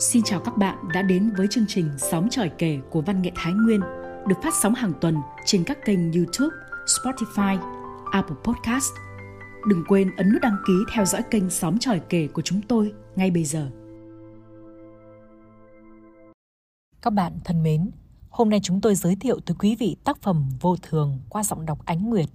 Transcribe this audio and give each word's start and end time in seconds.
Xin 0.00 0.22
chào 0.22 0.40
các 0.40 0.56
bạn 0.56 0.78
đã 0.94 1.02
đến 1.02 1.30
với 1.36 1.46
chương 1.50 1.64
trình 1.68 1.90
Sóng 1.98 2.28
tròi 2.30 2.50
kể 2.58 2.78
của 2.90 3.00
Văn 3.00 3.22
nghệ 3.22 3.30
Thái 3.34 3.52
Nguyên 3.52 3.80
được 4.28 4.34
phát 4.42 4.54
sóng 4.54 4.74
hàng 4.74 4.92
tuần 5.00 5.16
trên 5.44 5.64
các 5.64 5.78
kênh 5.84 6.12
YouTube, 6.12 6.56
Spotify, 6.86 7.58
Apple 8.12 8.36
Podcast. 8.44 8.92
Đừng 9.68 9.84
quên 9.88 10.16
ấn 10.16 10.32
nút 10.32 10.42
đăng 10.42 10.56
ký 10.66 10.72
theo 10.92 11.04
dõi 11.04 11.22
kênh 11.30 11.50
Sóng 11.50 11.78
tròi 11.78 12.00
kể 12.08 12.28
của 12.28 12.42
chúng 12.42 12.62
tôi 12.62 12.92
ngay 13.16 13.30
bây 13.30 13.44
giờ. 13.44 13.70
Các 17.02 17.12
bạn 17.12 17.32
thân 17.44 17.62
mến, 17.62 17.90
hôm 18.30 18.50
nay 18.50 18.60
chúng 18.62 18.80
tôi 18.80 18.94
giới 18.94 19.16
thiệu 19.16 19.40
tới 19.46 19.56
quý 19.58 19.76
vị 19.76 19.96
tác 20.04 20.22
phẩm 20.22 20.48
Vô 20.60 20.76
Thường 20.82 21.20
qua 21.28 21.42
giọng 21.42 21.66
đọc 21.66 21.78
Ánh 21.84 22.10
Nguyệt. 22.10 22.28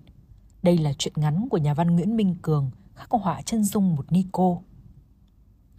Đây 0.64 0.78
là 0.78 0.94
truyện 0.94 1.14
ngắn 1.18 1.48
của 1.50 1.58
nhà 1.58 1.74
văn 1.74 1.96
Nguyễn 1.96 2.16
Minh 2.16 2.36
Cường, 2.42 2.72
khắc 2.96 3.12
họa 3.12 3.42
chân 3.42 3.64
dung 3.64 3.96
một 3.96 4.12
nico. 4.12 4.58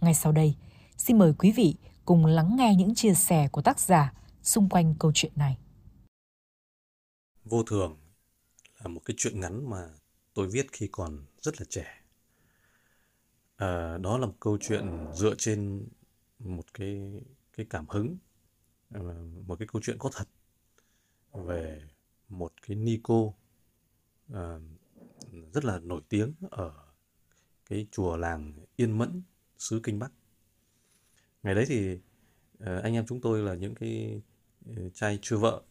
Ngay 0.01 0.13
sau 0.13 0.31
đây, 0.31 0.55
Xin 0.97 1.17
mời 1.17 1.33
quý 1.39 1.51
vị 1.51 1.75
cùng 2.05 2.25
lắng 2.25 2.55
nghe 2.57 2.75
những 2.77 2.95
chia 2.95 3.13
sẻ 3.13 3.47
của 3.51 3.61
tác 3.61 3.79
giả 3.79 4.13
xung 4.41 4.69
quanh 4.69 4.95
câu 4.99 5.11
chuyện 5.15 5.31
này. 5.35 5.57
Vô 7.43 7.63
thường 7.63 7.97
là 8.79 8.87
một 8.87 9.01
cái 9.05 9.15
chuyện 9.17 9.39
ngắn 9.39 9.69
mà 9.69 9.89
tôi 10.33 10.47
viết 10.47 10.67
khi 10.71 10.89
còn 10.91 11.25
rất 11.41 11.61
là 11.61 11.65
trẻ. 11.69 12.01
À, 13.55 13.97
đó 13.97 14.17
là 14.17 14.25
một 14.25 14.35
câu 14.39 14.57
chuyện 14.61 15.07
dựa 15.13 15.35
trên 15.37 15.87
một 16.39 16.73
cái 16.73 17.21
cái 17.57 17.65
cảm 17.69 17.85
hứng, 17.89 18.17
à, 18.89 19.01
một 19.45 19.59
cái 19.59 19.67
câu 19.71 19.81
chuyện 19.81 19.97
có 19.99 20.09
thật 20.13 20.27
về 21.33 21.81
một 22.29 22.53
cái 22.67 22.77
Nico 22.77 23.31
à, 24.33 24.59
rất 25.53 25.65
là 25.65 25.79
nổi 25.79 26.01
tiếng 26.09 26.33
ở 26.51 26.73
cái 27.65 27.87
chùa 27.91 28.17
làng 28.17 28.53
Yên 28.75 28.97
Mẫn, 28.97 29.21
xứ 29.57 29.79
Kinh 29.83 29.99
Bắc 29.99 30.11
ngày 31.45 31.55
đấy 31.55 31.65
thì 31.67 31.93
uh, 31.93 32.83
anh 32.83 32.93
em 32.93 33.05
chúng 33.05 33.21
tôi 33.21 33.39
là 33.39 33.55
những 33.55 33.75
cái 33.75 34.21
ờ, 34.75 34.89
trai 34.93 35.19
chưa 35.21 35.37
vợ 35.37 35.61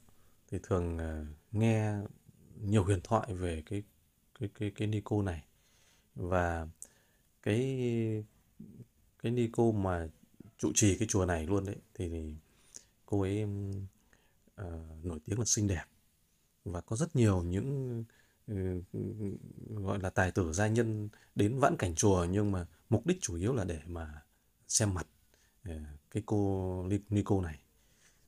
thì 0.51 0.59
thường 0.63 0.97
uh, 0.97 1.27
nghe 1.53 1.95
nhiều 2.61 2.85
huyền 2.85 3.01
thoại 3.05 3.35
về 3.35 3.63
cái 3.67 3.83
cái 4.41 4.49
cái 4.55 4.71
cái 4.71 4.89
Nico 4.89 5.23
này. 5.23 5.45
Và 6.15 6.69
cái 7.43 7.79
cái 9.23 9.33
Nico 9.33 9.71
mà 9.71 10.09
trụ 10.59 10.73
trì 10.75 10.99
cái 10.99 11.09
chùa 11.09 11.27
này 11.27 11.47
luôn 11.47 11.65
đấy 11.65 11.77
thì, 11.95 12.09
thì 12.09 12.35
cô 13.07 13.21
ấy 13.21 13.45
uh, 13.45 15.05
nổi 15.05 15.19
tiếng 15.25 15.39
là 15.39 15.45
xinh 15.45 15.67
đẹp. 15.69 15.85
Và 16.65 16.81
có 16.81 16.97
rất 16.97 17.17
nhiều 17.17 17.43
những 17.43 18.05
uh, 18.53 18.85
gọi 19.71 19.99
là 19.99 20.11
tài 20.11 20.31
tử 20.31 20.53
gia 20.53 20.67
nhân 20.67 21.09
đến 21.35 21.59
vãn 21.59 21.77
cảnh 21.77 21.95
chùa 21.95 22.27
nhưng 22.31 22.53
mà 22.53 22.67
mục 22.89 23.07
đích 23.07 23.19
chủ 23.21 23.37
yếu 23.37 23.55
là 23.55 23.65
để 23.65 23.81
mà 23.87 24.23
xem 24.69 24.95
mặt. 24.95 25.07
Ờ, 25.65 25.75
cái 26.11 26.23
cô 26.27 26.89
Nico 27.11 27.41
này. 27.41 27.59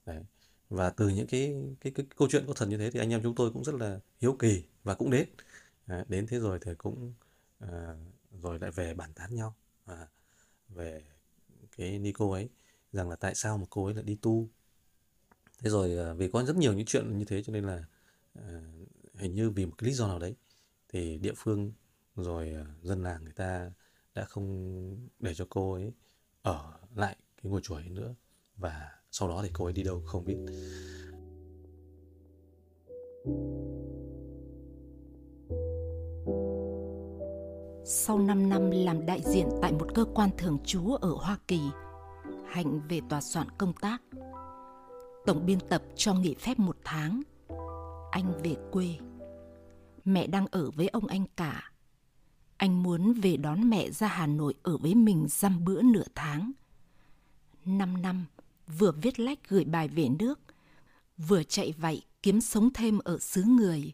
Đấy. 0.06 0.24
và 0.70 0.90
từ 0.90 1.08
những 1.08 1.26
cái, 1.26 1.56
cái 1.80 1.92
cái 1.92 2.06
câu 2.16 2.28
chuyện 2.30 2.44
có 2.46 2.52
thật 2.56 2.66
như 2.68 2.78
thế 2.78 2.90
thì 2.90 3.00
anh 3.00 3.10
em 3.10 3.22
chúng 3.22 3.34
tôi 3.34 3.52
cũng 3.52 3.64
rất 3.64 3.74
là 3.74 4.00
hiếu 4.20 4.36
kỳ 4.38 4.64
và 4.84 4.94
cũng 4.94 5.10
đến. 5.10 5.28
À, 5.86 6.04
đến 6.08 6.26
thế 6.26 6.38
rồi 6.38 6.58
thì 6.62 6.72
cũng 6.78 7.14
à, 7.58 7.96
rồi 8.42 8.58
lại 8.58 8.70
về 8.70 8.94
bàn 8.94 9.12
tán 9.14 9.34
nhau 9.34 9.54
à, 9.86 10.08
về 10.68 11.02
cái 11.76 11.98
Nico 11.98 12.32
ấy 12.32 12.48
rằng 12.92 13.10
là 13.10 13.16
tại 13.16 13.34
sao 13.34 13.58
mà 13.58 13.66
cô 13.70 13.84
ấy 13.84 13.94
lại 13.94 14.04
đi 14.04 14.18
tu. 14.22 14.48
Thế 15.58 15.70
rồi 15.70 15.98
à, 15.98 16.12
vì 16.14 16.30
có 16.30 16.44
rất 16.44 16.56
nhiều 16.56 16.72
những 16.72 16.86
chuyện 16.86 17.18
như 17.18 17.24
thế 17.24 17.42
cho 17.42 17.52
nên 17.52 17.64
là 17.64 17.84
à, 18.34 18.62
hình 19.14 19.34
như 19.34 19.50
vì 19.50 19.66
một 19.66 19.74
cái 19.78 19.88
lý 19.88 19.94
do 19.94 20.08
nào 20.08 20.18
đấy 20.18 20.34
thì 20.88 21.18
địa 21.18 21.32
phương 21.36 21.72
rồi 22.16 22.52
à, 22.54 22.64
dân 22.82 23.02
làng 23.02 23.24
người 23.24 23.32
ta 23.32 23.70
đã 24.14 24.24
không 24.24 25.08
để 25.20 25.34
cho 25.34 25.46
cô 25.50 25.72
ấy 25.72 25.92
ở 26.42 26.72
lại 26.94 27.16
cái 27.46 27.50
ngôi 27.50 27.60
chùa 27.60 27.74
ấy 27.74 27.88
nữa 27.88 28.14
và 28.56 28.90
sau 29.10 29.28
đó 29.28 29.40
thì 29.42 29.50
cô 29.52 29.64
ấy 29.64 29.72
đi 29.72 29.82
đâu 29.82 30.02
không 30.06 30.24
biết 30.24 30.36
Sau 37.84 38.18
5 38.18 38.48
năm 38.48 38.70
làm 38.70 39.06
đại 39.06 39.22
diện 39.24 39.48
tại 39.62 39.72
một 39.72 39.94
cơ 39.94 40.04
quan 40.14 40.30
thường 40.38 40.58
trú 40.64 40.94
ở 40.94 41.10
Hoa 41.10 41.38
Kỳ, 41.48 41.60
Hạnh 42.46 42.80
về 42.88 43.00
tòa 43.08 43.20
soạn 43.20 43.48
công 43.58 43.72
tác. 43.72 44.02
Tổng 45.26 45.46
biên 45.46 45.58
tập 45.68 45.82
cho 45.96 46.14
nghỉ 46.14 46.34
phép 46.34 46.58
một 46.58 46.76
tháng. 46.84 47.22
Anh 48.10 48.32
về 48.44 48.56
quê. 48.72 48.98
Mẹ 50.04 50.26
đang 50.26 50.46
ở 50.50 50.70
với 50.70 50.88
ông 50.88 51.06
anh 51.06 51.24
cả. 51.36 51.72
Anh 52.56 52.82
muốn 52.82 53.12
về 53.12 53.36
đón 53.36 53.70
mẹ 53.70 53.90
ra 53.90 54.06
Hà 54.06 54.26
Nội 54.26 54.54
ở 54.62 54.76
với 54.76 54.94
mình 54.94 55.26
dăm 55.28 55.64
bữa 55.64 55.82
nửa 55.82 56.04
tháng– 56.14 56.52
5 57.66 58.02
năm, 58.02 58.26
vừa 58.78 58.92
viết 58.92 59.20
lách 59.20 59.48
gửi 59.48 59.64
bài 59.64 59.88
về 59.88 60.08
nước, 60.18 60.40
vừa 61.18 61.42
chạy 61.42 61.72
vậy 61.78 62.02
kiếm 62.22 62.40
sống 62.40 62.70
thêm 62.74 62.98
ở 62.98 63.18
xứ 63.18 63.42
người, 63.42 63.92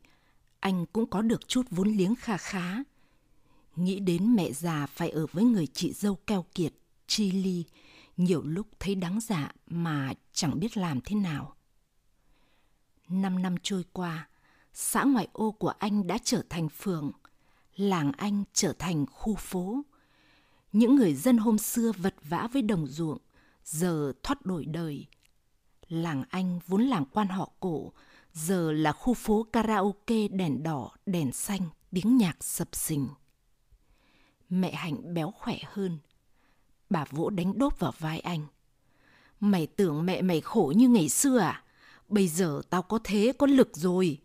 anh 0.61 0.87
cũng 0.87 1.07
có 1.07 1.23
được 1.23 1.49
chút 1.49 1.67
vốn 1.71 1.89
liếng 1.89 2.15
kha 2.15 2.37
khá. 2.37 2.77
Nghĩ 3.77 4.01
đến 4.01 4.37
mẹ 4.37 4.53
già 4.53 4.87
phải 4.87 5.11
ở 5.11 5.27
với 5.33 5.45
người 5.45 5.67
chị 5.67 5.93
dâu 5.93 6.15
keo 6.15 6.45
kiệt, 6.55 6.73
chi 7.07 7.31
ly, 7.31 7.65
nhiều 8.17 8.43
lúc 8.43 8.67
thấy 8.81 8.95
đáng 8.95 9.21
dạ 9.21 9.53
mà 9.67 10.13
chẳng 10.33 10.61
biết 10.61 10.77
làm 10.77 11.01
thế 11.05 11.17
nào. 11.17 11.55
Năm 13.09 13.43
năm 13.43 13.55
trôi 13.63 13.85
qua, 13.93 14.29
xã 14.73 15.05
ngoại 15.05 15.29
ô 15.33 15.51
của 15.51 15.73
anh 15.79 16.07
đã 16.07 16.19
trở 16.25 16.43
thành 16.49 16.69
phường, 16.69 17.13
làng 17.77 18.13
anh 18.13 18.45
trở 18.53 18.73
thành 18.79 19.07
khu 19.07 19.35
phố. 19.35 19.83
Những 20.73 20.97
người 20.97 21.15
dân 21.15 21.39
hôm 21.39 21.59
xưa 21.59 21.93
vật 21.99 22.15
vã 22.23 22.49
với 22.53 22.63
đồng 22.63 22.87
ruộng, 22.87 23.19
giờ 23.65 24.13
thoát 24.23 24.47
đổi 24.47 24.65
đời. 24.65 25.07
Làng 25.89 26.25
Anh 26.31 26.61
vốn 26.67 26.83
làng 26.83 27.05
quan 27.13 27.29
họ 27.29 27.51
cổ, 27.61 27.93
giờ 28.33 28.73
là 28.73 28.93
khu 28.93 29.15
phố 29.15 29.47
karaoke 29.53 30.29
đèn 30.29 30.63
đỏ, 30.63 30.91
đèn 31.07 31.33
xanh, 31.33 31.61
tiếng 31.91 32.17
nhạc 32.17 32.45
sập 32.45 32.69
sình. 32.73 33.09
Mẹ 34.49 34.75
Hạnh 34.75 35.15
béo 35.15 35.31
khỏe 35.31 35.59
hơn. 35.73 35.99
Bà 36.91 37.05
vỗ 37.11 37.31
đánh 37.31 37.59
đốp 37.59 37.79
vào 37.81 37.93
vai 37.99 38.21
anh. 38.21 38.47
Mày 39.41 39.67
tưởng 39.67 40.07
mẹ 40.07 40.23
mày 40.23 40.41
khổ 40.41 40.73
như 40.77 40.89
ngày 40.89 41.09
xưa 41.09 41.39
à? 41.39 41.63
Bây 42.09 42.29
giờ 42.29 42.63
tao 42.71 42.83
có 42.83 42.99
thế 43.05 43.33
có 43.39 43.47
lực 43.47 43.77
rồi. 43.77 44.19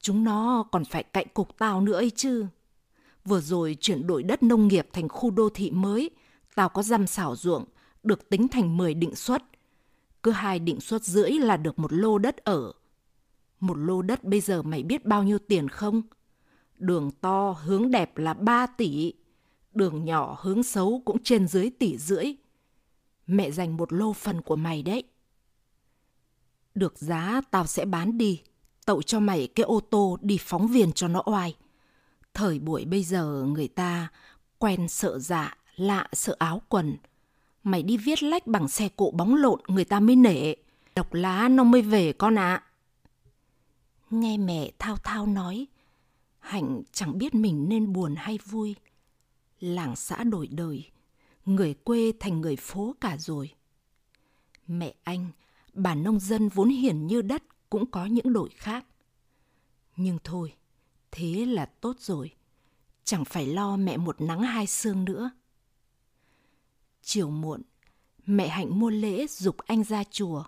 Chúng 0.00 0.24
nó 0.24 0.64
còn 0.72 0.84
phải 0.84 1.02
cạnh 1.02 1.26
cục 1.34 1.58
tao 1.58 1.80
nữa 1.80 1.92
ấy 1.92 2.10
chứ. 2.10 2.46
Vừa 3.24 3.40
rồi 3.40 3.76
chuyển 3.80 4.06
đổi 4.06 4.22
đất 4.22 4.42
nông 4.42 4.68
nghiệp 4.68 4.88
thành 4.92 5.08
khu 5.08 5.30
đô 5.30 5.48
thị 5.48 5.70
mới, 5.70 6.10
tao 6.54 6.68
có 6.68 6.82
dăm 6.82 7.06
xảo 7.06 7.36
ruộng, 7.36 7.64
được 8.08 8.28
tính 8.28 8.48
thành 8.48 8.76
10 8.76 8.94
định 8.94 9.14
suất. 9.14 9.44
Cứ 10.22 10.30
hai 10.30 10.58
định 10.58 10.80
suất 10.80 11.04
rưỡi 11.04 11.30
là 11.30 11.56
được 11.56 11.78
một 11.78 11.92
lô 11.92 12.18
đất 12.18 12.36
ở. 12.36 12.72
Một 13.60 13.74
lô 13.78 14.02
đất 14.02 14.24
bây 14.24 14.40
giờ 14.40 14.62
mày 14.62 14.82
biết 14.82 15.04
bao 15.04 15.22
nhiêu 15.22 15.38
tiền 15.38 15.68
không? 15.68 16.02
Đường 16.78 17.10
to 17.10 17.50
hướng 17.50 17.90
đẹp 17.90 18.16
là 18.16 18.34
3 18.34 18.66
tỷ, 18.66 19.12
đường 19.74 20.04
nhỏ 20.04 20.38
hướng 20.40 20.62
xấu 20.62 21.02
cũng 21.04 21.22
trên 21.22 21.48
dưới 21.48 21.70
tỷ 21.70 21.98
rưỡi. 21.98 22.34
Mẹ 23.26 23.50
dành 23.50 23.76
một 23.76 23.92
lô 23.92 24.12
phần 24.12 24.42
của 24.42 24.56
mày 24.56 24.82
đấy. 24.82 25.04
Được 26.74 26.98
giá 26.98 27.40
tao 27.50 27.66
sẽ 27.66 27.84
bán 27.84 28.18
đi, 28.18 28.42
tậu 28.86 29.02
cho 29.02 29.20
mày 29.20 29.48
cái 29.54 29.64
ô 29.64 29.80
tô 29.80 30.18
đi 30.20 30.38
phóng 30.40 30.68
viên 30.68 30.92
cho 30.92 31.08
nó 31.08 31.22
oai. 31.26 31.56
Thời 32.34 32.58
buổi 32.58 32.84
bây 32.84 33.02
giờ 33.02 33.44
người 33.48 33.68
ta 33.68 34.08
quen 34.58 34.88
sợ 34.88 35.18
dạ, 35.18 35.56
lạ 35.76 36.08
sợ 36.12 36.36
áo 36.38 36.62
quần, 36.68 36.96
Mày 37.68 37.82
đi 37.82 37.96
viết 37.96 38.22
lách 38.22 38.46
bằng 38.46 38.68
xe 38.68 38.88
cộ 38.96 39.10
bóng 39.10 39.34
lộn 39.34 39.60
người 39.68 39.84
ta 39.84 40.00
mới 40.00 40.16
nể. 40.16 40.54
Độc 40.94 41.14
lá 41.14 41.48
nó 41.48 41.64
mới 41.64 41.82
về 41.82 42.12
con 42.12 42.38
ạ. 42.38 42.54
À. 42.54 42.64
Nghe 44.10 44.36
mẹ 44.36 44.70
thao 44.78 44.96
thao 44.96 45.26
nói, 45.26 45.66
Hạnh 46.38 46.82
chẳng 46.92 47.18
biết 47.18 47.34
mình 47.34 47.68
nên 47.68 47.92
buồn 47.92 48.14
hay 48.16 48.38
vui. 48.44 48.76
Làng 49.60 49.96
xã 49.96 50.24
đổi 50.24 50.46
đời, 50.46 50.90
người 51.44 51.74
quê 51.74 52.12
thành 52.20 52.40
người 52.40 52.56
phố 52.56 52.94
cả 53.00 53.16
rồi. 53.16 53.50
Mẹ 54.66 54.94
anh, 55.04 55.30
bà 55.72 55.94
nông 55.94 56.20
dân 56.20 56.48
vốn 56.48 56.68
hiển 56.68 57.06
như 57.06 57.22
đất 57.22 57.42
cũng 57.70 57.90
có 57.90 58.06
những 58.06 58.32
đổi 58.32 58.48
khác. 58.48 58.86
Nhưng 59.96 60.18
thôi, 60.24 60.54
thế 61.10 61.46
là 61.46 61.66
tốt 61.66 61.96
rồi. 62.00 62.30
Chẳng 63.04 63.24
phải 63.24 63.46
lo 63.46 63.76
mẹ 63.76 63.96
một 63.96 64.20
nắng 64.20 64.42
hai 64.42 64.66
sương 64.66 65.04
nữa. 65.04 65.30
Chiều 67.10 67.30
muộn, 67.30 67.62
mẹ 68.26 68.48
Hạnh 68.48 68.80
mua 68.80 68.90
lễ 68.90 69.26
dục 69.26 69.56
anh 69.58 69.84
ra 69.84 70.04
chùa. 70.10 70.44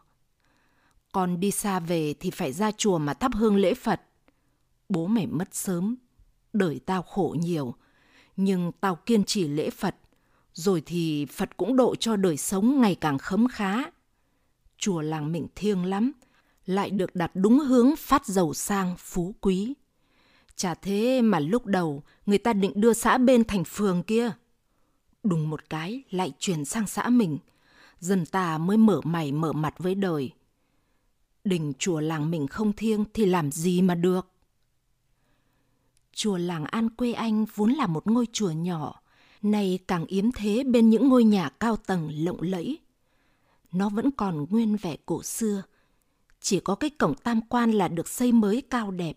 Con 1.13 1.41
đi 1.41 1.51
xa 1.51 1.81
về 1.81 2.15
thì 2.21 2.31
phải 2.31 2.53
ra 2.53 2.71
chùa 2.71 2.99
mà 2.99 3.15
thắp 3.15 3.33
hương 3.35 3.57
lễ 3.57 3.75
Phật. 3.75 4.01
Bố 4.89 5.07
mẹ 5.07 5.27
mất 5.27 5.55
sớm, 5.55 5.97
đời 6.53 6.81
tao 6.87 7.03
khổ 7.03 7.37
nhiều, 7.39 7.75
nhưng 8.37 8.73
tao 8.81 8.97
kiên 8.97 9.25
trì 9.25 9.49
lễ 9.49 9.71
Phật, 9.71 9.97
rồi 10.53 10.83
thì 10.87 11.27
Phật 11.27 11.57
cũng 11.57 11.77
độ 11.77 11.95
cho 11.97 12.17
đời 12.17 12.37
sống 12.37 12.81
ngày 12.81 12.95
càng 12.95 13.19
khấm 13.19 13.49
khá. 13.49 13.77
Chùa 14.79 15.01
làng 15.01 15.33
mình 15.33 15.47
thiêng 15.55 15.85
lắm, 15.85 16.13
lại 16.67 16.91
được 16.91 17.15
đặt 17.15 17.31
đúng 17.35 17.59
hướng 17.59 17.97
phát 17.97 18.27
giàu 18.27 18.55
sang 18.55 18.95
phú 18.99 19.35
quý. 19.41 19.75
Chả 20.57 20.75
thế 20.75 21.23
mà 21.23 21.39
lúc 21.39 21.67
đầu 21.67 22.03
người 22.27 22.39
ta 22.39 22.53
định 22.53 22.73
đưa 22.75 22.93
xã 22.93 23.19
bên 23.19 23.45
thành 23.45 23.65
phường 23.65 24.03
kia 24.03 24.33
đùng 25.23 25.51
một 25.51 25.71
cái 25.71 26.03
lại 26.11 26.33
chuyển 26.39 26.65
sang 26.65 26.87
xã 26.87 27.09
mình. 27.09 27.39
dân 28.01 28.27
ta 28.27 28.59
mới 28.59 28.77
mở 28.77 29.01
mày 29.05 29.33
mở 29.33 29.53
mặt 29.53 29.75
với 29.79 29.95
đời. 29.95 30.33
Đình 31.45 31.73
chùa 31.79 32.01
làng 32.01 32.31
mình 32.31 32.47
không 32.47 32.73
thiêng 32.73 33.05
thì 33.15 33.27
làm 33.27 33.51
gì 33.53 33.83
mà 33.83 33.95
được. 33.95 34.27
Chùa 36.13 36.37
làng 36.37 36.65
An 36.65 36.91
quê 36.91 37.13
anh 37.13 37.45
vốn 37.55 37.73
là 37.73 37.87
một 37.87 38.07
ngôi 38.07 38.27
chùa 38.33 38.51
nhỏ, 38.51 39.03
nay 39.43 39.79
càng 39.89 40.07
yếm 40.07 40.33
thế 40.33 40.65
bên 40.65 40.91
những 40.91 41.09
ngôi 41.09 41.25
nhà 41.25 41.49
cao 41.49 41.77
tầng 41.77 42.11
lộng 42.15 42.43
lẫy. 42.43 42.79
Nó 43.73 43.89
vẫn 43.89 44.11
còn 44.11 44.47
nguyên 44.51 44.77
vẻ 44.77 44.97
cổ 45.07 45.23
xưa, 45.23 45.63
chỉ 46.41 46.61
có 46.61 46.75
cái 46.75 46.91
cổng 46.91 47.15
tam 47.15 47.41
quan 47.41 47.73
là 47.73 47.89
được 47.89 48.09
xây 48.09 48.33
mới 48.33 48.63
cao 48.71 48.91
đẹp. 48.91 49.17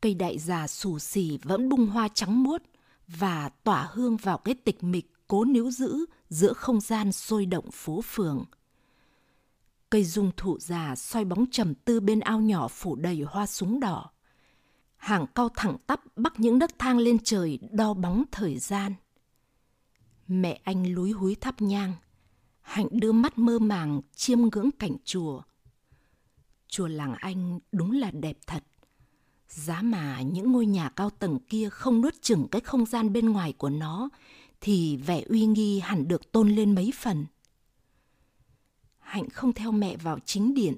Cây 0.00 0.14
đại 0.14 0.38
già 0.38 0.66
xù 0.66 0.98
xì 0.98 1.38
vẫn 1.42 1.68
bung 1.68 1.86
hoa 1.86 2.08
trắng 2.08 2.42
muốt 2.42 2.62
và 3.08 3.48
tỏa 3.48 3.88
hương 3.92 4.16
vào 4.16 4.38
cái 4.38 4.54
tịch 4.54 4.84
mịch 4.84 5.12
cố 5.28 5.44
níu 5.44 5.70
giữ 5.70 6.06
giữa 6.28 6.52
không 6.52 6.80
gian 6.80 7.12
sôi 7.12 7.46
động 7.46 7.70
phố 7.70 8.00
phường. 8.00 8.44
Cây 9.90 10.04
dung 10.04 10.30
thụ 10.36 10.58
già 10.58 10.94
xoay 10.96 11.24
bóng 11.24 11.44
trầm 11.50 11.74
tư 11.74 12.00
bên 12.00 12.20
ao 12.20 12.40
nhỏ 12.40 12.68
phủ 12.68 12.96
đầy 12.96 13.22
hoa 13.26 13.46
súng 13.46 13.80
đỏ. 13.80 14.10
Hàng 14.96 15.26
cao 15.34 15.48
thẳng 15.56 15.76
tắp 15.86 16.00
bắc 16.16 16.40
những 16.40 16.58
nấc 16.58 16.78
thang 16.78 16.98
lên 16.98 17.18
trời 17.18 17.58
đo 17.72 17.94
bóng 17.94 18.24
thời 18.32 18.58
gian. 18.58 18.94
Mẹ 20.28 20.60
anh 20.64 20.94
lúi 20.94 21.10
húi 21.10 21.34
thắp 21.34 21.62
nhang, 21.62 21.92
Hạnh 22.64 22.88
đưa 22.90 23.12
mắt 23.12 23.38
mơ 23.38 23.58
màng 23.58 24.00
chiêm 24.16 24.38
ngưỡng 24.40 24.70
cảnh 24.78 24.96
chùa. 25.04 25.42
Chùa 26.68 26.88
làng 26.88 27.14
anh 27.14 27.58
đúng 27.72 27.92
là 27.92 28.10
đẹp 28.10 28.36
thật. 28.46 28.64
Giá 29.54 29.82
mà 29.82 30.20
những 30.20 30.52
ngôi 30.52 30.66
nhà 30.66 30.88
cao 30.88 31.10
tầng 31.10 31.38
kia 31.38 31.68
không 31.68 32.00
nuốt 32.00 32.14
chừng 32.22 32.48
cái 32.50 32.60
không 32.60 32.86
gian 32.86 33.12
bên 33.12 33.30
ngoài 33.30 33.52
của 33.52 33.70
nó 33.70 34.08
thì 34.60 34.96
vẻ 34.96 35.22
uy 35.28 35.46
nghi 35.46 35.80
hẳn 35.80 36.08
được 36.08 36.32
tôn 36.32 36.48
lên 36.48 36.74
mấy 36.74 36.92
phần. 36.98 37.26
Hạnh 38.98 39.30
không 39.30 39.52
theo 39.52 39.72
mẹ 39.72 39.96
vào 39.96 40.18
chính 40.24 40.54
điện. 40.54 40.74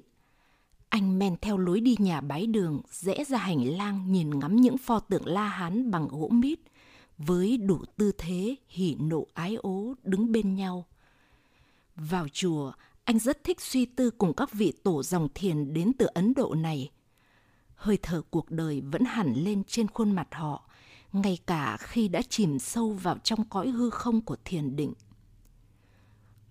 Anh 0.89 1.19
men 1.19 1.35
theo 1.41 1.57
lối 1.57 1.79
đi 1.79 1.95
nhà 1.99 2.21
bái 2.21 2.47
đường, 2.47 2.81
rẽ 2.89 3.23
ra 3.23 3.37
hành 3.37 3.77
lang 3.77 4.11
nhìn 4.11 4.39
ngắm 4.39 4.55
những 4.55 4.77
pho 4.77 4.99
tượng 4.99 5.25
La 5.25 5.47
Hán 5.47 5.91
bằng 5.91 6.07
gỗ 6.07 6.27
mít, 6.27 6.59
với 7.17 7.57
đủ 7.57 7.83
tư 7.97 8.11
thế 8.17 8.55
hỉ 8.67 8.95
nộ 8.99 9.27
ái 9.33 9.55
ố 9.55 9.93
đứng 10.03 10.31
bên 10.31 10.55
nhau. 10.55 10.85
Vào 11.95 12.27
chùa, 12.33 12.71
anh 13.03 13.19
rất 13.19 13.43
thích 13.43 13.61
suy 13.61 13.85
tư 13.85 14.11
cùng 14.11 14.33
các 14.33 14.53
vị 14.53 14.73
tổ 14.83 15.03
dòng 15.03 15.27
thiền 15.35 15.73
đến 15.73 15.91
từ 15.97 16.05
Ấn 16.05 16.33
Độ 16.33 16.55
này. 16.55 16.89
Hơi 17.77 17.97
thở 18.01 18.21
cuộc 18.29 18.51
đời 18.51 18.81
vẫn 18.81 19.05
hẳn 19.05 19.33
lên 19.33 19.63
trên 19.63 19.87
khuôn 19.87 20.11
mặt 20.11 20.27
họ, 20.31 20.69
ngay 21.13 21.37
cả 21.45 21.77
khi 21.79 22.07
đã 22.07 22.21
chìm 22.29 22.59
sâu 22.59 22.89
vào 22.89 23.17
trong 23.17 23.49
cõi 23.49 23.69
hư 23.69 23.89
không 23.89 24.21
của 24.21 24.37
thiền 24.45 24.75
định. 24.75 24.93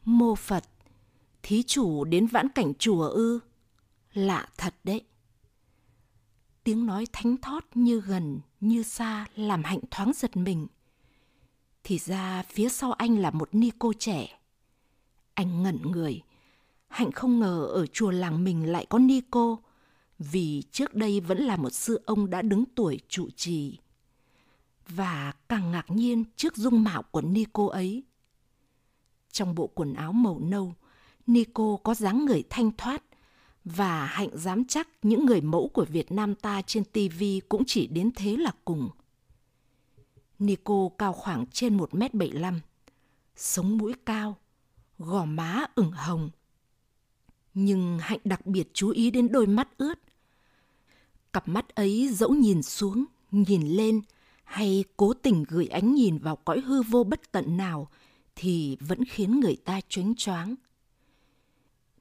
Mô 0.04 0.34
Phật, 0.34 0.64
thí 1.42 1.62
chủ 1.62 2.04
đến 2.04 2.26
vãn 2.26 2.48
cảnh 2.48 2.72
chùa 2.78 3.08
ư? 3.08 3.40
Lạ 4.12 4.48
thật 4.56 4.74
đấy. 4.84 5.04
Tiếng 6.64 6.86
nói 6.86 7.06
thánh 7.12 7.36
thót 7.36 7.64
như 7.74 8.00
gần, 8.00 8.40
như 8.60 8.82
xa 8.82 9.26
làm 9.36 9.64
hạnh 9.64 9.80
thoáng 9.90 10.12
giật 10.14 10.36
mình. 10.36 10.66
Thì 11.84 11.98
ra 11.98 12.42
phía 12.42 12.68
sau 12.68 12.92
anh 12.92 13.18
là 13.18 13.30
một 13.30 13.48
ni 13.52 13.70
cô 13.78 13.92
trẻ. 13.98 14.38
Anh 15.34 15.62
ngẩn 15.62 15.78
người. 15.82 16.22
Hạnh 16.88 17.12
không 17.12 17.40
ngờ 17.40 17.68
ở 17.72 17.86
chùa 17.86 18.10
làng 18.10 18.44
mình 18.44 18.72
lại 18.72 18.86
có 18.88 18.98
ni 18.98 19.20
cô, 19.30 19.58
vì 20.18 20.62
trước 20.72 20.94
đây 20.94 21.20
vẫn 21.20 21.38
là 21.38 21.56
một 21.56 21.70
sư 21.70 22.02
ông 22.06 22.30
đã 22.30 22.42
đứng 22.42 22.64
tuổi 22.74 23.00
trụ 23.08 23.28
trì 23.36 23.78
và 24.88 25.32
càng 25.48 25.70
ngạc 25.70 25.90
nhiên 25.90 26.24
trước 26.36 26.56
dung 26.56 26.84
mạo 26.84 27.02
của 27.02 27.20
Nico 27.20 27.68
ấy. 27.68 28.02
Trong 29.32 29.54
bộ 29.54 29.66
quần 29.66 29.94
áo 29.94 30.12
màu 30.12 30.38
nâu, 30.38 30.74
Nico 31.26 31.76
có 31.82 31.94
dáng 31.94 32.24
người 32.24 32.42
thanh 32.50 32.70
thoát 32.76 33.02
và 33.64 34.06
hạnh 34.06 34.28
dám 34.32 34.64
chắc 34.64 34.88
những 35.02 35.26
người 35.26 35.40
mẫu 35.40 35.68
của 35.68 35.84
Việt 35.84 36.12
Nam 36.12 36.34
ta 36.34 36.62
trên 36.62 36.84
TV 36.84 37.24
cũng 37.48 37.62
chỉ 37.66 37.86
đến 37.86 38.10
thế 38.16 38.36
là 38.36 38.52
cùng. 38.64 38.88
Nico 40.38 40.88
cao 40.98 41.12
khoảng 41.12 41.46
trên 41.46 41.76
1m75, 41.76 42.58
sống 43.36 43.78
mũi 43.78 43.94
cao, 44.06 44.36
gò 44.98 45.24
má 45.24 45.64
ửng 45.74 45.90
hồng. 45.90 46.30
Nhưng 47.56 47.98
Hạnh 47.98 48.20
đặc 48.24 48.46
biệt 48.46 48.68
chú 48.72 48.90
ý 48.90 49.10
đến 49.10 49.32
đôi 49.32 49.46
mắt 49.46 49.68
ướt. 49.78 49.98
Cặp 51.32 51.48
mắt 51.48 51.74
ấy 51.74 52.08
dẫu 52.12 52.34
nhìn 52.34 52.62
xuống, 52.62 53.04
nhìn 53.30 53.62
lên– 53.62 54.00
hay 54.46 54.84
cố 54.96 55.14
tình 55.14 55.44
gửi 55.48 55.66
ánh 55.66 55.94
nhìn 55.94 56.18
vào 56.18 56.36
cõi 56.36 56.60
hư 56.60 56.82
vô 56.82 57.04
bất 57.04 57.32
tận 57.32 57.56
nào 57.56 57.88
thì 58.36 58.76
vẫn 58.80 59.04
khiến 59.04 59.40
người 59.40 59.56
ta 59.64 59.80
choáng 59.88 60.14
choáng. 60.16 60.54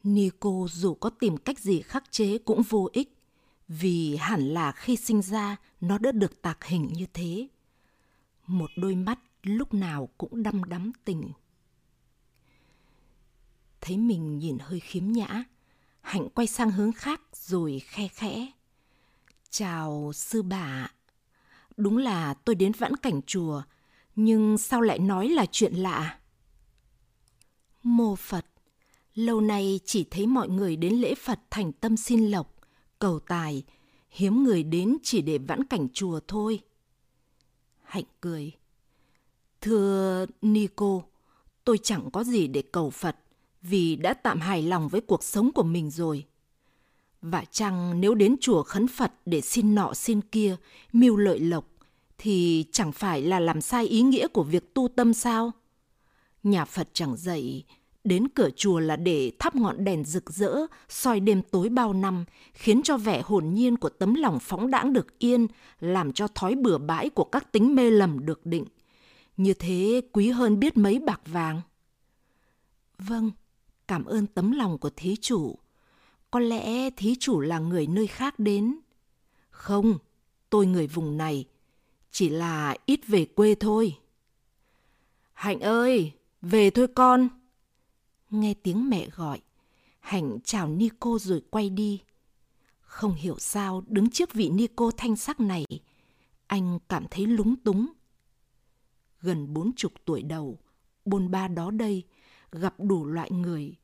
Nico 0.03 0.67
dù 0.71 0.93
có 0.93 1.09
tìm 1.09 1.37
cách 1.37 1.59
gì 1.59 1.81
khắc 1.81 2.11
chế 2.11 2.37
cũng 2.37 2.61
vô 2.61 2.89
ích, 2.93 3.17
vì 3.67 4.15
hẳn 4.15 4.53
là 4.53 4.71
khi 4.71 4.95
sinh 4.95 5.21
ra 5.21 5.57
nó 5.81 5.97
đã 5.97 6.11
được 6.11 6.41
tạc 6.41 6.65
hình 6.65 6.89
như 6.93 7.05
thế. 7.13 7.47
Một 8.47 8.69
đôi 8.77 8.95
mắt 8.95 9.19
lúc 9.43 9.73
nào 9.73 10.09
cũng 10.17 10.43
đăm 10.43 10.63
đắm 10.63 10.91
tình. 11.05 11.31
Thấy 13.85 13.97
mình 13.97 14.39
nhìn 14.39 14.57
hơi 14.59 14.79
khiếm 14.79 15.11
nhã, 15.11 15.43
Hạnh 16.01 16.29
quay 16.29 16.47
sang 16.47 16.71
hướng 16.71 16.91
khác 16.91 17.21
rồi 17.33 17.81
khe 17.85 18.07
khẽ. 18.07 18.51
Chào 19.49 20.11
sư 20.15 20.41
bà 20.41 20.91
Đúng 21.77 21.97
là 21.97 22.33
tôi 22.33 22.55
đến 22.55 22.71
vãn 22.71 22.95
cảnh 22.95 23.21
chùa, 23.25 23.61
nhưng 24.15 24.57
sao 24.57 24.81
lại 24.81 24.99
nói 24.99 25.29
là 25.29 25.45
chuyện 25.51 25.73
lạ? 25.73 26.19
Mô 27.83 28.15
Phật, 28.15 28.45
lâu 29.15 29.41
nay 29.41 29.79
chỉ 29.85 30.03
thấy 30.11 30.27
mọi 30.27 30.49
người 30.49 30.75
đến 30.75 30.93
lễ 30.93 31.15
Phật 31.15 31.39
thành 31.49 31.71
tâm 31.71 31.97
xin 31.97 32.27
lộc, 32.27 32.55
cầu 32.99 33.19
tài, 33.19 33.63
hiếm 34.09 34.43
người 34.43 34.63
đến 34.63 34.97
chỉ 35.03 35.21
để 35.21 35.37
vãn 35.37 35.63
cảnh 35.63 35.87
chùa 35.93 36.19
thôi. 36.27 36.59
Hạnh 37.83 38.05
cười. 38.21 38.51
Thưa 39.61 40.25
Nico, 40.41 41.01
tôi 41.63 41.77
chẳng 41.77 42.09
có 42.13 42.23
gì 42.23 42.47
để 42.47 42.63
cầu 42.71 42.89
Phật 42.89 43.15
vì 43.69 43.95
đã 43.95 44.13
tạm 44.13 44.39
hài 44.39 44.61
lòng 44.61 44.87
với 44.87 45.01
cuộc 45.01 45.23
sống 45.23 45.51
của 45.51 45.63
mình 45.63 45.89
rồi. 45.89 46.25
Và 47.21 47.43
chăng 47.51 48.01
nếu 48.01 48.15
đến 48.15 48.35
chùa 48.41 48.63
khấn 48.63 48.87
Phật 48.87 49.11
để 49.25 49.41
xin 49.41 49.75
nọ 49.75 49.93
xin 49.93 50.21
kia, 50.21 50.55
mưu 50.93 51.17
lợi 51.17 51.39
lộc, 51.39 51.65
thì 52.17 52.65
chẳng 52.71 52.91
phải 52.91 53.21
là 53.21 53.39
làm 53.39 53.61
sai 53.61 53.87
ý 53.87 54.01
nghĩa 54.01 54.27
của 54.27 54.43
việc 54.43 54.73
tu 54.73 54.87
tâm 54.87 55.13
sao? 55.13 55.51
Nhà 56.43 56.65
Phật 56.65 56.89
chẳng 56.93 57.15
dạy, 57.17 57.63
đến 58.03 58.27
cửa 58.27 58.49
chùa 58.55 58.79
là 58.79 58.95
để 58.95 59.31
thắp 59.39 59.55
ngọn 59.55 59.83
đèn 59.83 60.03
rực 60.03 60.29
rỡ, 60.29 60.55
soi 60.89 61.19
đêm 61.19 61.41
tối 61.41 61.69
bao 61.69 61.93
năm, 61.93 62.25
khiến 62.53 62.81
cho 62.83 62.97
vẻ 62.97 63.21
hồn 63.21 63.53
nhiên 63.53 63.77
của 63.77 63.89
tấm 63.89 64.13
lòng 64.13 64.39
phóng 64.39 64.71
đãng 64.71 64.93
được 64.93 65.19
yên, 65.19 65.47
làm 65.79 66.13
cho 66.13 66.27
thói 66.27 66.55
bừa 66.55 66.77
bãi 66.77 67.09
của 67.09 67.23
các 67.23 67.51
tính 67.51 67.75
mê 67.75 67.89
lầm 67.89 68.25
được 68.25 68.45
định. 68.45 68.65
Như 69.37 69.53
thế 69.53 70.01
quý 70.13 70.29
hơn 70.29 70.59
biết 70.59 70.77
mấy 70.77 70.99
bạc 70.99 71.21
vàng. 71.25 71.61
Vâng, 72.97 73.31
cảm 73.87 74.05
ơn 74.05 74.27
tấm 74.27 74.51
lòng 74.51 74.77
của 74.77 74.89
thí 74.95 75.15
chủ. 75.15 75.59
Có 76.31 76.39
lẽ 76.39 76.89
thí 76.89 77.15
chủ 77.19 77.39
là 77.39 77.59
người 77.59 77.87
nơi 77.87 78.07
khác 78.07 78.39
đến. 78.39 78.79
Không, 79.49 79.97
tôi 80.49 80.65
người 80.65 80.87
vùng 80.87 81.17
này, 81.17 81.45
chỉ 82.11 82.29
là 82.29 82.75
ít 82.85 83.07
về 83.07 83.25
quê 83.25 83.55
thôi. 83.55 83.97
Hạnh 85.33 85.59
ơi, 85.59 86.11
về 86.41 86.69
thôi 86.69 86.87
con. 86.95 87.27
Nghe 88.29 88.53
tiếng 88.53 88.89
mẹ 88.89 89.09
gọi, 89.09 89.41
Hạnh 89.99 90.37
chào 90.43 90.67
Nico 90.67 91.17
rồi 91.21 91.41
quay 91.49 91.69
đi. 91.69 92.01
Không 92.81 93.13
hiểu 93.13 93.39
sao 93.39 93.83
đứng 93.87 94.09
trước 94.09 94.33
vị 94.33 94.49
Nico 94.49 94.91
thanh 94.97 95.15
sắc 95.15 95.39
này, 95.39 95.65
anh 96.47 96.79
cảm 96.89 97.05
thấy 97.11 97.25
lúng 97.25 97.55
túng. 97.55 97.87
Gần 99.21 99.53
bốn 99.53 99.71
chục 99.75 99.93
tuổi 100.05 100.23
đầu, 100.23 100.57
bôn 101.05 101.31
ba 101.31 101.47
đó 101.47 101.71
đây, 101.71 102.03
gặp 102.55 102.75
đủ 102.77 103.05
loại 103.05 103.31
người, 103.31 103.75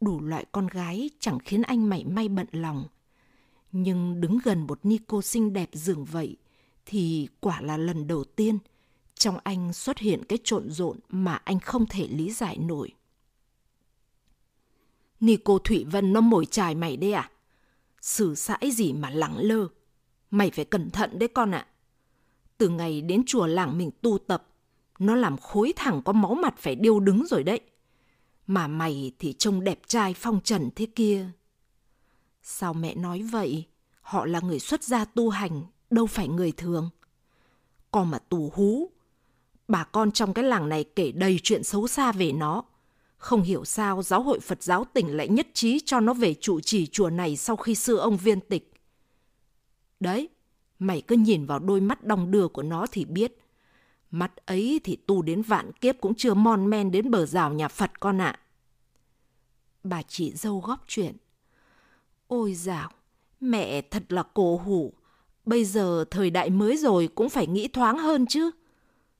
đủ 0.00 0.20
loại 0.20 0.44
con 0.52 0.66
gái 0.66 1.10
chẳng 1.20 1.38
khiến 1.38 1.62
anh 1.62 1.88
mảy 1.88 2.04
may 2.04 2.28
bận 2.28 2.46
lòng. 2.52 2.84
Nhưng 3.72 4.20
đứng 4.20 4.38
gần 4.44 4.66
một 4.66 4.80
Nico 4.82 5.20
xinh 5.20 5.52
đẹp 5.52 5.70
dường 5.72 6.04
vậy, 6.04 6.36
thì 6.86 7.28
quả 7.40 7.60
là 7.60 7.76
lần 7.76 8.06
đầu 8.06 8.24
tiên 8.24 8.58
trong 9.14 9.38
anh 9.44 9.72
xuất 9.72 9.98
hiện 9.98 10.24
cái 10.24 10.38
trộn 10.44 10.70
rộn 10.70 10.98
mà 11.08 11.34
anh 11.34 11.60
không 11.60 11.86
thể 11.86 12.08
lý 12.08 12.30
giải 12.30 12.58
nổi. 12.58 12.92
Nico 15.20 15.58
Thủy 15.64 15.84
Vân 15.90 16.12
nó 16.12 16.20
mồi 16.20 16.46
chài 16.46 16.74
mày 16.74 16.96
đấy 16.96 17.12
à? 17.12 17.30
Sử 18.00 18.34
sãi 18.34 18.70
gì 18.72 18.92
mà 18.92 19.10
lẳng 19.10 19.38
lơ. 19.38 19.68
Mày 20.30 20.50
phải 20.50 20.64
cẩn 20.64 20.90
thận 20.90 21.18
đấy 21.18 21.28
con 21.28 21.50
ạ. 21.50 21.58
À. 21.58 21.70
Từ 22.58 22.68
ngày 22.68 23.00
đến 23.00 23.22
chùa 23.26 23.46
làng 23.46 23.78
mình 23.78 23.90
tu 24.02 24.18
tập, 24.18 24.46
nó 24.98 25.14
làm 25.14 25.36
khối 25.36 25.72
thẳng 25.76 26.02
có 26.04 26.12
máu 26.12 26.34
mặt 26.34 26.54
phải 26.58 26.74
điêu 26.74 27.00
đứng 27.00 27.26
rồi 27.26 27.42
đấy. 27.42 27.60
Mà 28.50 28.66
mày 28.66 29.12
thì 29.18 29.32
trông 29.32 29.64
đẹp 29.64 29.80
trai 29.86 30.14
phong 30.14 30.40
trần 30.40 30.70
thế 30.76 30.86
kia. 30.86 31.26
Sao 32.42 32.74
mẹ 32.74 32.94
nói 32.94 33.22
vậy? 33.22 33.64
Họ 34.00 34.26
là 34.26 34.40
người 34.40 34.58
xuất 34.58 34.84
gia 34.84 35.04
tu 35.04 35.28
hành, 35.28 35.62
đâu 35.90 36.06
phải 36.06 36.28
người 36.28 36.52
thường. 36.52 36.90
Còn 37.90 38.10
mà 38.10 38.18
tù 38.18 38.52
hú, 38.54 38.90
bà 39.68 39.84
con 39.84 40.12
trong 40.12 40.34
cái 40.34 40.44
làng 40.44 40.68
này 40.68 40.84
kể 40.84 41.12
đầy 41.12 41.40
chuyện 41.42 41.64
xấu 41.64 41.88
xa 41.88 42.12
về 42.12 42.32
nó. 42.32 42.64
Không 43.16 43.42
hiểu 43.42 43.64
sao 43.64 44.02
giáo 44.02 44.22
hội 44.22 44.40
Phật 44.40 44.62
giáo 44.62 44.84
tỉnh 44.84 45.16
lại 45.16 45.28
nhất 45.28 45.46
trí 45.54 45.80
cho 45.84 46.00
nó 46.00 46.14
về 46.14 46.34
trụ 46.34 46.60
trì 46.60 46.86
chùa 46.86 47.10
này 47.10 47.36
sau 47.36 47.56
khi 47.56 47.74
sư 47.74 47.96
ông 47.96 48.16
viên 48.16 48.40
tịch. 48.40 48.72
Đấy, 50.00 50.28
mày 50.78 51.00
cứ 51.00 51.16
nhìn 51.16 51.46
vào 51.46 51.58
đôi 51.58 51.80
mắt 51.80 52.04
đong 52.04 52.30
đưa 52.30 52.48
của 52.48 52.62
nó 52.62 52.86
thì 52.92 53.04
biết. 53.04 53.36
Mắt 54.10 54.46
ấy 54.46 54.80
thì 54.84 54.96
tu 54.96 55.22
đến 55.22 55.42
vạn 55.42 55.72
kiếp 55.72 56.00
cũng 56.00 56.14
chưa 56.14 56.34
mon 56.34 56.70
men 56.70 56.90
đến 56.90 57.10
bờ 57.10 57.26
rào 57.26 57.52
nhà 57.52 57.68
Phật 57.68 58.00
con 58.00 58.20
ạ. 58.20 58.38
Bà 59.84 60.02
chị 60.02 60.32
dâu 60.34 60.60
góp 60.60 60.84
chuyện. 60.86 61.16
Ôi 62.26 62.54
dạo, 62.54 62.90
mẹ 63.40 63.80
thật 63.80 64.12
là 64.12 64.22
cổ 64.34 64.56
hủ. 64.56 64.92
Bây 65.44 65.64
giờ 65.64 66.04
thời 66.10 66.30
đại 66.30 66.50
mới 66.50 66.76
rồi 66.76 67.08
cũng 67.14 67.28
phải 67.28 67.46
nghĩ 67.46 67.68
thoáng 67.68 67.98
hơn 67.98 68.26
chứ. 68.26 68.50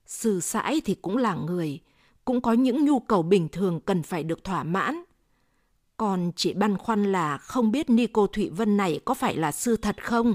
Sư 0.06 0.40
sãi 0.40 0.80
thì 0.85 0.94
cũng 0.94 1.16
là 1.16 1.35
người, 1.35 1.80
cũng 2.25 2.40
có 2.40 2.52
những 2.52 2.85
nhu 2.85 3.00
cầu 3.00 3.23
bình 3.23 3.49
thường 3.49 3.80
cần 3.80 4.02
phải 4.02 4.23
được 4.23 4.44
thỏa 4.44 4.62
mãn. 4.62 5.02
Còn 5.97 6.32
chị 6.37 6.52
băn 6.52 6.78
khoăn 6.78 7.12
là 7.12 7.38
không 7.38 7.73
biết 7.73 7.90
Nico 7.90 8.26
Thụy 8.26 8.49
Vân 8.49 8.76
này 8.76 9.00
có 9.04 9.14
phải 9.14 9.37
là 9.37 9.52
sư 9.52 9.76
thật 9.76 10.04
không? 10.04 10.35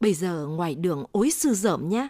Bây 0.00 0.14
giờ 0.14 0.46
ngoài 0.46 0.74
đường 0.74 1.04
ối 1.12 1.30
sư 1.30 1.54
dởm 1.54 1.88
nhá. 1.88 2.08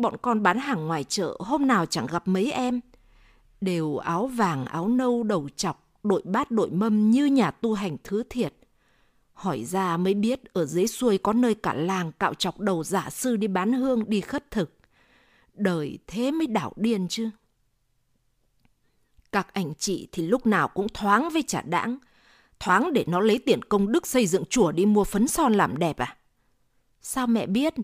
Bọn 0.00 0.16
con 0.22 0.42
bán 0.42 0.58
hàng 0.58 0.86
ngoài 0.86 1.04
chợ 1.04 1.36
hôm 1.38 1.66
nào 1.66 1.86
chẳng 1.86 2.06
gặp 2.06 2.28
mấy 2.28 2.52
em. 2.52 2.80
Đều 3.60 3.96
áo 3.96 4.26
vàng, 4.26 4.64
áo 4.64 4.88
nâu, 4.88 5.22
đầu 5.22 5.48
chọc, 5.56 5.90
đội 6.02 6.22
bát 6.24 6.50
đội 6.50 6.70
mâm 6.70 7.10
như 7.10 7.26
nhà 7.26 7.50
tu 7.50 7.74
hành 7.74 7.96
thứ 8.04 8.22
thiệt. 8.30 8.54
Hỏi 9.32 9.64
ra 9.64 9.96
mới 9.96 10.14
biết 10.14 10.52
ở 10.52 10.66
dưới 10.66 10.86
xuôi 10.86 11.18
có 11.18 11.32
nơi 11.32 11.54
cả 11.54 11.74
làng 11.74 12.12
cạo 12.12 12.34
chọc 12.34 12.60
đầu 12.60 12.84
giả 12.84 13.10
sư 13.10 13.36
đi 13.36 13.46
bán 13.46 13.72
hương 13.72 14.10
đi 14.10 14.20
khất 14.20 14.50
thực. 14.50 14.74
Đời 15.54 15.98
thế 16.06 16.30
mới 16.30 16.46
đảo 16.46 16.72
điên 16.76 17.08
chứ. 17.08 17.30
Các 19.32 19.54
anh 19.54 19.74
chị 19.78 20.08
thì 20.12 20.26
lúc 20.26 20.46
nào 20.46 20.68
cũng 20.68 20.88
thoáng 20.88 21.28
với 21.30 21.42
trả 21.46 21.62
đãng. 21.62 21.98
Thoáng 22.60 22.92
để 22.92 23.04
nó 23.08 23.20
lấy 23.20 23.38
tiền 23.38 23.62
công 23.62 23.92
đức 23.92 24.06
xây 24.06 24.26
dựng 24.26 24.44
chùa 24.50 24.72
đi 24.72 24.86
mua 24.86 25.04
phấn 25.04 25.28
son 25.28 25.52
làm 25.54 25.78
đẹp 25.78 25.96
à? 25.98 26.16
Sao 27.00 27.26
mẹ 27.26 27.46
biết? 27.46 27.74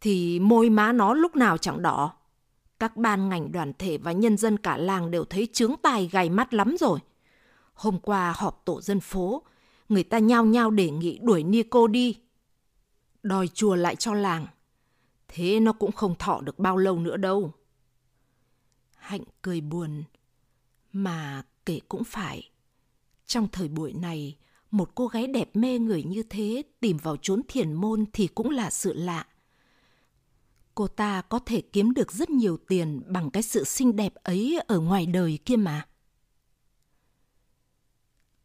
Thì 0.00 0.40
môi 0.40 0.70
má 0.70 0.92
nó 0.92 1.14
lúc 1.14 1.36
nào 1.36 1.58
chẳng 1.58 1.82
đỏ. 1.82 2.12
Các 2.78 2.96
ban 2.96 3.28
ngành 3.28 3.52
đoàn 3.52 3.72
thể 3.78 3.98
và 3.98 4.12
nhân 4.12 4.36
dân 4.36 4.56
cả 4.56 4.76
làng 4.76 5.10
đều 5.10 5.24
thấy 5.24 5.48
trướng 5.52 5.74
tài 5.82 6.08
gầy 6.12 6.30
mắt 6.30 6.54
lắm 6.54 6.76
rồi. 6.80 6.98
Hôm 7.74 7.98
qua 7.98 8.34
họp 8.36 8.62
tổ 8.64 8.80
dân 8.80 9.00
phố, 9.00 9.42
người 9.88 10.02
ta 10.02 10.18
nhao 10.18 10.44
nhao 10.44 10.70
đề 10.70 10.90
nghị 10.90 11.18
đuổi 11.22 11.42
Nico 11.42 11.86
đi. 11.86 12.18
Đòi 13.22 13.48
chùa 13.48 13.74
lại 13.74 13.96
cho 13.96 14.14
làng. 14.14 14.46
Thế 15.28 15.60
nó 15.60 15.72
cũng 15.72 15.92
không 15.92 16.14
thọ 16.18 16.40
được 16.40 16.58
bao 16.58 16.76
lâu 16.76 16.98
nữa 16.98 17.16
đâu. 17.16 17.52
Hạnh 18.96 19.22
cười 19.42 19.60
buồn. 19.60 20.02
Mà 20.92 21.42
kể 21.66 21.80
cũng 21.88 22.04
phải. 22.04 22.50
Trong 23.26 23.48
thời 23.52 23.68
buổi 23.68 23.92
này, 23.92 24.36
một 24.70 24.94
cô 24.94 25.06
gái 25.06 25.26
đẹp 25.26 25.50
mê 25.56 25.78
người 25.78 26.02
như 26.02 26.22
thế 26.22 26.62
tìm 26.80 26.96
vào 26.96 27.16
chốn 27.16 27.42
thiền 27.48 27.72
môn 27.72 28.04
thì 28.12 28.26
cũng 28.26 28.50
là 28.50 28.70
sự 28.70 28.92
lạ. 28.92 29.26
Cô 30.80 30.88
ta 30.88 31.22
có 31.22 31.38
thể 31.38 31.60
kiếm 31.60 31.94
được 31.94 32.12
rất 32.12 32.30
nhiều 32.30 32.56
tiền 32.68 33.02
bằng 33.06 33.30
cái 33.30 33.42
sự 33.42 33.64
xinh 33.64 33.96
đẹp 33.96 34.14
ấy 34.14 34.58
ở 34.66 34.80
ngoài 34.80 35.06
đời 35.06 35.38
kia 35.44 35.56
mà. 35.56 35.86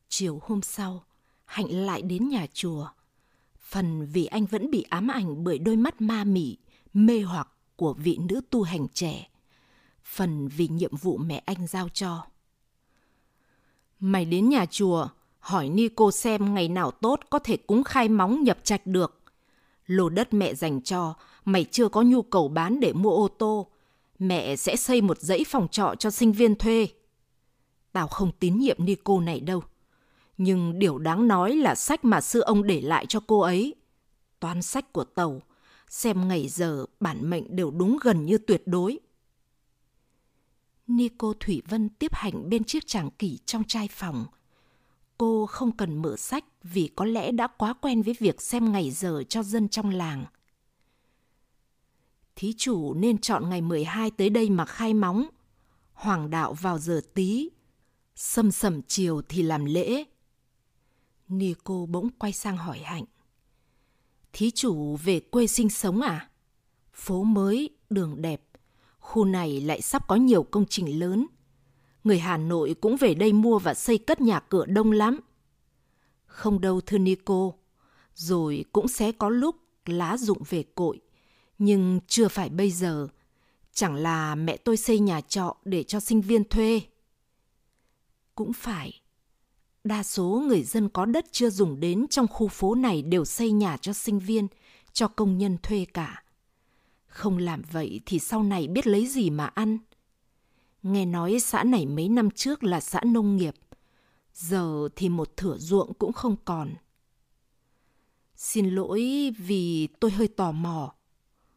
Chiều 0.09 0.39
hôm 0.43 0.61
sau, 0.61 1.03
Hạnh 1.45 1.85
lại 1.85 2.01
đến 2.01 2.29
nhà 2.29 2.47
chùa. 2.53 2.87
Phần 3.59 4.05
vì 4.05 4.25
anh 4.25 4.45
vẫn 4.45 4.71
bị 4.71 4.81
ám 4.81 5.07
ảnh 5.07 5.43
bởi 5.43 5.57
đôi 5.57 5.75
mắt 5.75 6.01
ma 6.01 6.23
mị, 6.23 6.57
mê 6.93 7.21
hoặc 7.21 7.47
của 7.75 7.93
vị 7.93 8.17
nữ 8.29 8.41
tu 8.49 8.63
hành 8.63 8.87
trẻ. 8.93 9.29
Phần 10.03 10.47
vì 10.47 10.67
nhiệm 10.67 10.95
vụ 10.95 11.17
mẹ 11.17 11.37
anh 11.45 11.67
giao 11.67 11.89
cho. 11.89 12.25
Mày 13.99 14.25
đến 14.25 14.49
nhà 14.49 14.65
chùa, 14.65 15.07
hỏi 15.39 15.69
ni 15.69 15.89
cô 15.95 16.11
xem 16.11 16.53
ngày 16.53 16.67
nào 16.67 16.91
tốt 16.91 17.19
có 17.29 17.39
thể 17.39 17.57
cúng 17.57 17.83
khai 17.83 18.09
móng 18.09 18.43
nhập 18.43 18.57
trạch 18.63 18.87
được. 18.87 19.21
Lô 19.85 20.09
đất 20.09 20.33
mẹ 20.33 20.53
dành 20.53 20.81
cho, 20.81 21.15
mày 21.45 21.65
chưa 21.71 21.89
có 21.89 22.01
nhu 22.01 22.21
cầu 22.21 22.47
bán 22.47 22.79
để 22.79 22.93
mua 22.93 23.11
ô 23.11 23.27
tô. 23.27 23.67
Mẹ 24.19 24.55
sẽ 24.55 24.75
xây 24.75 25.01
một 25.01 25.19
dãy 25.19 25.43
phòng 25.47 25.67
trọ 25.71 25.95
cho 25.99 26.09
sinh 26.09 26.31
viên 26.31 26.55
thuê. 26.55 26.87
Tao 27.91 28.07
không 28.07 28.31
tín 28.39 28.57
nhiệm 28.57 28.85
ni 28.85 28.95
cô 29.03 29.19
này 29.19 29.39
đâu. 29.39 29.63
Nhưng 30.37 30.79
điều 30.79 30.97
đáng 30.97 31.27
nói 31.27 31.55
là 31.55 31.75
sách 31.75 32.05
mà 32.05 32.21
sư 32.21 32.39
ông 32.39 32.67
để 32.67 32.81
lại 32.81 33.05
cho 33.05 33.19
cô 33.27 33.39
ấy. 33.39 33.75
Toán 34.39 34.61
sách 34.61 34.93
của 34.93 35.03
tàu, 35.03 35.41
xem 35.89 36.27
ngày 36.27 36.47
giờ 36.47 36.85
bản 36.99 37.29
mệnh 37.29 37.55
đều 37.55 37.71
đúng 37.71 37.97
gần 38.01 38.25
như 38.25 38.37
tuyệt 38.37 38.63
đối. 38.65 38.99
Nico 40.87 41.33
Thủy 41.39 41.61
Vân 41.67 41.89
tiếp 41.89 42.13
hành 42.13 42.49
bên 42.49 42.63
chiếc 42.63 42.87
tràng 42.87 43.11
kỷ 43.11 43.39
trong 43.45 43.63
trai 43.63 43.89
phòng. 43.91 44.25
Cô 45.17 45.45
không 45.45 45.71
cần 45.71 46.01
mở 46.01 46.15
sách 46.17 46.45
vì 46.63 46.89
có 46.95 47.05
lẽ 47.05 47.31
đã 47.31 47.47
quá 47.47 47.73
quen 47.73 48.01
với 48.01 48.15
việc 48.19 48.41
xem 48.41 48.71
ngày 48.71 48.91
giờ 48.91 49.23
cho 49.29 49.43
dân 49.43 49.69
trong 49.69 49.89
làng. 49.89 50.25
Thí 52.35 52.53
chủ 52.57 52.93
nên 52.93 53.17
chọn 53.17 53.49
ngày 53.49 53.61
12 53.61 54.11
tới 54.11 54.29
đây 54.29 54.49
mà 54.49 54.65
khai 54.65 54.93
móng. 54.93 55.27
Hoàng 55.93 56.29
đạo 56.29 56.53
vào 56.53 56.79
giờ 56.79 57.01
tí. 57.13 57.49
Sâm 58.15 58.51
sầm 58.51 58.81
chiều 58.81 59.21
thì 59.29 59.43
làm 59.43 59.65
lễ. 59.65 60.03
Nico 61.27 61.85
bỗng 61.85 62.09
quay 62.09 62.31
sang 62.31 62.57
hỏi 62.57 62.79
Hạnh. 62.79 63.05
Thí 64.33 64.51
chủ 64.51 64.95
về 64.95 65.19
quê 65.19 65.47
sinh 65.47 65.69
sống 65.69 66.01
à? 66.01 66.29
Phố 66.93 67.23
mới, 67.23 67.69
đường 67.89 68.21
đẹp, 68.21 68.41
khu 68.99 69.25
này 69.25 69.61
lại 69.61 69.81
sắp 69.81 70.07
có 70.07 70.15
nhiều 70.15 70.43
công 70.43 70.65
trình 70.69 70.99
lớn. 70.99 71.27
Người 72.03 72.19
Hà 72.19 72.37
Nội 72.37 72.75
cũng 72.81 72.97
về 72.97 73.13
đây 73.13 73.33
mua 73.33 73.59
và 73.59 73.73
xây 73.73 73.97
cất 73.97 74.21
nhà 74.21 74.39
cửa 74.39 74.65
đông 74.65 74.91
lắm. 74.91 75.19
Không 76.25 76.61
đâu 76.61 76.81
thưa 76.81 76.97
Nico, 76.97 77.51
rồi 78.15 78.65
cũng 78.71 78.87
sẽ 78.87 79.11
có 79.11 79.29
lúc 79.29 79.55
lá 79.85 80.17
dụng 80.17 80.43
về 80.49 80.63
cội, 80.75 80.99
nhưng 81.57 81.99
chưa 82.07 82.27
phải 82.27 82.49
bây 82.49 82.71
giờ. 82.71 83.07
Chẳng 83.73 83.95
là 83.95 84.35
mẹ 84.35 84.57
tôi 84.57 84.77
xây 84.77 84.99
nhà 84.99 85.21
trọ 85.21 85.55
để 85.65 85.83
cho 85.83 85.99
sinh 85.99 86.21
viên 86.21 86.43
thuê. 86.43 86.81
Cũng 88.35 88.53
phải. 88.53 89.01
Đa 89.83 90.03
số 90.03 90.43
người 90.47 90.63
dân 90.63 90.89
có 90.89 91.05
đất 91.05 91.25
chưa 91.31 91.49
dùng 91.49 91.79
đến 91.79 92.07
trong 92.07 92.27
khu 92.27 92.47
phố 92.47 92.75
này 92.75 93.01
đều 93.01 93.25
xây 93.25 93.51
nhà 93.51 93.77
cho 93.77 93.93
sinh 93.93 94.19
viên, 94.19 94.47
cho 94.93 95.07
công 95.07 95.37
nhân 95.37 95.57
thuê 95.63 95.85
cả. 95.93 96.23
Không 97.07 97.37
làm 97.37 97.61
vậy 97.71 98.01
thì 98.05 98.19
sau 98.19 98.43
này 98.43 98.67
biết 98.67 98.87
lấy 98.87 99.07
gì 99.07 99.29
mà 99.29 99.45
ăn. 99.45 99.77
Nghe 100.83 101.05
nói 101.05 101.39
xã 101.39 101.63
này 101.63 101.85
mấy 101.85 102.09
năm 102.09 102.31
trước 102.31 102.63
là 102.63 102.79
xã 102.79 103.01
nông 103.05 103.37
nghiệp, 103.37 103.55
giờ 104.33 104.89
thì 104.95 105.09
một 105.09 105.37
thửa 105.37 105.57
ruộng 105.57 105.93
cũng 105.93 106.13
không 106.13 106.35
còn. 106.45 106.69
Xin 108.35 108.69
lỗi 108.69 109.31
vì 109.37 109.87
tôi 109.99 110.11
hơi 110.11 110.27
tò 110.27 110.51
mò. 110.51 110.93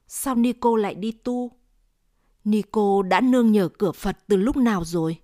Sao 0.09 0.35
Nico 0.35 0.77
lại 0.77 0.95
đi 0.95 1.13
tu? 1.13 1.51
Nico 2.45 3.03
đã 3.03 3.21
nương 3.21 3.53
nhờ 3.53 3.69
cửa 3.79 3.93
Phật 3.93 4.19
từ 4.27 4.37
lúc 4.37 4.57
nào 4.57 4.85
rồi? 4.85 5.21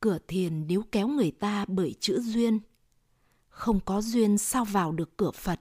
Cửa 0.00 0.18
thiền 0.28 0.66
níu 0.66 0.82
kéo 0.92 1.08
người 1.08 1.30
ta 1.30 1.64
bởi 1.68 1.94
chữ 2.00 2.20
duyên. 2.20 2.60
Không 3.48 3.80
có 3.80 4.00
duyên 4.02 4.38
sao 4.38 4.64
vào 4.64 4.92
được 4.92 5.16
cửa 5.16 5.30
Phật? 5.30 5.60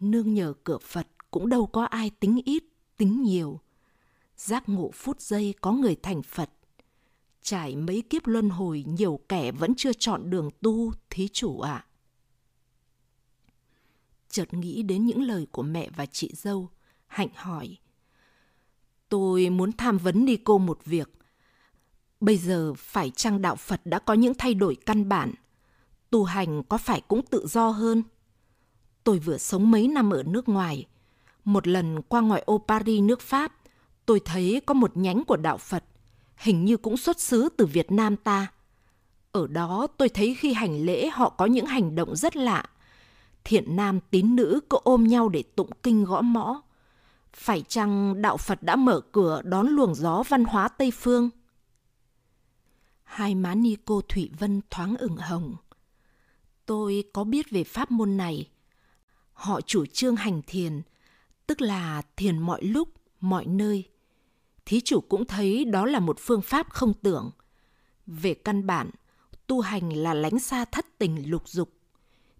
Nương 0.00 0.34
nhờ 0.34 0.54
cửa 0.64 0.78
Phật 0.78 1.06
cũng 1.30 1.48
đâu 1.48 1.66
có 1.66 1.84
ai 1.84 2.10
tính 2.10 2.40
ít, 2.44 2.64
tính 2.96 3.22
nhiều. 3.22 3.60
Giác 4.36 4.68
ngộ 4.68 4.90
phút 4.94 5.20
giây 5.20 5.54
có 5.60 5.72
người 5.72 5.96
thành 6.02 6.22
Phật. 6.22 6.50
Trải 7.42 7.76
mấy 7.76 8.02
kiếp 8.02 8.26
luân 8.26 8.50
hồi 8.50 8.84
nhiều 8.86 9.20
kẻ 9.28 9.52
vẫn 9.52 9.74
chưa 9.74 9.92
chọn 9.92 10.30
đường 10.30 10.50
tu, 10.62 10.92
thí 11.10 11.28
chủ 11.28 11.60
ạ. 11.60 11.72
À. 11.72 11.87
Chợt 14.30 14.54
nghĩ 14.54 14.82
đến 14.82 15.06
những 15.06 15.22
lời 15.22 15.46
của 15.52 15.62
mẹ 15.62 15.90
và 15.96 16.06
chị 16.06 16.30
dâu, 16.34 16.68
Hạnh 17.06 17.28
hỏi. 17.34 17.76
Tôi 19.08 19.50
muốn 19.50 19.72
tham 19.72 19.98
vấn 19.98 20.26
đi 20.26 20.36
cô 20.36 20.58
một 20.58 20.84
việc. 20.84 21.10
Bây 22.20 22.36
giờ 22.36 22.74
phải 22.76 23.10
chăng 23.10 23.42
đạo 23.42 23.56
Phật 23.56 23.80
đã 23.84 23.98
có 23.98 24.14
những 24.14 24.34
thay 24.38 24.54
đổi 24.54 24.76
căn 24.86 25.08
bản? 25.08 25.34
Tu 26.10 26.24
hành 26.24 26.62
có 26.62 26.78
phải 26.78 27.00
cũng 27.00 27.22
tự 27.22 27.46
do 27.46 27.68
hơn? 27.68 28.02
Tôi 29.04 29.18
vừa 29.18 29.38
sống 29.38 29.70
mấy 29.70 29.88
năm 29.88 30.10
ở 30.10 30.22
nước 30.22 30.48
ngoài. 30.48 30.86
Một 31.44 31.66
lần 31.66 32.02
qua 32.02 32.20
ngoại 32.20 32.42
ô 32.46 32.64
Paris 32.68 33.02
nước 33.02 33.20
Pháp, 33.20 33.52
tôi 34.06 34.20
thấy 34.24 34.60
có 34.66 34.74
một 34.74 34.96
nhánh 34.96 35.24
của 35.24 35.36
đạo 35.36 35.56
Phật, 35.56 35.84
hình 36.36 36.64
như 36.64 36.76
cũng 36.76 36.96
xuất 36.96 37.20
xứ 37.20 37.48
từ 37.56 37.66
Việt 37.66 37.92
Nam 37.92 38.16
ta. 38.16 38.46
Ở 39.32 39.46
đó 39.46 39.86
tôi 39.96 40.08
thấy 40.08 40.34
khi 40.34 40.52
hành 40.52 40.84
lễ 40.84 41.08
họ 41.08 41.30
có 41.30 41.46
những 41.46 41.66
hành 41.66 41.94
động 41.94 42.16
rất 42.16 42.36
lạ. 42.36 42.64
Thiện 43.48 43.76
nam 43.76 44.00
tín 44.10 44.36
nữ 44.36 44.60
cứ 44.70 44.78
ôm 44.84 45.04
nhau 45.04 45.28
để 45.28 45.42
tụng 45.42 45.70
kinh 45.82 46.04
gõ 46.04 46.20
mõ. 46.20 46.62
Phải 47.32 47.62
chăng 47.68 48.22
đạo 48.22 48.36
Phật 48.36 48.62
đã 48.62 48.76
mở 48.76 49.00
cửa 49.12 49.42
đón 49.44 49.68
luồng 49.68 49.94
gió 49.94 50.22
văn 50.28 50.44
hóa 50.44 50.68
Tây 50.68 50.90
Phương? 50.90 51.30
Hai 53.04 53.34
má 53.34 53.54
ni 53.54 53.76
cô 53.84 54.00
Thủy 54.08 54.30
Vân 54.38 54.60
thoáng 54.70 54.96
ửng 54.96 55.16
hồng. 55.16 55.56
Tôi 56.66 57.04
có 57.12 57.24
biết 57.24 57.50
về 57.50 57.64
pháp 57.64 57.90
môn 57.90 58.16
này. 58.16 58.48
Họ 59.32 59.60
chủ 59.60 59.86
trương 59.86 60.16
hành 60.16 60.42
thiền, 60.46 60.82
tức 61.46 61.60
là 61.60 62.02
thiền 62.16 62.38
mọi 62.38 62.64
lúc, 62.64 62.88
mọi 63.20 63.46
nơi. 63.46 63.88
thí 64.66 64.80
chủ 64.80 65.00
cũng 65.00 65.24
thấy 65.24 65.64
đó 65.64 65.86
là 65.86 66.00
một 66.00 66.16
phương 66.20 66.42
pháp 66.42 66.70
không 66.70 66.94
tưởng. 66.94 67.30
Về 68.06 68.34
căn 68.34 68.66
bản, 68.66 68.90
tu 69.46 69.60
hành 69.60 69.92
là 69.92 70.14
lánh 70.14 70.38
xa 70.38 70.64
thất 70.64 70.98
tình 70.98 71.30
lục 71.30 71.48
dục. 71.48 71.77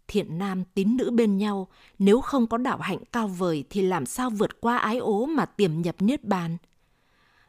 Thiện 0.08 0.38
nam 0.38 0.64
tín 0.74 0.96
nữ 0.96 1.10
bên 1.10 1.38
nhau, 1.38 1.68
nếu 1.98 2.20
không 2.20 2.46
có 2.46 2.58
đạo 2.58 2.78
hạnh 2.78 2.98
cao 3.12 3.28
vời 3.28 3.64
thì 3.70 3.82
làm 3.82 4.06
sao 4.06 4.30
vượt 4.30 4.60
qua 4.60 4.78
ái 4.78 4.98
ố 4.98 5.26
mà 5.26 5.46
tiềm 5.46 5.82
nhập 5.82 5.96
niết 5.98 6.24
bàn. 6.24 6.56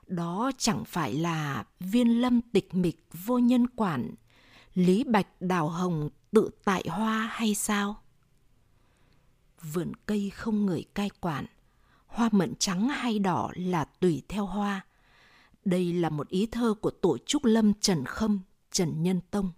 Đó 0.07 0.51
chẳng 0.57 0.85
phải 0.85 1.13
là 1.13 1.63
viên 1.79 2.21
lâm 2.21 2.41
tịch 2.41 2.75
mịch 2.75 3.07
vô 3.25 3.37
nhân 3.37 3.67
quản, 3.67 4.15
lý 4.73 5.03
bạch 5.03 5.27
đào 5.39 5.69
hồng 5.69 6.09
tự 6.31 6.49
tại 6.63 6.85
hoa 6.89 7.29
hay 7.31 7.55
sao? 7.55 8.01
Vườn 9.73 9.91
cây 10.05 10.29
không 10.29 10.65
người 10.65 10.85
cai 10.93 11.09
quản, 11.09 11.45
hoa 12.07 12.29
mận 12.31 12.55
trắng 12.55 12.89
hay 12.89 13.19
đỏ 13.19 13.51
là 13.55 13.85
tùy 13.85 14.21
theo 14.29 14.45
hoa. 14.45 14.85
Đây 15.65 15.93
là 15.93 16.09
một 16.09 16.27
ý 16.29 16.45
thơ 16.45 16.73
của 16.81 16.91
tổ 16.91 17.17
trúc 17.25 17.45
lâm 17.45 17.73
Trần 17.73 18.05
Khâm, 18.05 18.39
Trần 18.71 19.03
Nhân 19.03 19.21
Tông. 19.31 19.51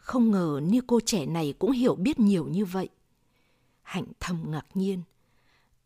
Không 0.00 0.30
ngờ 0.30 0.60
như 0.64 0.80
cô 0.86 1.00
trẻ 1.00 1.26
này 1.26 1.54
cũng 1.58 1.70
hiểu 1.70 1.94
biết 1.94 2.20
nhiều 2.20 2.48
như 2.48 2.64
vậy. 2.64 2.88
Hạnh 3.82 4.06
thầm 4.20 4.44
ngạc 4.46 4.66
nhiên. 4.74 5.02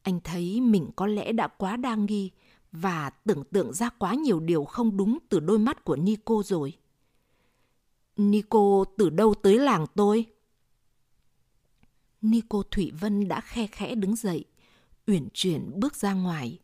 Anh 0.03 0.21
thấy 0.25 0.61
mình 0.61 0.91
có 0.97 1.07
lẽ 1.07 1.33
đã 1.33 1.49
quá 1.49 1.77
đa 1.77 1.95
nghi 1.95 2.31
và 2.73 3.11
tưởng 3.11 3.45
tượng 3.45 3.73
ra 3.73 3.89
quá 3.89 4.15
nhiều 4.15 4.41
điều 4.41 4.65
không 4.65 4.97
đúng 4.97 5.19
từ 5.29 5.41
đôi 5.41 5.59
mắt 5.59 5.85
của 5.85 5.97
Nico 5.97 6.43
rồi. 6.45 6.73
Nico 8.17 8.85
từ 8.97 9.11
đâu 9.11 9.35
tới 9.35 9.59
làng 9.59 9.87
tôi? 9.95 10.27
Nico 12.23 12.63
Thủy 12.71 12.93
Vân 13.01 13.29
đã 13.29 13.41
khe 13.41 13.67
khẽ 13.67 13.95
đứng 13.95 14.17
dậy, 14.17 14.45
uyển 15.07 15.29
chuyển 15.35 15.71
bước 15.81 15.97
ra 15.97 16.13
ngoài. 16.13 16.59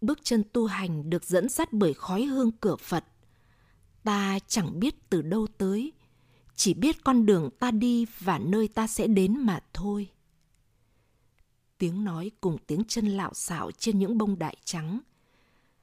Bước 0.00 0.18
chân 0.22 0.42
tu 0.52 0.66
hành 0.66 1.10
được 1.10 1.24
dẫn 1.24 1.48
dắt 1.48 1.72
bởi 1.72 1.94
khói 1.94 2.24
hương 2.24 2.52
cửa 2.52 2.76
Phật. 2.76 3.04
Ta 4.02 4.38
chẳng 4.46 4.80
biết 4.80 5.10
từ 5.10 5.22
đâu 5.22 5.46
tới, 5.58 5.92
chỉ 6.56 6.74
biết 6.74 7.04
con 7.04 7.26
đường 7.26 7.50
ta 7.58 7.70
đi 7.70 8.06
và 8.18 8.38
nơi 8.38 8.68
ta 8.68 8.86
sẽ 8.86 9.06
đến 9.06 9.38
mà 9.38 9.60
thôi. 9.72 10.10
Tiếng 11.78 12.04
nói 12.04 12.30
cùng 12.40 12.58
tiếng 12.66 12.82
chân 12.88 13.06
lạo 13.06 13.34
xạo 13.34 13.70
trên 13.70 13.98
những 13.98 14.18
bông 14.18 14.38
đại 14.38 14.56
trắng. 14.64 15.00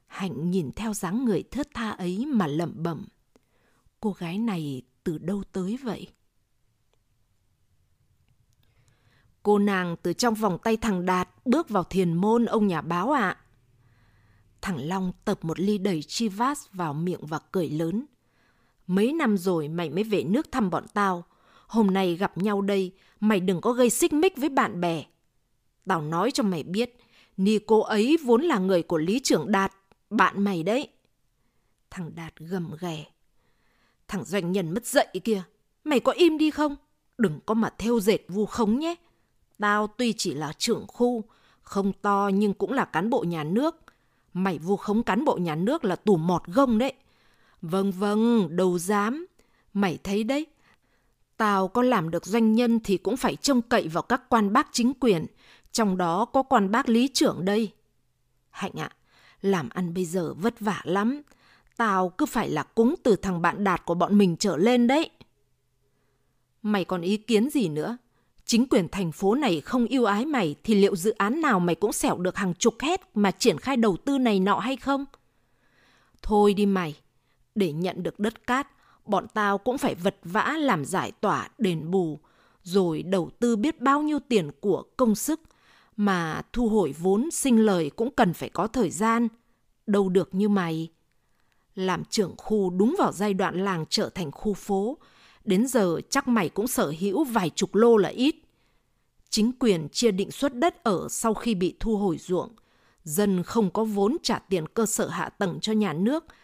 Hạnh 0.07 0.51
nhìn 0.51 0.71
theo 0.75 0.93
dáng 0.93 1.25
người 1.25 1.43
thướt 1.43 1.67
tha 1.73 1.89
ấy 1.89 2.25
mà 2.25 2.47
lẩm 2.47 2.83
bẩm. 2.83 3.07
Cô 3.99 4.11
gái 4.11 4.37
này 4.37 4.81
từ 5.03 5.17
đâu 5.17 5.43
tới 5.51 5.77
vậy? 5.83 6.07
Cô 9.43 9.59
nàng 9.59 9.95
từ 10.01 10.13
trong 10.13 10.33
vòng 10.33 10.57
tay 10.63 10.77
thằng 10.77 11.05
Đạt 11.05 11.29
bước 11.45 11.69
vào 11.69 11.83
thiền 11.83 12.13
môn 12.13 12.45
ông 12.45 12.67
nhà 12.67 12.81
báo 12.81 13.11
ạ. 13.11 13.29
À. 13.29 13.41
Thằng 14.61 14.87
Long 14.87 15.11
tập 15.25 15.39
một 15.41 15.59
ly 15.59 15.77
đầy 15.77 16.01
chivas 16.01 16.65
vào 16.71 16.93
miệng 16.93 17.25
và 17.25 17.39
cười 17.51 17.69
lớn. 17.69 18.05
Mấy 18.88 19.13
năm 19.13 19.38
rồi 19.38 19.67
mày 19.67 19.89
mới 19.89 20.03
về 20.03 20.23
nước 20.23 20.51
thăm 20.51 20.69
bọn 20.69 20.85
tao. 20.93 21.23
Hôm 21.67 21.88
nay 21.88 22.15
gặp 22.15 22.38
nhau 22.38 22.61
đây, 22.61 22.91
mày 23.19 23.39
đừng 23.39 23.61
có 23.61 23.71
gây 23.73 23.89
xích 23.89 24.13
mích 24.13 24.38
với 24.38 24.50
bạn 24.50 24.81
bè. 24.81 25.05
Tao 25.88 26.01
nói 26.01 26.31
cho 26.31 26.43
mày 26.43 26.63
biết, 26.63 26.95
ni 27.38 27.59
cô 27.59 27.79
ấy 27.79 28.17
vốn 28.23 28.41
là 28.41 28.59
người 28.59 28.83
của 28.83 28.97
Lý 28.97 29.19
Trưởng 29.19 29.51
Đạt, 29.51 29.73
bạn 30.09 30.43
mày 30.43 30.63
đấy. 30.63 30.88
Thằng 31.89 32.11
Đạt 32.15 32.33
gầm 32.39 32.71
ghè. 32.79 33.05
Thằng 34.07 34.25
doanh 34.25 34.51
nhân 34.51 34.73
mất 34.73 34.85
dậy 34.85 35.07
kia, 35.23 35.43
mày 35.83 36.00
có 36.00 36.11
im 36.11 36.38
đi 36.38 36.51
không? 36.51 36.75
Đừng 37.17 37.39
có 37.45 37.53
mà 37.53 37.69
theo 37.77 38.00
dệt 38.00 38.25
vu 38.27 38.45
khống 38.45 38.79
nhé. 38.79 38.95
Tao 39.59 39.88
tuy 39.88 40.13
chỉ 40.13 40.33
là 40.33 40.53
trưởng 40.57 40.85
khu, 40.88 41.23
không 41.61 41.93
to 42.01 42.29
nhưng 42.33 42.53
cũng 42.53 42.71
là 42.71 42.85
cán 42.85 43.09
bộ 43.09 43.23
nhà 43.27 43.43
nước. 43.43 43.75
Mày 44.33 44.57
vu 44.57 44.77
khống 44.77 45.03
cán 45.03 45.25
bộ 45.25 45.38
nhà 45.38 45.55
nước 45.55 45.85
là 45.85 45.95
tù 45.95 46.17
mọt 46.17 46.45
gông 46.45 46.77
đấy. 46.77 46.93
Vâng 47.61 47.91
vâng, 47.91 48.55
đâu 48.55 48.79
dám. 48.79 49.25
Mày 49.74 50.00
thấy 50.03 50.24
đấy, 50.24 50.45
tao 51.37 51.67
có 51.67 51.81
làm 51.81 52.09
được 52.09 52.25
doanh 52.25 52.53
nhân 52.53 52.79
thì 52.83 52.97
cũng 52.97 53.17
phải 53.17 53.35
trông 53.35 53.61
cậy 53.61 53.87
vào 53.87 54.01
các 54.03 54.29
quan 54.29 54.53
bác 54.53 54.67
chính 54.71 54.93
quyền, 55.00 55.25
trong 55.71 55.97
đó 55.97 56.25
có 56.25 56.43
quan 56.43 56.71
bác 56.71 56.89
lý 56.89 57.07
trưởng 57.07 57.45
đây. 57.45 57.71
Hạnh 58.50 58.71
ạ, 58.79 58.89
à, 58.91 58.97
làm 59.41 59.69
ăn 59.69 59.93
bây 59.93 60.05
giờ 60.05 60.33
vất 60.33 60.59
vả 60.59 60.81
lắm. 60.83 61.21
Tao 61.77 62.09
cứ 62.09 62.25
phải 62.25 62.50
là 62.50 62.63
cúng 62.63 62.95
từ 63.03 63.15
thằng 63.15 63.41
bạn 63.41 63.63
đạt 63.63 63.85
của 63.85 63.93
bọn 63.93 64.17
mình 64.17 64.37
trở 64.37 64.57
lên 64.57 64.87
đấy. 64.87 65.09
Mày 66.61 66.85
còn 66.85 67.01
ý 67.01 67.17
kiến 67.17 67.50
gì 67.50 67.69
nữa? 67.69 67.97
Chính 68.45 68.67
quyền 68.69 68.89
thành 68.89 69.11
phố 69.11 69.35
này 69.35 69.61
không 69.61 69.85
yêu 69.85 70.05
ái 70.05 70.25
mày 70.25 70.55
thì 70.63 70.75
liệu 70.75 70.95
dự 70.95 71.11
án 71.11 71.41
nào 71.41 71.59
mày 71.59 71.75
cũng 71.75 71.93
xẻo 71.93 72.17
được 72.17 72.35
hàng 72.35 72.53
chục 72.53 72.75
hết 72.81 73.01
mà 73.13 73.31
triển 73.31 73.57
khai 73.57 73.77
đầu 73.77 73.97
tư 74.05 74.17
này 74.17 74.39
nọ 74.39 74.59
hay 74.59 74.75
không? 74.75 75.05
Thôi 76.21 76.53
đi 76.53 76.65
mày, 76.65 76.95
để 77.55 77.72
nhận 77.72 78.03
được 78.03 78.20
đất 78.20 78.48
cát, 78.48 78.68
bọn 79.05 79.27
tao 79.33 79.57
cũng 79.57 79.77
phải 79.77 79.96
vật 79.96 80.16
vã 80.24 80.57
làm 80.59 80.85
giải 80.85 81.11
tỏa 81.11 81.50
đền 81.57 81.92
bù, 81.92 82.20
rồi 82.64 83.03
đầu 83.03 83.29
tư 83.40 83.55
biết 83.55 83.81
bao 83.81 84.01
nhiêu 84.01 84.20
tiền 84.20 84.51
của 84.59 84.83
công 84.98 85.16
sức, 85.16 85.42
mà 85.98 86.42
thu 86.53 86.70
hồi 86.70 86.96
vốn 87.00 87.31
sinh 87.31 87.66
lời 87.66 87.92
cũng 87.96 88.11
cần 88.11 88.33
phải 88.33 88.50
có 88.50 88.68
thời 88.68 88.90
gian. 88.90 89.27
Đâu 89.87 90.09
được 90.09 90.29
như 90.35 90.50
mày. 90.50 90.92
Làm 91.75 92.05
trưởng 92.05 92.35
khu 92.37 92.70
đúng 92.70 92.96
vào 93.00 93.11
giai 93.11 93.33
đoạn 93.33 93.64
làng 93.64 93.85
trở 93.90 94.09
thành 94.09 94.31
khu 94.31 94.53
phố, 94.53 94.98
đến 95.44 95.68
giờ 95.68 96.01
chắc 96.09 96.27
mày 96.27 96.50
cũng 96.50 96.68
sở 96.68 96.94
hữu 97.00 97.24
vài 97.24 97.50
chục 97.50 97.75
lô 97.75 97.98
là 97.98 98.09
ít. 98.09 98.35
Chính 99.29 99.51
quyền 99.59 99.90
chia 99.90 100.11
định 100.11 100.31
suất 100.31 100.55
đất 100.55 100.83
ở 100.83 101.07
sau 101.09 101.33
khi 101.33 101.55
bị 101.55 101.75
thu 101.79 101.98
hồi 101.98 102.18
ruộng. 102.18 102.50
Dân 103.03 103.44
không 103.44 103.70
có 103.70 103.83
vốn 103.83 104.18
trả 104.24 104.40
tiền 104.40 104.68
cơ 104.68 104.85
sở 104.85 105.07
hạ 105.07 105.29
tầng 105.29 105.59
cho 105.61 105.74
nhà 105.74 105.94
nước– 105.94 106.25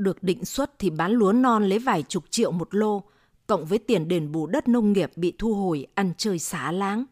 được 0.00 0.22
định 0.22 0.44
suất 0.44 0.78
thì 0.78 0.90
bán 0.90 1.12
lúa 1.12 1.32
non 1.32 1.64
lấy 1.64 1.78
vài 1.78 2.02
chục 2.02 2.24
triệu 2.30 2.52
một 2.52 2.74
lô, 2.74 3.02
cộng 3.46 3.64
với 3.64 3.78
tiền 3.78 4.08
đền 4.08 4.32
bù 4.32 4.46
đất 4.46 4.68
nông 4.68 4.92
nghiệp 4.92 5.10
bị 5.16 5.32
thu 5.38 5.54
hồi 5.54 5.86
ăn 5.94 6.12
chơi 6.16 6.38
xá 6.38 6.72
láng. 6.72 7.04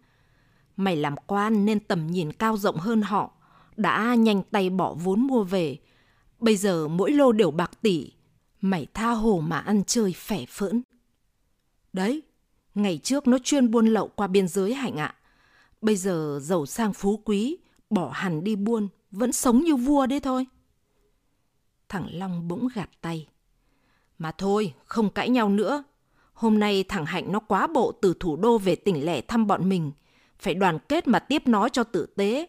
Mày 0.77 0.97
làm 0.97 1.15
quan 1.27 1.65
nên 1.65 1.81
tầm 1.81 2.07
nhìn 2.07 2.33
cao 2.33 2.57
rộng 2.57 2.77
hơn 2.77 3.03
họ, 3.03 3.33
đã 3.77 4.15
nhanh 4.15 4.43
tay 4.43 4.71
bỏ 4.71 4.95
vốn 4.95 5.21
mua 5.21 5.45
về. 5.45 5.79
Bây 6.41 6.57
giờ 6.57 6.89
mỗi 6.89 7.11
lô 7.11 7.33
đều 7.33 7.51
bạc 7.51 7.71
tỷ, 7.83 8.13
mày 8.61 8.87
tha 8.95 9.11
hồ 9.11 9.41
mà 9.41 9.59
ăn 9.59 9.85
chơi 9.85 10.13
phẻ 10.13 10.45
phỡn. 10.49 10.83
Đấy, 11.93 12.23
ngày 12.75 12.99
trước 12.99 13.27
nó 13.27 13.39
chuyên 13.45 13.71
buôn 13.71 13.87
lậu 13.87 14.09
qua 14.09 14.27
biên 14.27 14.49
giới 14.49 14.75
hạnh 14.75 14.97
ạ. 14.97 15.15
Bây 15.81 15.97
giờ 15.97 16.39
giàu 16.43 16.67
sang 16.67 16.93
phú 16.93 17.23
quý, 17.25 17.57
bỏ 17.91 18.11
hẳn 18.15 18.45
đi 18.45 18.57
buôn, 18.57 18.89
vẫn 19.11 19.33
sống 19.33 19.61
như 19.61 19.77
vua 19.77 20.07
đấy 20.07 20.21
thôi. 20.21 20.47
Thằng 21.89 22.07
Long 22.13 22.49
bỗng 22.49 22.69
gạt 22.75 22.91
tay. 23.01 23.29
Mà 24.19 24.33
thôi, 24.33 24.75
không 24.85 25.11
cãi 25.11 25.29
nhau 25.29 25.49
nữa. 25.49 25.85
Hôm 26.33 26.59
nay 26.59 26.85
thằng 26.89 27.07
Hạnh 27.07 27.33
nó 27.33 27.41
quá 27.41 27.67
bộ 27.67 27.93
từ 27.93 28.15
thủ 28.21 28.37
đô 28.37 28.59
về 28.59 28.77
tỉnh 28.77 29.07
lẻ 29.07 29.21
thăm 29.21 29.47
bọn 29.47 29.69
mình. 29.69 29.93
Phải 30.39 30.55
đoàn 30.55 30.79
kết 30.89 31.09
mà 31.09 31.19
tiếp 31.19 31.43
nó 31.47 31.69
cho 31.69 31.85
tử 31.85 32.07
tế. 32.07 32.47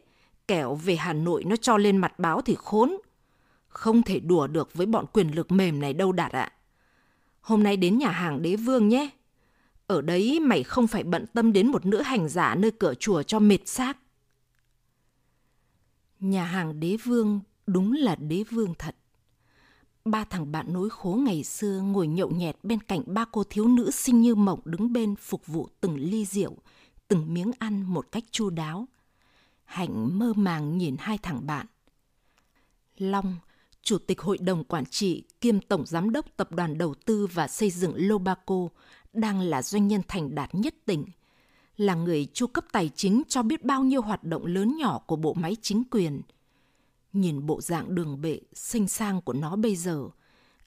Kẻo 0.47 0.75
về 0.75 0.95
Hà 0.95 1.13
Nội 1.13 1.43
nó 1.43 1.55
cho 1.55 1.77
lên 1.77 1.97
mặt 1.97 2.19
báo 2.19 2.41
thì 2.41 2.55
khốn. 2.59 2.97
Không 3.67 4.03
thể 4.03 4.19
đùa 4.19 4.47
được 4.47 4.73
với 4.73 4.85
bọn 4.85 5.05
quyền 5.13 5.35
lực 5.35 5.51
mềm 5.51 5.79
này 5.79 5.93
đâu 5.93 6.11
Đạt 6.11 6.31
ạ. 6.31 6.51
Hôm 7.41 7.63
nay 7.63 7.77
đến 7.77 7.97
nhà 7.97 8.11
hàng 8.11 8.41
đế 8.41 8.55
vương 8.55 8.89
nhé. 8.89 9.09
Ở 9.87 10.01
đấy 10.01 10.39
mày 10.39 10.63
không 10.63 10.87
phải 10.87 11.03
bận 11.03 11.25
tâm 11.33 11.53
đến 11.53 11.67
một 11.67 11.85
nữ 11.85 12.01
hành 12.01 12.29
giả 12.29 12.55
nơi 12.55 12.71
cửa 12.71 12.93
chùa 12.93 13.23
cho 13.23 13.39
mệt 13.39 13.67
xác. 13.67 13.97
Nhà 16.19 16.43
hàng 16.43 16.79
đế 16.79 16.97
vương 17.03 17.39
đúng 17.67 17.93
là 17.93 18.15
đế 18.15 18.43
vương 18.51 18.73
thật. 18.79 18.95
Ba 20.11 20.23
thằng 20.23 20.51
bạn 20.51 20.73
nối 20.73 20.89
khố 20.89 21.09
ngày 21.25 21.43
xưa 21.43 21.81
ngồi 21.81 22.07
nhậu 22.07 22.29
nhẹt 22.29 22.57
bên 22.63 22.79
cạnh 22.79 23.01
ba 23.05 23.25
cô 23.31 23.43
thiếu 23.43 23.67
nữ 23.67 23.91
xinh 23.91 24.21
như 24.21 24.35
mộng 24.35 24.59
đứng 24.65 24.93
bên 24.93 25.15
phục 25.15 25.47
vụ 25.47 25.67
từng 25.81 25.95
ly 25.95 26.25
rượu, 26.25 26.57
từng 27.07 27.33
miếng 27.33 27.51
ăn 27.59 27.83
một 27.83 28.11
cách 28.11 28.23
chu 28.31 28.49
đáo. 28.49 28.87
Hạnh 29.65 30.19
mơ 30.19 30.33
màng 30.33 30.77
nhìn 30.77 30.95
hai 30.99 31.17
thằng 31.17 31.47
bạn. 31.47 31.65
Long, 32.97 33.35
Chủ 33.81 33.97
tịch 33.97 34.21
Hội 34.21 34.37
đồng 34.37 34.63
Quản 34.63 34.85
trị 34.85 35.23
kiêm 35.41 35.59
Tổng 35.59 35.85
Giám 35.85 36.11
đốc 36.11 36.25
Tập 36.37 36.51
đoàn 36.51 36.77
Đầu 36.77 36.93
tư 37.05 37.27
và 37.33 37.47
Xây 37.47 37.69
dựng 37.69 37.93
Lobaco, 37.95 38.67
đang 39.13 39.41
là 39.41 39.61
doanh 39.61 39.87
nhân 39.87 40.01
thành 40.07 40.35
đạt 40.35 40.55
nhất 40.55 40.75
tỉnh, 40.85 41.05
là 41.77 41.95
người 41.95 42.27
chu 42.33 42.47
cấp 42.47 42.65
tài 42.71 42.89
chính 42.95 43.23
cho 43.27 43.43
biết 43.43 43.65
bao 43.65 43.83
nhiêu 43.83 44.01
hoạt 44.01 44.23
động 44.23 44.45
lớn 44.45 44.77
nhỏ 44.77 44.99
của 45.07 45.15
bộ 45.15 45.33
máy 45.33 45.55
chính 45.61 45.83
quyền– 45.91 46.21
Nhìn 47.13 47.45
bộ 47.45 47.61
dạng 47.61 47.95
đường 47.95 48.21
bệ, 48.21 48.39
xanh 48.53 48.87
sang 48.87 49.21
của 49.21 49.33
nó 49.33 49.55
bây 49.55 49.75
giờ, 49.75 50.09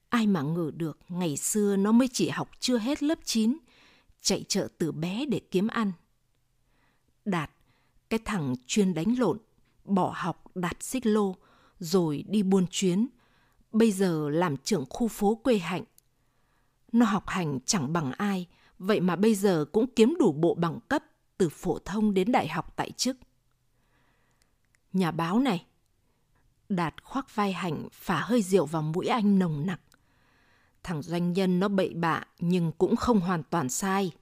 ai 0.09 0.27
mà 0.27 0.43
ngờ 0.43 0.71
được 0.75 0.99
ngày 1.09 1.37
xưa 1.37 1.77
nó 1.77 1.93
mới 1.93 2.09
chỉ 2.13 2.29
học 2.29 2.51
chưa 2.61 2.79
hết 2.79 3.03
lớp 3.03 3.19
9, 3.25 3.59
chạy 4.21 4.45
chợ 4.49 4.69
từ 4.79 4.93
bé 4.93 5.27
để 5.27 5.41
kiếm 5.51 5.69
ăn. 5.69 5.93
Đạt, 7.25 7.51
cái 8.11 8.21
thằng 8.25 8.55
chuyên 8.67 8.95
đánh 8.95 9.19
lộn, 9.19 9.39
bỏ 9.85 10.13
học 10.17 10.45
đạt 10.55 10.83
xích 10.83 11.07
lô, 11.07 11.37
rồi 11.79 12.25
đi 12.29 12.43
buôn 12.43 12.67
chuyến, 12.71 13.09
bây 13.73 13.93
giờ 13.93 14.29
làm 14.31 14.57
trưởng 14.57 14.85
khu 14.91 15.09
phố 15.09 15.35
quê 15.35 15.59
hạnh. 15.59 15.85
Nó 16.93 17.07
học 17.07 17.25
hành 17.27 17.59
chẳng 17.67 17.93
bằng 17.93 18.13
ai, 18.13 18.49
vậy 18.79 19.01
mà 19.01 19.17
bây 19.17 19.35
giờ 19.35 19.65
cũng 19.73 19.87
kiếm 19.97 20.17
đủ 20.19 20.33
bộ 20.33 20.55
bằng 20.55 20.79
cấp 20.89 21.05
từ 21.39 21.49
phổ 21.49 21.79
thông 21.79 22.15
đến 22.15 22.33
đại 22.33 22.49
học 22.49 22.73
tại 22.77 22.91
chức. 22.91 23.17
Nhà 24.93 25.11
báo 25.11 25.39
này, 25.39 25.67
Đạt 26.77 27.05
khoác 27.05 27.35
vai 27.35 27.53
Hạnh 27.53 27.89
phả 27.93 28.21
hơi 28.21 28.43
rượu 28.43 28.67
vào 28.67 28.83
mũi 28.83 29.07
anh 29.07 29.39
nồng 29.39 29.67
nặc. 29.67 29.81
Thằng 30.83 31.03
doanh 31.03 31.33
nhân 31.33 31.61
nó 31.61 31.69
bậy 31.69 31.95
bạ 31.95 32.23
nhưng 32.39 32.73
cũng 32.73 32.97
không 32.97 33.21
hoàn 33.21 33.43
toàn 33.43 33.69
sai. 33.69 34.13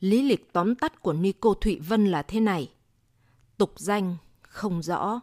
Lý 0.00 0.22
lịch 0.22 0.52
tóm 0.52 0.74
tắt 0.74 1.02
của 1.02 1.12
Nico 1.12 1.54
Thụy 1.60 1.78
Vân 1.78 2.06
là 2.06 2.22
thế 2.22 2.40
này. 2.40 2.72
Tục 3.56 3.72
danh 3.76 4.16
không 4.42 4.82
rõ, 4.82 5.20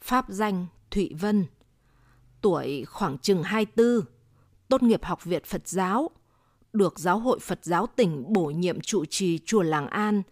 pháp 0.00 0.24
danh 0.28 0.66
Thụy 0.90 1.14
Vân. 1.20 1.46
Tuổi 2.40 2.84
khoảng 2.84 3.18
chừng 3.18 3.42
24, 3.42 4.00
tốt 4.68 4.82
nghiệp 4.82 5.04
học 5.04 5.24
viện 5.24 5.42
Phật 5.46 5.68
giáo, 5.68 6.10
được 6.72 6.98
giáo 6.98 7.18
hội 7.18 7.38
Phật 7.38 7.64
giáo 7.64 7.86
tỉnh 7.86 8.32
bổ 8.32 8.44
nhiệm 8.44 8.80
trụ 8.80 9.04
trì 9.04 9.38
chùa 9.38 9.62
Làng 9.62 9.86
An 9.86 10.22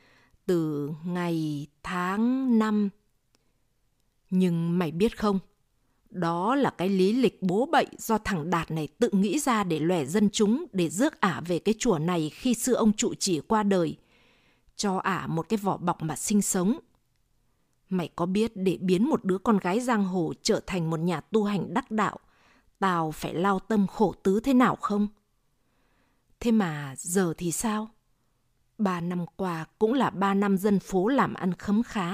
từ 0.46 0.90
ngày 1.04 1.66
tháng 1.82 2.58
năm. 2.58 2.88
Nhưng 4.30 4.78
mày 4.78 4.90
biết 4.90 5.18
không, 5.18 5.38
đó 6.14 6.54
là 6.54 6.70
cái 6.70 6.88
lý 6.88 7.12
lịch 7.12 7.42
bố 7.42 7.66
bậy 7.66 7.86
do 7.98 8.18
thằng 8.18 8.50
Đạt 8.50 8.70
này 8.70 8.88
tự 8.98 9.08
nghĩ 9.12 9.38
ra 9.38 9.64
để 9.64 9.78
lòe 9.78 10.04
dân 10.04 10.30
chúng 10.30 10.64
để 10.72 10.88
rước 10.88 11.20
ả 11.20 11.42
về 11.46 11.58
cái 11.58 11.74
chùa 11.78 11.98
này 11.98 12.30
khi 12.34 12.54
xưa 12.54 12.74
ông 12.74 12.92
trụ 12.92 13.14
chỉ 13.18 13.40
qua 13.40 13.62
đời. 13.62 13.96
Cho 14.76 14.96
ả 14.96 15.26
một 15.26 15.48
cái 15.48 15.56
vỏ 15.56 15.76
bọc 15.76 16.02
mà 16.02 16.16
sinh 16.16 16.42
sống. 16.42 16.78
Mày 17.88 18.08
có 18.16 18.26
biết 18.26 18.52
để 18.54 18.78
biến 18.80 19.08
một 19.08 19.24
đứa 19.24 19.38
con 19.38 19.58
gái 19.58 19.80
giang 19.80 20.04
hồ 20.04 20.32
trở 20.42 20.60
thành 20.66 20.90
một 20.90 21.00
nhà 21.00 21.20
tu 21.20 21.44
hành 21.44 21.74
đắc 21.74 21.90
đạo, 21.90 22.18
tao 22.78 23.12
phải 23.12 23.34
lao 23.34 23.58
tâm 23.58 23.86
khổ 23.86 24.14
tứ 24.22 24.40
thế 24.40 24.54
nào 24.54 24.76
không? 24.76 25.08
Thế 26.40 26.50
mà 26.50 26.94
giờ 26.96 27.34
thì 27.38 27.52
sao? 27.52 27.88
Ba 28.78 29.00
năm 29.00 29.26
qua 29.36 29.66
cũng 29.78 29.92
là 29.92 30.10
ba 30.10 30.34
năm 30.34 30.58
dân 30.58 30.78
phố 30.78 31.08
làm 31.08 31.34
ăn 31.34 31.54
khấm 31.54 31.82
khá, 31.82 32.12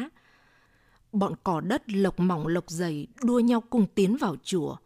Bọn 1.13 1.35
cỏ 1.45 1.61
đất 1.61 1.83
lộc 1.93 2.21
mỏng 2.21 2.47
lộc 2.47 2.71
dày 2.71 3.07
đua 3.23 3.41
nhau 3.41 3.63
cùng 3.71 3.87
tiến 3.95 4.17
vào 4.17 4.37
chùa. 4.43 4.77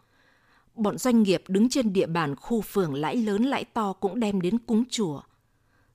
Bọn 0.75 0.99
doanh 0.99 1.23
nghiệp 1.23 1.45
đứng 1.49 1.69
trên 1.69 1.93
địa 1.93 2.07
bàn 2.07 2.37
khu 2.37 2.61
phường 2.61 2.95
lãi 2.95 3.17
lớn 3.17 3.43
lãi 3.43 3.65
to 3.65 3.93
cũng 3.93 4.21
đem 4.21 4.41
đến 4.41 4.59
cúng 4.59 4.85
chùa. 4.91 5.21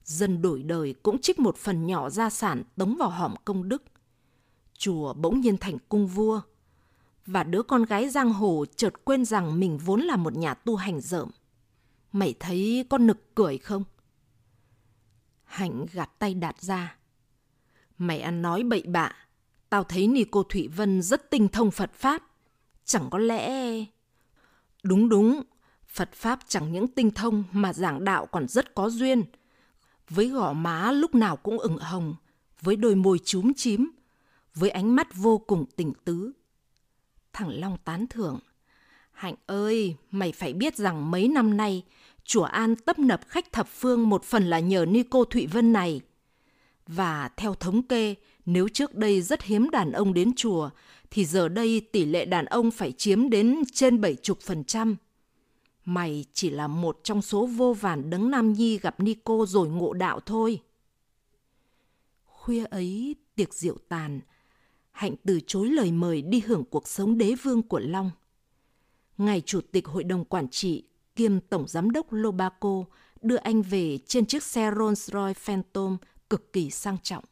Dân 0.03 0.41
đổi 0.41 0.63
đời 0.63 0.95
cũng 1.03 1.21
trích 1.21 1.39
một 1.39 1.57
phần 1.57 1.85
nhỏ 1.85 2.09
gia 2.09 2.29
sản 2.29 2.63
tống 2.75 2.95
vào 2.97 3.09
hòm 3.09 3.35
công 3.45 3.69
đức. 3.69 3.83
Chùa 4.77 5.13
bỗng 5.13 5.41
nhiên 5.41 5.57
thành 5.57 5.77
cung 5.89 6.07
vua. 6.07 6.41
Và 7.25 7.43
đứa 7.43 7.63
con 7.63 7.83
gái 7.83 8.09
giang 8.09 8.33
hồ 8.33 8.65
chợt 8.75 8.93
quên 9.05 9.25
rằng 9.25 9.59
mình 9.59 9.77
vốn 9.77 10.01
là 10.01 10.15
một 10.15 10.37
nhà 10.37 10.53
tu 10.53 10.75
hành 10.75 11.01
dởm. 11.01 11.29
Mày 12.11 12.33
thấy 12.39 12.85
con 12.89 13.07
nực 13.07 13.35
cười 13.35 13.57
không? 13.57 13.83
Hạnh 15.43 15.85
gạt 15.93 16.09
tay 16.19 16.33
đạt 16.33 16.61
ra. 16.61 16.95
Mày 17.97 18.19
ăn 18.19 18.41
nói 18.41 18.63
bậy 18.63 18.83
bạ, 18.87 19.11
Tao 19.69 19.83
thấy 19.83 20.25
cô 20.31 20.43
Thụy 20.43 20.67
Vân 20.67 21.01
rất 21.01 21.29
tinh 21.29 21.47
thông 21.47 21.71
Phật 21.71 21.93
Pháp. 21.93 22.23
Chẳng 22.85 23.07
có 23.09 23.17
lẽ... 23.17 23.75
Đúng 24.83 25.09
đúng, 25.09 25.41
Phật 25.87 26.13
Pháp 26.13 26.39
chẳng 26.47 26.71
những 26.71 26.87
tinh 26.87 27.11
thông 27.11 27.43
mà 27.51 27.73
giảng 27.73 28.03
đạo 28.05 28.25
còn 28.25 28.47
rất 28.47 28.75
có 28.75 28.89
duyên. 28.89 29.23
Với 30.09 30.27
gò 30.27 30.53
má 30.53 30.91
lúc 30.91 31.15
nào 31.15 31.37
cũng 31.37 31.59
ửng 31.59 31.77
hồng, 31.77 32.15
với 32.61 32.75
đôi 32.75 32.95
môi 32.95 33.19
chúm 33.19 33.53
chím, 33.53 33.91
với 34.55 34.69
ánh 34.69 34.95
mắt 34.95 35.15
vô 35.15 35.37
cùng 35.37 35.65
tình 35.75 35.93
tứ. 36.05 36.31
Thằng 37.33 37.59
Long 37.59 37.77
tán 37.85 38.07
thưởng. 38.07 38.39
Hạnh 39.11 39.35
ơi, 39.45 39.95
mày 40.11 40.31
phải 40.31 40.53
biết 40.53 40.75
rằng 40.77 41.11
mấy 41.11 41.27
năm 41.27 41.57
nay, 41.57 41.83
chùa 42.23 42.43
An 42.43 42.75
tấp 42.75 42.99
nập 42.99 43.21
khách 43.27 43.51
thập 43.51 43.67
phương 43.67 44.09
một 44.09 44.23
phần 44.23 44.49
là 44.49 44.59
nhờ 44.59 44.85
Nico 44.85 45.23
Thụy 45.23 45.47
Vân 45.47 45.73
này. 45.73 46.01
Và 46.87 47.29
theo 47.37 47.53
thống 47.53 47.83
kê, 47.83 48.15
nếu 48.45 48.67
trước 48.67 48.95
đây 48.95 49.21
rất 49.21 49.41
hiếm 49.41 49.69
đàn 49.69 49.91
ông 49.91 50.13
đến 50.13 50.31
chùa, 50.35 50.69
thì 51.11 51.25
giờ 51.25 51.47
đây 51.49 51.87
tỷ 51.91 52.05
lệ 52.05 52.25
đàn 52.25 52.45
ông 52.45 52.71
phải 52.71 52.91
chiếm 52.91 53.29
đến 53.29 53.61
trên 53.73 54.01
70%. 54.01 54.95
Mày 55.85 56.25
chỉ 56.33 56.49
là 56.49 56.67
một 56.67 56.99
trong 57.03 57.21
số 57.21 57.45
vô 57.45 57.73
vàn 57.73 58.09
đấng 58.09 58.31
nam 58.31 58.53
nhi 58.53 58.77
gặp 58.77 58.99
Nico 58.99 59.45
rồi 59.47 59.69
ngộ 59.69 59.93
đạo 59.93 60.19
thôi. 60.19 60.61
Khuya 62.25 62.65
ấy, 62.65 63.15
tiệc 63.35 63.53
rượu 63.53 63.77
tàn, 63.89 64.19
Hạnh 64.99 65.15
từ 65.25 65.39
chối 65.47 65.69
lời 65.69 65.91
mời 65.91 66.21
đi 66.21 66.39
hưởng 66.45 66.63
cuộc 66.63 66.87
sống 66.87 67.17
đế 67.17 67.35
vương 67.43 67.61
của 67.61 67.79
Long. 67.79 68.11
Ngài 69.17 69.41
Chủ 69.41 69.61
tịch 69.71 69.87
Hội 69.87 70.03
đồng 70.03 70.25
Quản 70.25 70.49
trị 70.49 70.83
kiêm 71.15 71.39
Tổng 71.39 71.67
Giám 71.67 71.91
đốc 71.91 72.07
Lobaco 72.09 72.83
đưa 73.21 73.35
anh 73.35 73.61
về 73.61 73.97
trên 74.07 74.25
chiếc 74.25 74.43
xe 74.43 74.71
Rolls-Royce 74.71 75.33
Phantom 75.33 75.97
cực 76.29 76.53
kỳ 76.53 76.69
sang 76.69 76.97
trọng. 77.03 77.23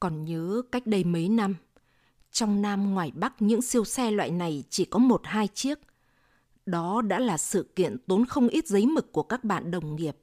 Còn 0.00 0.24
nhớ 0.24 0.62
cách 0.72 0.86
đây 0.86 1.04
mấy 1.04 1.28
năm, 1.28 1.56
trong 2.30 2.62
Nam 2.62 2.94
ngoài 2.94 3.12
Bắc 3.14 3.42
những 3.42 3.62
siêu 3.62 3.84
xe 3.84 4.10
loại 4.10 4.30
này 4.30 4.64
chỉ 4.70 4.84
có 4.84 4.98
một 4.98 5.20
hai 5.24 5.48
chiếc. 5.48 5.78
Đó 6.66 7.02
đã 7.02 7.18
là 7.18 7.38
sự 7.38 7.72
kiện 7.76 7.98
tốn 7.98 8.26
không 8.26 8.48
ít 8.48 8.66
giấy 8.66 8.86
mực 8.86 9.12
của 9.12 9.22
các 9.22 9.44
bạn 9.44 9.70
đồng 9.70 9.96
nghiệp. 9.96 10.16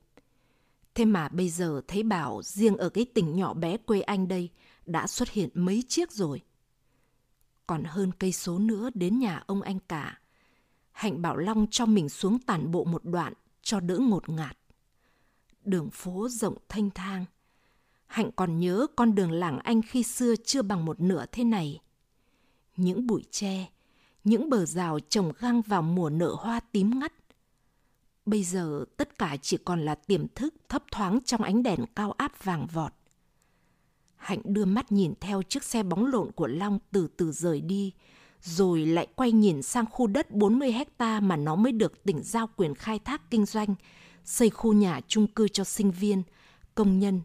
Thế 0.95 1.05
mà 1.05 1.29
bây 1.29 1.49
giờ 1.49 1.81
thấy 1.87 2.03
bảo 2.03 2.41
riêng 2.43 2.77
ở 2.77 2.89
cái 2.89 3.05
tỉnh 3.05 3.35
nhỏ 3.35 3.53
bé 3.53 3.77
quê 3.77 4.01
anh 4.01 4.27
đây 4.27 4.49
đã 4.85 5.07
xuất 5.07 5.29
hiện 5.29 5.49
mấy 5.53 5.83
chiếc 5.87 6.11
rồi. 6.11 6.41
Còn 7.67 7.83
hơn 7.83 8.11
cây 8.19 8.31
số 8.31 8.59
nữa 8.59 8.89
đến 8.93 9.19
nhà 9.19 9.43
ông 9.47 9.61
anh 9.61 9.79
cả. 9.87 10.19
Hạnh 10.91 11.21
Bảo 11.21 11.37
Long 11.37 11.67
cho 11.71 11.85
mình 11.85 12.09
xuống 12.09 12.39
tản 12.39 12.71
bộ 12.71 12.83
một 12.83 13.05
đoạn 13.05 13.33
cho 13.61 13.79
đỡ 13.79 13.97
ngột 13.97 14.29
ngạt. 14.29 14.57
Đường 15.65 15.89
phố 15.89 16.27
rộng 16.29 16.57
thanh 16.69 16.89
thang, 16.89 17.25
Hạnh 18.13 18.31
còn 18.35 18.59
nhớ 18.59 18.87
con 18.95 19.15
đường 19.15 19.31
làng 19.31 19.59
Anh 19.59 19.81
khi 19.81 20.03
xưa 20.03 20.35
chưa 20.45 20.61
bằng 20.61 20.85
một 20.85 20.99
nửa 20.99 21.25
thế 21.31 21.43
này. 21.43 21.79
Những 22.75 23.07
bụi 23.07 23.23
tre, 23.31 23.69
những 24.23 24.49
bờ 24.49 24.65
rào 24.65 24.99
trồng 24.99 25.31
găng 25.39 25.61
vào 25.61 25.81
mùa 25.81 26.09
nở 26.09 26.35
hoa 26.39 26.59
tím 26.59 26.99
ngắt. 26.99 27.13
Bây 28.25 28.43
giờ 28.43 28.85
tất 28.97 29.17
cả 29.17 29.37
chỉ 29.41 29.57
còn 29.57 29.85
là 29.85 29.95
tiềm 29.95 30.27
thức 30.27 30.53
thấp 30.69 30.83
thoáng 30.91 31.19
trong 31.25 31.41
ánh 31.41 31.63
đèn 31.63 31.79
cao 31.95 32.11
áp 32.11 32.43
vàng 32.43 32.67
vọt. 32.73 32.93
Hạnh 34.15 34.41
đưa 34.43 34.65
mắt 34.65 34.91
nhìn 34.91 35.13
theo 35.19 35.43
chiếc 35.43 35.63
xe 35.63 35.83
bóng 35.83 36.05
lộn 36.05 36.31
của 36.31 36.47
Long 36.47 36.79
từ 36.91 37.07
từ 37.17 37.31
rời 37.31 37.61
đi, 37.61 37.91
rồi 38.41 38.85
lại 38.85 39.07
quay 39.15 39.31
nhìn 39.31 39.61
sang 39.61 39.85
khu 39.91 40.07
đất 40.07 40.31
40 40.31 40.71
hecta 40.71 41.19
mà 41.19 41.35
nó 41.35 41.55
mới 41.55 41.71
được 41.71 42.03
tỉnh 42.03 42.23
giao 42.23 42.49
quyền 42.55 42.75
khai 42.75 42.99
thác 42.99 43.31
kinh 43.31 43.45
doanh, 43.45 43.75
xây 44.25 44.49
khu 44.49 44.73
nhà 44.73 45.01
chung 45.07 45.27
cư 45.27 45.47
cho 45.47 45.63
sinh 45.63 45.91
viên, 45.91 46.23
công 46.75 46.99
nhân, 46.99 47.21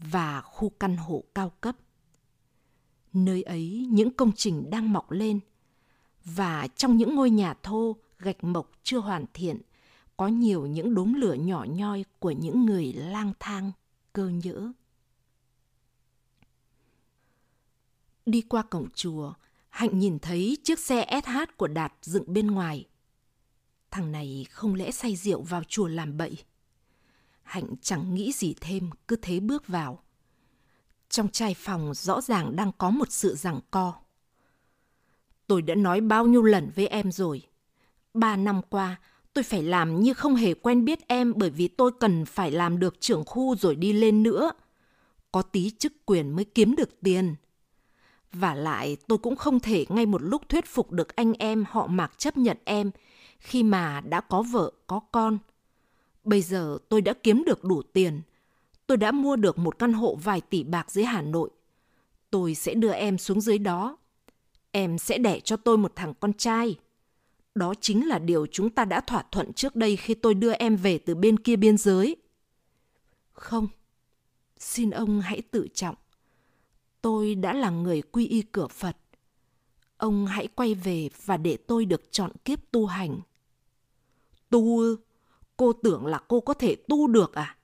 và 0.00 0.40
khu 0.40 0.68
căn 0.68 0.96
hộ 0.96 1.24
cao 1.34 1.52
cấp. 1.60 1.76
Nơi 3.12 3.42
ấy 3.42 3.86
những 3.90 4.10
công 4.10 4.32
trình 4.36 4.70
đang 4.70 4.92
mọc 4.92 5.10
lên 5.10 5.40
và 6.24 6.68
trong 6.76 6.96
những 6.96 7.16
ngôi 7.16 7.30
nhà 7.30 7.54
thô 7.62 7.96
gạch 8.18 8.44
mộc 8.44 8.70
chưa 8.82 8.98
hoàn 8.98 9.24
thiện 9.34 9.60
có 10.16 10.28
nhiều 10.28 10.66
những 10.66 10.94
đốm 10.94 11.14
lửa 11.14 11.34
nhỏ 11.34 11.64
nhoi 11.68 12.04
của 12.18 12.30
những 12.30 12.66
người 12.66 12.92
lang 12.92 13.32
thang 13.40 13.72
cơ 14.12 14.28
nhỡ. 14.28 14.72
Đi 18.26 18.40
qua 18.40 18.62
cổng 18.62 18.88
chùa, 18.94 19.32
Hạnh 19.70 19.98
nhìn 19.98 20.18
thấy 20.18 20.56
chiếc 20.64 20.78
xe 20.78 21.20
SH 21.24 21.56
của 21.56 21.66
Đạt 21.68 21.92
dựng 22.02 22.32
bên 22.32 22.46
ngoài. 22.46 22.88
Thằng 23.90 24.12
này 24.12 24.46
không 24.50 24.74
lẽ 24.74 24.90
say 24.90 25.16
rượu 25.16 25.42
vào 25.42 25.62
chùa 25.64 25.88
làm 25.88 26.16
bậy? 26.16 26.36
Hạnh 27.50 27.74
chẳng 27.82 28.14
nghĩ 28.14 28.32
gì 28.32 28.54
thêm, 28.60 28.90
cứ 29.08 29.16
thế 29.22 29.40
bước 29.40 29.66
vào. 29.66 30.02
Trong 31.08 31.28
trai 31.28 31.54
phòng 31.54 31.94
rõ 31.94 32.20
ràng 32.20 32.56
đang 32.56 32.72
có 32.78 32.90
một 32.90 33.12
sự 33.12 33.34
giằng 33.34 33.60
co. 33.70 33.94
Tôi 35.46 35.62
đã 35.62 35.74
nói 35.74 36.00
bao 36.00 36.26
nhiêu 36.26 36.42
lần 36.42 36.70
với 36.74 36.86
em 36.86 37.12
rồi. 37.12 37.42
Ba 38.14 38.36
năm 38.36 38.60
qua, 38.70 39.00
tôi 39.32 39.44
phải 39.44 39.62
làm 39.62 40.00
như 40.00 40.14
không 40.14 40.34
hề 40.34 40.54
quen 40.54 40.84
biết 40.84 41.08
em 41.08 41.32
bởi 41.36 41.50
vì 41.50 41.68
tôi 41.68 41.90
cần 42.00 42.24
phải 42.24 42.50
làm 42.50 42.78
được 42.78 43.00
trưởng 43.00 43.24
khu 43.24 43.56
rồi 43.56 43.76
đi 43.76 43.92
lên 43.92 44.22
nữa. 44.22 44.52
Có 45.32 45.42
tí 45.42 45.70
chức 45.70 45.92
quyền 46.06 46.36
mới 46.36 46.44
kiếm 46.44 46.76
được 46.76 47.00
tiền. 47.00 47.34
Và 48.32 48.54
lại 48.54 48.96
tôi 49.08 49.18
cũng 49.18 49.36
không 49.36 49.60
thể 49.60 49.86
ngay 49.88 50.06
một 50.06 50.22
lúc 50.22 50.48
thuyết 50.48 50.66
phục 50.66 50.92
được 50.92 51.16
anh 51.16 51.32
em 51.32 51.64
họ 51.70 51.86
mạc 51.86 52.18
chấp 52.18 52.36
nhận 52.36 52.56
em 52.64 52.90
khi 53.38 53.62
mà 53.62 54.00
đã 54.00 54.20
có 54.20 54.42
vợ, 54.42 54.72
có 54.86 55.00
con– 55.12 55.38
Bây 56.24 56.42
giờ 56.42 56.78
tôi 56.88 57.00
đã 57.00 57.14
kiếm 57.22 57.44
được 57.44 57.64
đủ 57.64 57.82
tiền. 57.82 58.20
Tôi 58.86 58.96
đã 58.96 59.12
mua 59.12 59.36
được 59.36 59.58
một 59.58 59.78
căn 59.78 59.92
hộ 59.92 60.14
vài 60.14 60.40
tỷ 60.40 60.64
bạc 60.64 60.90
dưới 60.90 61.04
Hà 61.04 61.22
Nội. 61.22 61.50
Tôi 62.30 62.54
sẽ 62.54 62.74
đưa 62.74 62.92
em 62.92 63.18
xuống 63.18 63.40
dưới 63.40 63.58
đó. 63.58 63.96
Em 64.70 64.98
sẽ 64.98 65.18
đẻ 65.18 65.40
cho 65.40 65.56
tôi 65.56 65.78
một 65.78 65.92
thằng 65.96 66.14
con 66.20 66.32
trai. 66.32 66.76
Đó 67.54 67.74
chính 67.80 68.08
là 68.08 68.18
điều 68.18 68.46
chúng 68.46 68.70
ta 68.70 68.84
đã 68.84 69.00
thỏa 69.00 69.22
thuận 69.32 69.52
trước 69.52 69.76
đây 69.76 69.96
khi 69.96 70.14
tôi 70.14 70.34
đưa 70.34 70.52
em 70.52 70.76
về 70.76 70.98
từ 70.98 71.14
bên 71.14 71.38
kia 71.38 71.56
biên 71.56 71.76
giới. 71.76 72.16
Không, 73.32 73.68
xin 74.58 74.90
ông 74.90 75.20
hãy 75.20 75.42
tự 75.50 75.68
trọng. 75.74 75.94
Tôi 77.02 77.34
đã 77.34 77.52
là 77.52 77.70
người 77.70 78.02
quy 78.02 78.26
y 78.26 78.42
cửa 78.42 78.66
Phật. 78.66 78.96
Ông 79.96 80.26
hãy 80.26 80.46
quay 80.46 80.74
về 80.74 81.08
và 81.24 81.36
để 81.36 81.56
tôi 81.56 81.84
được 81.84 82.12
chọn 82.12 82.30
kiếp 82.44 82.70
tu 82.70 82.86
hành. 82.86 83.20
Tu 84.50 84.78
ư? 84.78 84.96
Cô 85.60 85.72
tưởng 85.72 86.06
là 86.06 86.20
cô 86.28 86.40
có 86.40 86.54
thể 86.54 86.76
tu 86.88 87.06
được 87.06 87.34
à? 87.34 87.56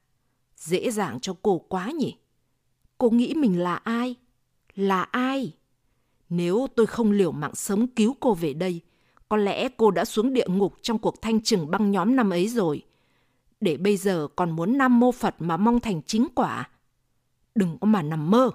Dễ 0.56 0.90
dàng 0.90 1.20
cho 1.20 1.36
cô 1.42 1.58
quá 1.58 1.90
nhỉ? 1.90 2.16
Cô 2.98 3.10
nghĩ 3.10 3.34
mình 3.34 3.60
là 3.60 3.74
ai? 3.74 4.14
Là 4.74 5.02
ai? 5.02 5.52
Nếu 6.28 6.66
tôi 6.76 6.86
không 6.86 7.12
liều 7.12 7.32
mạng 7.32 7.54
sống 7.54 7.86
cứu 7.86 8.16
cô 8.20 8.34
về 8.34 8.52
đây, 8.52 8.80
có 9.28 9.36
lẽ 9.36 9.68
cô 9.68 9.90
đã 9.90 10.04
xuống 10.04 10.32
địa 10.32 10.46
ngục 10.48 10.74
trong 10.82 10.98
cuộc 10.98 11.22
thanh 11.22 11.40
trừng 11.40 11.70
băng 11.70 11.90
nhóm 11.90 12.16
năm 12.16 12.30
ấy 12.30 12.48
rồi. 12.48 12.82
Để 13.60 13.76
bây 13.76 13.96
giờ 13.96 14.28
còn 14.36 14.50
muốn 14.50 14.78
Nam 14.78 15.00
Mô 15.00 15.12
Phật 15.12 15.34
mà 15.38 15.56
mong 15.56 15.80
thành 15.80 16.02
chính 16.02 16.26
quả. 16.34 16.70
Đừng 17.54 17.78
có 17.78 17.86
mà 17.86 18.02
nằm 18.02 18.30
mơ. 18.30 18.50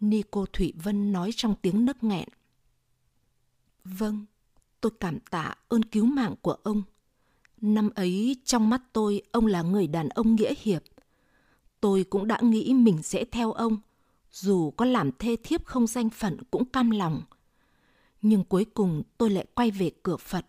Nico 0.00 0.46
Thủy 0.52 0.72
Vân 0.82 1.12
nói 1.12 1.30
trong 1.36 1.54
tiếng 1.62 1.84
nấc 1.84 2.04
nghẹn. 2.04 2.28
Vâng, 3.84 4.24
tôi 4.80 4.92
cảm 5.00 5.20
tạ 5.20 5.54
ơn 5.68 5.82
cứu 5.82 6.04
mạng 6.04 6.34
của 6.42 6.56
ông. 6.62 6.82
Năm 7.64 7.90
ấy 7.94 8.36
trong 8.44 8.70
mắt 8.70 8.82
tôi 8.92 9.22
ông 9.32 9.46
là 9.46 9.62
người 9.62 9.86
đàn 9.86 10.08
ông 10.08 10.34
nghĩa 10.34 10.54
hiệp. 10.58 10.82
Tôi 11.80 12.04
cũng 12.04 12.26
đã 12.26 12.38
nghĩ 12.42 12.74
mình 12.74 13.02
sẽ 13.02 13.24
theo 13.24 13.52
ông, 13.52 13.78
dù 14.32 14.70
có 14.70 14.84
làm 14.84 15.10
thê 15.18 15.36
thiếp 15.44 15.64
không 15.64 15.86
danh 15.86 16.10
phận 16.10 16.36
cũng 16.50 16.64
cam 16.64 16.90
lòng. 16.90 17.22
Nhưng 18.22 18.44
cuối 18.44 18.64
cùng 18.64 19.02
tôi 19.18 19.30
lại 19.30 19.46
quay 19.54 19.70
về 19.70 19.90
cửa 20.02 20.16
Phật. 20.16 20.46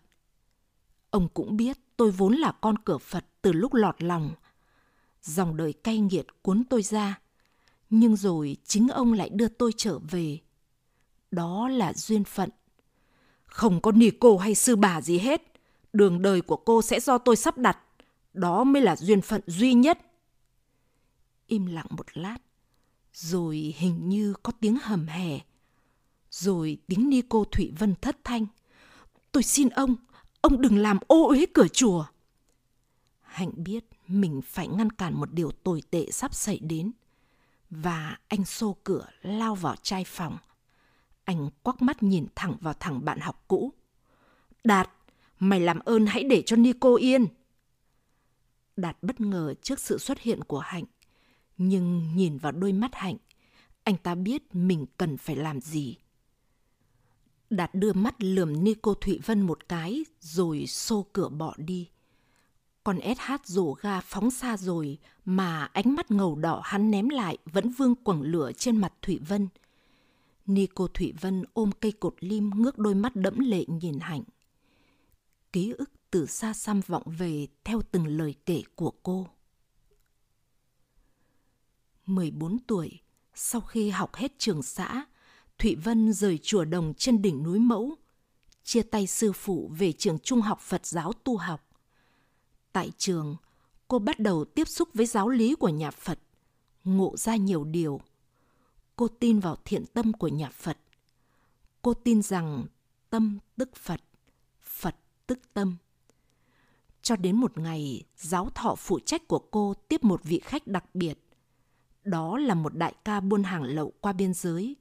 Ông 1.10 1.28
cũng 1.34 1.56
biết 1.56 1.78
tôi 1.96 2.10
vốn 2.10 2.34
là 2.34 2.52
con 2.52 2.78
cửa 2.78 2.98
Phật 2.98 3.26
từ 3.42 3.52
lúc 3.52 3.74
lọt 3.74 4.02
lòng. 4.02 4.30
Dòng 5.22 5.56
đời 5.56 5.72
cay 5.72 5.98
nghiệt 5.98 6.26
cuốn 6.42 6.64
tôi 6.70 6.82
ra, 6.82 7.20
nhưng 7.90 8.16
rồi 8.16 8.56
chính 8.64 8.88
ông 8.88 9.12
lại 9.12 9.28
đưa 9.28 9.48
tôi 9.48 9.72
trở 9.76 9.98
về. 9.98 10.38
Đó 11.30 11.68
là 11.68 11.92
duyên 11.92 12.24
phận. 12.24 12.50
Không 13.46 13.80
có 13.80 13.92
nì 13.92 14.10
cô 14.10 14.38
hay 14.38 14.54
sư 14.54 14.76
bà 14.76 15.00
gì 15.00 15.18
hết. 15.18 15.55
Đường 15.96 16.22
đời 16.22 16.40
của 16.40 16.56
cô 16.56 16.82
sẽ 16.82 17.00
do 17.00 17.18
tôi 17.18 17.36
sắp 17.36 17.58
đặt. 17.58 17.78
Đó 18.32 18.64
mới 18.64 18.82
là 18.82 18.96
duyên 18.96 19.20
phận 19.20 19.40
duy 19.46 19.74
nhất. 19.74 19.98
Im 21.46 21.66
lặng 21.66 21.86
một 21.90 22.06
lát, 22.14 22.38
rồi 23.12 23.74
hình 23.76 24.08
như 24.08 24.34
có 24.42 24.52
tiếng 24.60 24.78
hầm 24.82 25.06
hè. 25.06 25.38
Rồi 26.30 26.78
tiếng 26.86 27.10
ni 27.10 27.22
cô 27.28 27.44
Thủy 27.44 27.72
Vân 27.78 27.94
thất 28.00 28.16
thanh. 28.24 28.46
Tôi 29.32 29.42
xin 29.42 29.68
ông, 29.68 29.96
ông 30.40 30.60
đừng 30.60 30.78
làm 30.78 30.98
ô 31.06 31.28
uế 31.28 31.46
cửa 31.54 31.68
chùa. 31.68 32.04
Hạnh 33.22 33.50
biết 33.56 33.84
mình 34.08 34.42
phải 34.42 34.68
ngăn 34.68 34.90
cản 34.90 35.20
một 35.20 35.32
điều 35.32 35.50
tồi 35.50 35.82
tệ 35.90 36.10
sắp 36.10 36.34
xảy 36.34 36.58
đến. 36.58 36.92
Và 37.70 38.18
anh 38.28 38.44
xô 38.44 38.76
cửa 38.84 39.06
lao 39.22 39.54
vào 39.54 39.76
trai 39.82 40.04
phòng. 40.04 40.38
Anh 41.24 41.50
quắc 41.62 41.82
mắt 41.82 42.02
nhìn 42.02 42.26
thẳng 42.34 42.56
vào 42.60 42.74
thằng 42.80 43.04
bạn 43.04 43.20
học 43.20 43.44
cũ. 43.48 43.72
Đạt, 44.64 44.90
mày 45.38 45.60
làm 45.60 45.78
ơn 45.78 46.06
hãy 46.06 46.24
để 46.24 46.42
cho 46.46 46.56
Nico 46.56 46.94
yên. 46.94 47.26
Đạt 48.76 48.96
bất 49.02 49.20
ngờ 49.20 49.54
trước 49.62 49.80
sự 49.80 49.98
xuất 49.98 50.20
hiện 50.20 50.44
của 50.44 50.58
Hạnh. 50.58 50.84
Nhưng 51.58 52.16
nhìn 52.16 52.38
vào 52.38 52.52
đôi 52.52 52.72
mắt 52.72 52.90
Hạnh, 52.94 53.16
anh 53.84 53.96
ta 53.96 54.14
biết 54.14 54.42
mình 54.54 54.86
cần 54.96 55.16
phải 55.16 55.36
làm 55.36 55.60
gì. 55.60 55.96
Đạt 57.50 57.74
đưa 57.74 57.92
mắt 57.92 58.14
lườm 58.18 58.64
Nico 58.64 58.94
Thụy 58.94 59.18
Vân 59.24 59.40
một 59.42 59.68
cái 59.68 60.04
rồi 60.20 60.66
xô 60.66 61.06
cửa 61.12 61.28
bỏ 61.28 61.54
đi. 61.56 61.88
Con 62.84 62.98
SH 63.16 63.32
rổ 63.44 63.72
ga 63.72 64.00
phóng 64.00 64.30
xa 64.30 64.56
rồi 64.56 64.98
mà 65.24 65.64
ánh 65.64 65.94
mắt 65.94 66.10
ngầu 66.10 66.36
đỏ 66.36 66.60
hắn 66.64 66.90
ném 66.90 67.08
lại 67.08 67.38
vẫn 67.44 67.70
vương 67.70 67.94
quầng 67.94 68.22
lửa 68.22 68.52
trên 68.52 68.76
mặt 68.76 68.92
Thụy 69.02 69.18
Vân. 69.18 69.48
Nico 70.46 70.86
Thụy 70.94 71.12
Vân 71.20 71.44
ôm 71.52 71.70
cây 71.80 71.92
cột 71.92 72.14
lim 72.20 72.50
ngước 72.50 72.78
đôi 72.78 72.94
mắt 72.94 73.16
đẫm 73.16 73.38
lệ 73.38 73.64
nhìn 73.68 73.98
Hạnh. 74.00 74.22
Ký 75.56 75.74
ức 75.78 75.90
từ 76.10 76.26
xa 76.26 76.54
xăm 76.54 76.80
vọng 76.86 77.02
về 77.06 77.46
theo 77.64 77.82
từng 77.90 78.06
lời 78.06 78.34
kể 78.46 78.62
của 78.74 78.92
cô. 79.02 79.26
14 82.06 82.58
tuổi, 82.58 83.00
sau 83.34 83.60
khi 83.60 83.90
học 83.90 84.14
hết 84.14 84.32
trường 84.38 84.62
xã, 84.62 85.04
Thụy 85.58 85.74
Vân 85.74 86.12
rời 86.12 86.38
chùa 86.38 86.64
đồng 86.64 86.94
trên 86.94 87.22
đỉnh 87.22 87.42
núi 87.42 87.58
Mẫu, 87.58 87.96
chia 88.64 88.82
tay 88.82 89.06
sư 89.06 89.32
phụ 89.32 89.70
về 89.78 89.92
trường 89.92 90.18
trung 90.18 90.40
học 90.40 90.60
Phật 90.60 90.86
giáo 90.86 91.12
tu 91.12 91.36
học. 91.36 91.68
Tại 92.72 92.90
trường, 92.98 93.36
cô 93.88 93.98
bắt 93.98 94.18
đầu 94.18 94.44
tiếp 94.44 94.68
xúc 94.68 94.88
với 94.94 95.06
giáo 95.06 95.28
lý 95.28 95.54
của 95.54 95.68
nhà 95.68 95.90
Phật, 95.90 96.18
ngộ 96.84 97.16
ra 97.16 97.36
nhiều 97.36 97.64
điều. 97.64 98.00
Cô 98.96 99.08
tin 99.08 99.40
vào 99.40 99.56
thiện 99.64 99.86
tâm 99.86 100.12
của 100.12 100.28
nhà 100.28 100.50
Phật. 100.50 100.78
Cô 101.82 101.94
tin 101.94 102.22
rằng 102.22 102.66
tâm 103.10 103.38
tức 103.56 103.76
Phật, 103.76 104.00
tức 105.26 105.38
tâm. 105.54 105.76
Cho 107.02 107.16
đến 107.16 107.36
một 107.36 107.58
ngày, 107.58 108.04
giáo 108.16 108.50
thọ 108.54 108.74
phụ 108.74 108.98
trách 108.98 109.28
của 109.28 109.38
cô 109.38 109.74
tiếp 109.88 110.04
một 110.04 110.24
vị 110.24 110.40
khách 110.44 110.66
đặc 110.66 110.94
biệt. 110.94 111.18
Đó 112.04 112.38
là 112.38 112.54
một 112.54 112.74
đại 112.76 112.94
ca 113.04 113.20
buôn 113.20 113.42
hàng 113.42 113.62
lậu 113.62 113.92
qua 114.00 114.12
biên 114.12 114.34
giới. 114.34 114.76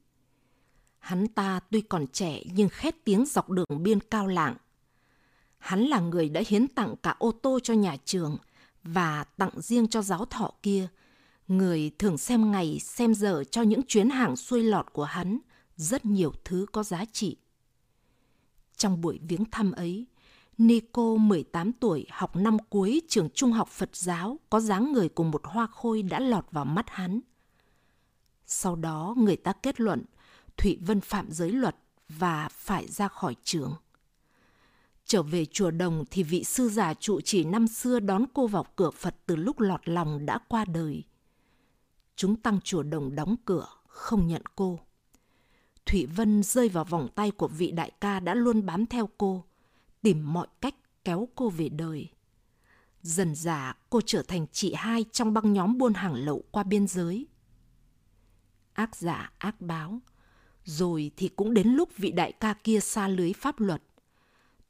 Hắn 1.00 1.28
ta 1.28 1.60
tuy 1.72 1.82
còn 1.82 2.08
trẻ 2.08 2.42
nhưng 2.54 2.70
khét 2.70 2.96
tiếng 3.04 3.26
dọc 3.26 3.50
đường 3.50 3.84
biên 3.84 4.00
cao 4.00 4.28
lạng. 4.28 4.56
Hắn 5.58 5.84
là 5.84 6.00
người 6.00 6.30
đã 6.30 6.42
hiến 6.48 6.68
tặng 6.68 6.96
cả 7.04 7.16
ô 7.20 7.32
tô 7.32 7.60
cho 7.64 7.74
nhà 7.74 7.98
trường 8.06 8.38
và 8.84 9.24
tặng 9.24 9.62
riêng 9.62 9.88
cho 9.88 10.02
giáo 10.02 10.26
thọ 10.26 10.52
kia. 10.64 10.88
Người 11.48 11.92
thường 12.00 12.18
xem 12.18 12.52
ngày 12.52 12.80
xem 12.80 13.14
giờ 13.14 13.44
cho 13.52 13.62
những 13.62 13.82
chuyến 13.88 14.10
hàng 14.10 14.36
xuôi 14.36 14.64
lọt 14.64 14.94
của 14.94 15.04
hắn, 15.04 15.40
rất 15.78 16.06
nhiều 16.06 16.34
thứ 16.46 16.66
có 16.72 16.84
giá 16.84 17.06
trị. 17.06 17.38
Trong 18.78 19.02
buổi 19.02 19.20
viếng 19.28 19.46
thăm 19.46 19.72
ấy, 19.72 20.06
Nico 20.58 21.16
18 21.16 21.74
tuổi 21.74 22.06
học 22.10 22.36
năm 22.36 22.58
cuối 22.70 23.02
trường 23.08 23.30
trung 23.30 23.52
học 23.52 23.70
Phật 23.70 23.96
giáo 23.96 24.40
có 24.50 24.60
dáng 24.60 24.92
người 24.92 25.10
cùng 25.10 25.32
một 25.32 25.42
hoa 25.44 25.68
khôi 25.68 26.04
đã 26.04 26.20
lọt 26.20 26.46
vào 26.52 26.66
mắt 26.66 26.86
hắn. 26.90 27.22
Sau 28.46 28.76
đó 28.76 29.14
người 29.18 29.36
ta 29.36 29.54
kết 29.54 29.82
luận 29.82 30.04
Thụy 30.58 30.78
Vân 30.82 31.02
phạm 31.02 31.32
giới 31.32 31.52
luật 31.52 31.76
và 32.10 32.50
phải 32.50 32.88
ra 32.88 33.08
khỏi 33.08 33.36
trường. 33.44 33.74
Trở 35.06 35.24
về 35.24 35.46
chùa 35.46 35.72
Đồng 35.72 36.04
thì 36.12 36.24
vị 36.24 36.44
sư 36.44 36.70
già 36.70 36.94
trụ 36.94 37.22
chỉ 37.22 37.44
năm 37.44 37.68
xưa 37.68 38.00
đón 38.00 38.26
cô 38.34 38.48
vào 38.48 38.66
cửa 38.76 38.92
Phật 38.92 39.16
từ 39.26 39.36
lúc 39.36 39.60
lọt 39.60 39.90
lòng 39.90 40.26
đã 40.26 40.40
qua 40.48 40.66
đời. 40.66 41.04
Chúng 42.16 42.36
tăng 42.36 42.62
chùa 42.62 42.84
Đồng 42.84 43.16
đóng 43.16 43.36
cửa, 43.46 43.68
không 43.88 44.28
nhận 44.28 44.42
cô. 44.56 44.80
Thụy 45.86 46.06
Vân 46.06 46.44
rơi 46.44 46.70
vào 46.70 46.84
vòng 46.84 47.08
tay 47.16 47.32
của 47.32 47.48
vị 47.48 47.72
đại 47.72 47.92
ca 48.02 48.20
đã 48.20 48.34
luôn 48.34 48.66
bám 48.66 48.86
theo 48.86 49.10
cô, 49.18 49.44
tìm 50.06 50.34
mọi 50.34 50.48
cách 50.62 50.76
kéo 51.04 51.28
cô 51.36 51.50
về 51.50 51.70
đời. 51.70 52.10
Dần 53.02 53.36
dà 53.36 53.76
cô 53.90 54.02
trở 54.06 54.22
thành 54.22 54.46
chị 54.52 54.74
hai 54.74 55.06
trong 55.12 55.34
băng 55.34 55.54
nhóm 55.54 55.78
buôn 55.78 55.94
hàng 55.94 56.14
lậu 56.14 56.44
qua 56.52 56.64
biên 56.64 56.88
giới. 56.88 57.28
Ác 58.74 58.96
giả 58.96 59.32
ác 59.38 59.62
báo, 59.62 60.00
rồi 60.64 61.12
thì 61.18 61.28
cũng 61.28 61.54
đến 61.54 61.68
lúc 61.68 61.98
vị 61.98 62.12
đại 62.12 62.32
ca 62.32 62.54
kia 62.54 62.80
xa 62.80 63.08
lưới 63.08 63.34
pháp 63.34 63.60
luật. 63.60 63.82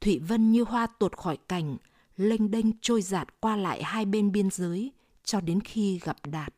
Thụy 0.01 0.19
Vân 0.19 0.51
như 0.51 0.63
hoa 0.63 0.87
tuột 0.87 1.17
khỏi 1.17 1.37
cành, 1.47 1.77
lênh 2.17 2.51
đênh 2.51 2.79
trôi 2.81 3.01
giạt 3.01 3.41
qua 3.41 3.55
lại 3.55 3.83
hai 3.83 4.05
bên 4.05 4.31
biên 4.31 4.49
giới 4.49 4.91
cho 5.23 5.41
đến 5.41 5.61
khi 5.61 5.99
gặp 6.03 6.17
Đạt. 6.23 6.53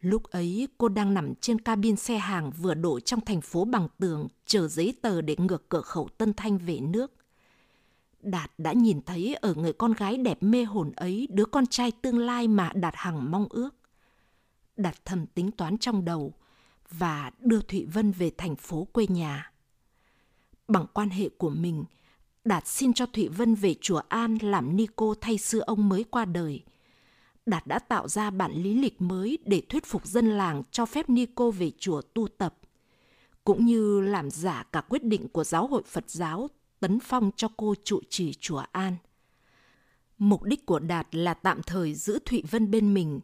Lúc 0.00 0.22
ấy 0.22 0.68
cô 0.78 0.88
đang 0.88 1.14
nằm 1.14 1.34
trên 1.40 1.60
cabin 1.60 1.96
xe 1.96 2.18
hàng 2.18 2.50
vừa 2.50 2.74
đổ 2.74 3.00
trong 3.00 3.20
thành 3.20 3.40
phố 3.40 3.64
bằng 3.64 3.88
tường 3.98 4.28
chờ 4.46 4.68
giấy 4.68 4.94
tờ 5.02 5.20
để 5.20 5.36
ngược 5.38 5.68
cửa 5.68 5.82
khẩu 5.82 6.08
Tân 6.18 6.34
Thanh 6.34 6.58
về 6.58 6.80
nước. 6.80 7.12
Đạt 8.22 8.50
đã 8.58 8.72
nhìn 8.72 9.00
thấy 9.06 9.34
ở 9.34 9.54
người 9.54 9.72
con 9.72 9.92
gái 9.92 10.16
đẹp 10.16 10.42
mê 10.42 10.64
hồn 10.64 10.92
ấy 10.96 11.28
đứa 11.30 11.44
con 11.44 11.66
trai 11.66 11.92
tương 12.02 12.18
lai 12.18 12.48
mà 12.48 12.72
Đạt 12.74 12.94
Hằng 12.96 13.30
mong 13.30 13.46
ước. 13.50 13.70
Đạt 14.76 15.04
thầm 15.04 15.26
tính 15.26 15.50
toán 15.50 15.78
trong 15.78 16.04
đầu 16.04 16.32
và 16.90 17.30
đưa 17.38 17.60
Thụy 17.60 17.84
Vân 17.84 18.12
về 18.12 18.30
thành 18.38 18.56
phố 18.56 18.86
quê 18.92 19.06
nhà. 19.08 19.52
Bằng 20.68 20.86
quan 20.94 21.10
hệ 21.10 21.28
của 21.28 21.50
mình, 21.50 21.84
Đạt 22.44 22.66
xin 22.66 22.92
cho 22.92 23.06
Thụy 23.06 23.28
Vân 23.28 23.54
về 23.54 23.74
chùa 23.80 24.02
An 24.08 24.38
làm 24.42 24.76
ni 24.76 24.86
cô 24.96 25.14
thay 25.20 25.38
sư 25.38 25.58
ông 25.58 25.88
mới 25.88 26.04
qua 26.04 26.24
đời. 26.24 26.62
Đạt 27.46 27.66
đã 27.66 27.78
tạo 27.78 28.08
ra 28.08 28.30
bản 28.30 28.52
lý 28.52 28.74
lịch 28.74 29.02
mới 29.02 29.38
để 29.44 29.62
thuyết 29.68 29.86
phục 29.86 30.06
dân 30.06 30.30
làng 30.30 30.62
cho 30.70 30.86
phép 30.86 31.10
ni 31.10 31.26
cô 31.34 31.50
về 31.50 31.70
chùa 31.78 32.02
tu 32.14 32.28
tập, 32.28 32.54
cũng 33.44 33.66
như 33.66 34.00
làm 34.00 34.30
giả 34.30 34.64
cả 34.72 34.80
quyết 34.80 35.04
định 35.04 35.28
của 35.28 35.44
giáo 35.44 35.66
hội 35.66 35.82
Phật 35.86 36.10
giáo 36.10 36.48
tấn 36.82 37.00
phong 37.00 37.30
cho 37.36 37.48
cô 37.56 37.74
trụ 37.84 38.00
trì 38.10 38.34
chùa 38.40 38.62
An. 38.72 38.96
Mục 40.18 40.42
đích 40.42 40.66
của 40.66 40.78
Đạt 40.78 41.14
là 41.14 41.34
tạm 41.34 41.62
thời 41.62 41.94
giữ 41.94 42.18
Thụy 42.24 42.42
Vân 42.50 42.70
bên 42.70 42.94
mình. 42.94 43.20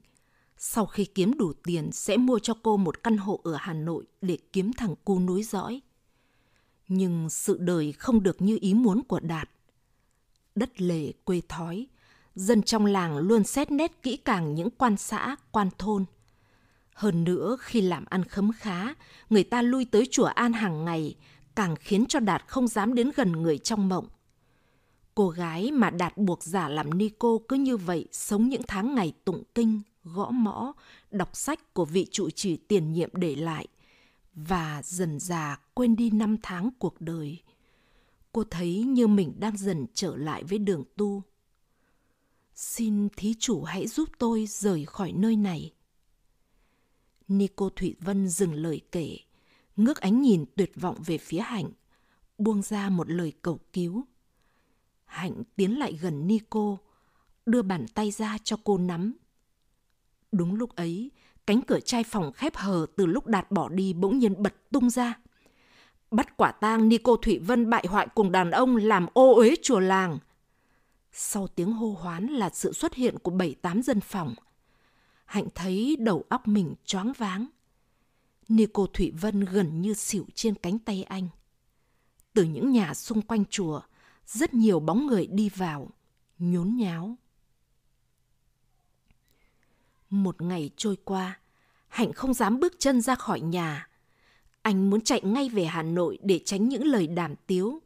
Sau 0.56 0.86
khi 0.86 1.04
kiếm 1.04 1.38
đủ 1.38 1.52
tiền 1.52 1.92
sẽ 1.92 2.16
mua 2.16 2.38
cho 2.38 2.54
cô 2.62 2.76
một 2.76 3.02
căn 3.02 3.16
hộ 3.16 3.40
ở 3.44 3.56
Hà 3.58 3.72
Nội 3.72 4.04
để 4.20 4.38
kiếm 4.52 4.72
thằng 4.72 4.94
cu 5.04 5.20
núi 5.20 5.42
dõi. 5.42 5.80
Nhưng 6.88 7.30
sự 7.30 7.58
đời 7.60 7.92
không 7.92 8.22
được 8.22 8.42
như 8.42 8.58
ý 8.60 8.74
muốn 8.74 9.02
của 9.02 9.20
Đạt. 9.20 9.50
Đất 10.54 10.80
lề 10.80 11.12
quê 11.24 11.40
thói, 11.48 11.86
dân 12.34 12.62
trong 12.62 12.86
làng 12.86 13.18
luôn 13.18 13.44
xét 13.44 13.70
nét 13.70 14.02
kỹ 14.02 14.16
càng 14.16 14.54
những 14.54 14.70
quan 14.70 14.96
xã, 14.96 15.36
quan 15.52 15.68
thôn. 15.78 16.04
Hơn 16.94 17.24
nữa, 17.24 17.56
khi 17.60 17.80
làm 17.80 18.04
ăn 18.08 18.24
khấm 18.24 18.52
khá, 18.52 18.94
người 19.30 19.44
ta 19.44 19.62
lui 19.62 19.84
tới 19.84 20.08
chùa 20.10 20.24
An 20.24 20.52
hàng 20.52 20.84
ngày, 20.84 21.16
càng 21.58 21.76
khiến 21.76 22.06
cho 22.08 22.20
Đạt 22.20 22.44
không 22.46 22.68
dám 22.68 22.94
đến 22.94 23.10
gần 23.16 23.32
người 23.32 23.58
trong 23.58 23.88
mộng. 23.88 24.08
Cô 25.14 25.28
gái 25.28 25.72
mà 25.72 25.90
Đạt 25.90 26.16
buộc 26.16 26.42
giả 26.42 26.68
làm 26.68 26.98
ni 26.98 27.10
cô 27.18 27.42
cứ 27.48 27.56
như 27.56 27.76
vậy 27.76 28.08
sống 28.12 28.48
những 28.48 28.62
tháng 28.68 28.94
ngày 28.94 29.12
tụng 29.24 29.42
kinh, 29.54 29.80
gõ 30.04 30.30
mõ, 30.30 30.72
đọc 31.10 31.36
sách 31.36 31.74
của 31.74 31.84
vị 31.84 32.06
trụ 32.10 32.30
trì 32.30 32.56
tiền 32.56 32.92
nhiệm 32.92 33.10
để 33.12 33.36
lại 33.36 33.66
và 34.34 34.82
dần 34.84 35.20
già 35.20 35.60
quên 35.74 35.96
đi 35.96 36.10
năm 36.10 36.36
tháng 36.42 36.70
cuộc 36.78 37.00
đời. 37.00 37.42
Cô 38.32 38.44
thấy 38.44 38.82
như 38.82 39.06
mình 39.06 39.34
đang 39.38 39.56
dần 39.56 39.86
trở 39.94 40.16
lại 40.16 40.44
với 40.44 40.58
đường 40.58 40.84
tu. 40.96 41.22
Xin 42.54 43.08
thí 43.16 43.34
chủ 43.38 43.62
hãy 43.62 43.86
giúp 43.86 44.08
tôi 44.18 44.46
rời 44.46 44.84
khỏi 44.84 45.12
nơi 45.12 45.36
này. 45.36 45.72
Nico 47.28 47.70
Thụy 47.76 47.94
Vân 48.00 48.28
dừng 48.28 48.54
lời 48.54 48.80
kể, 48.92 49.18
ngước 49.78 50.00
ánh 50.00 50.22
nhìn 50.22 50.44
tuyệt 50.56 50.72
vọng 50.76 50.96
về 51.06 51.18
phía 51.18 51.40
Hạnh, 51.40 51.70
buông 52.38 52.62
ra 52.62 52.88
một 52.88 53.10
lời 53.10 53.32
cầu 53.42 53.60
cứu. 53.72 54.04
Hạnh 55.04 55.42
tiến 55.56 55.78
lại 55.78 55.92
gần 55.92 56.26
Nico, 56.26 56.76
đưa 57.46 57.62
bàn 57.62 57.86
tay 57.94 58.10
ra 58.10 58.38
cho 58.44 58.56
cô 58.64 58.78
nắm. 58.78 59.12
Đúng 60.32 60.54
lúc 60.54 60.76
ấy, 60.76 61.10
cánh 61.46 61.62
cửa 61.62 61.80
chai 61.80 62.04
phòng 62.04 62.32
khép 62.32 62.56
hờ 62.56 62.86
từ 62.96 63.06
lúc 63.06 63.26
Đạt 63.26 63.50
bỏ 63.50 63.68
đi 63.68 63.92
bỗng 63.92 64.18
nhiên 64.18 64.42
bật 64.42 64.54
tung 64.70 64.90
ra. 64.90 65.18
Bắt 66.10 66.36
quả 66.36 66.52
tang 66.52 66.88
Nico 66.88 67.16
Thụy 67.22 67.38
Vân 67.38 67.70
bại 67.70 67.84
hoại 67.88 68.08
cùng 68.14 68.32
đàn 68.32 68.50
ông 68.50 68.76
làm 68.76 69.06
ô 69.12 69.34
uế 69.34 69.54
chùa 69.62 69.80
làng. 69.80 70.18
Sau 71.12 71.46
tiếng 71.46 71.72
hô 71.72 71.96
hoán 72.00 72.26
là 72.26 72.50
sự 72.50 72.72
xuất 72.72 72.94
hiện 72.94 73.18
của 73.18 73.30
bảy 73.30 73.54
tám 73.54 73.82
dân 73.82 74.00
phòng. 74.00 74.34
Hạnh 75.24 75.46
thấy 75.54 75.96
đầu 76.00 76.24
óc 76.28 76.48
mình 76.48 76.74
choáng 76.84 77.12
váng. 77.18 77.46
Nico 78.48 78.86
Thụy 78.94 79.10
Vân 79.10 79.44
gần 79.44 79.82
như 79.82 79.94
xỉu 79.94 80.26
trên 80.34 80.54
cánh 80.54 80.78
tay 80.78 81.02
anh. 81.02 81.28
Từ 82.34 82.44
những 82.44 82.72
nhà 82.72 82.94
xung 82.94 83.22
quanh 83.22 83.44
chùa, 83.50 83.80
rất 84.26 84.54
nhiều 84.54 84.80
bóng 84.80 85.06
người 85.06 85.26
đi 85.26 85.48
vào, 85.48 85.90
nhốn 86.38 86.76
nháo. 86.76 87.16
Một 90.10 90.42
ngày 90.42 90.70
trôi 90.76 90.96
qua, 91.04 91.40
Hạnh 91.88 92.12
không 92.12 92.34
dám 92.34 92.60
bước 92.60 92.72
chân 92.78 93.00
ra 93.00 93.14
khỏi 93.14 93.40
nhà. 93.40 93.88
Anh 94.62 94.90
muốn 94.90 95.00
chạy 95.00 95.20
ngay 95.24 95.48
về 95.48 95.64
Hà 95.64 95.82
Nội 95.82 96.18
để 96.22 96.40
tránh 96.44 96.68
những 96.68 96.86
lời 96.86 97.06
đàm 97.06 97.34
tiếu, 97.46 97.82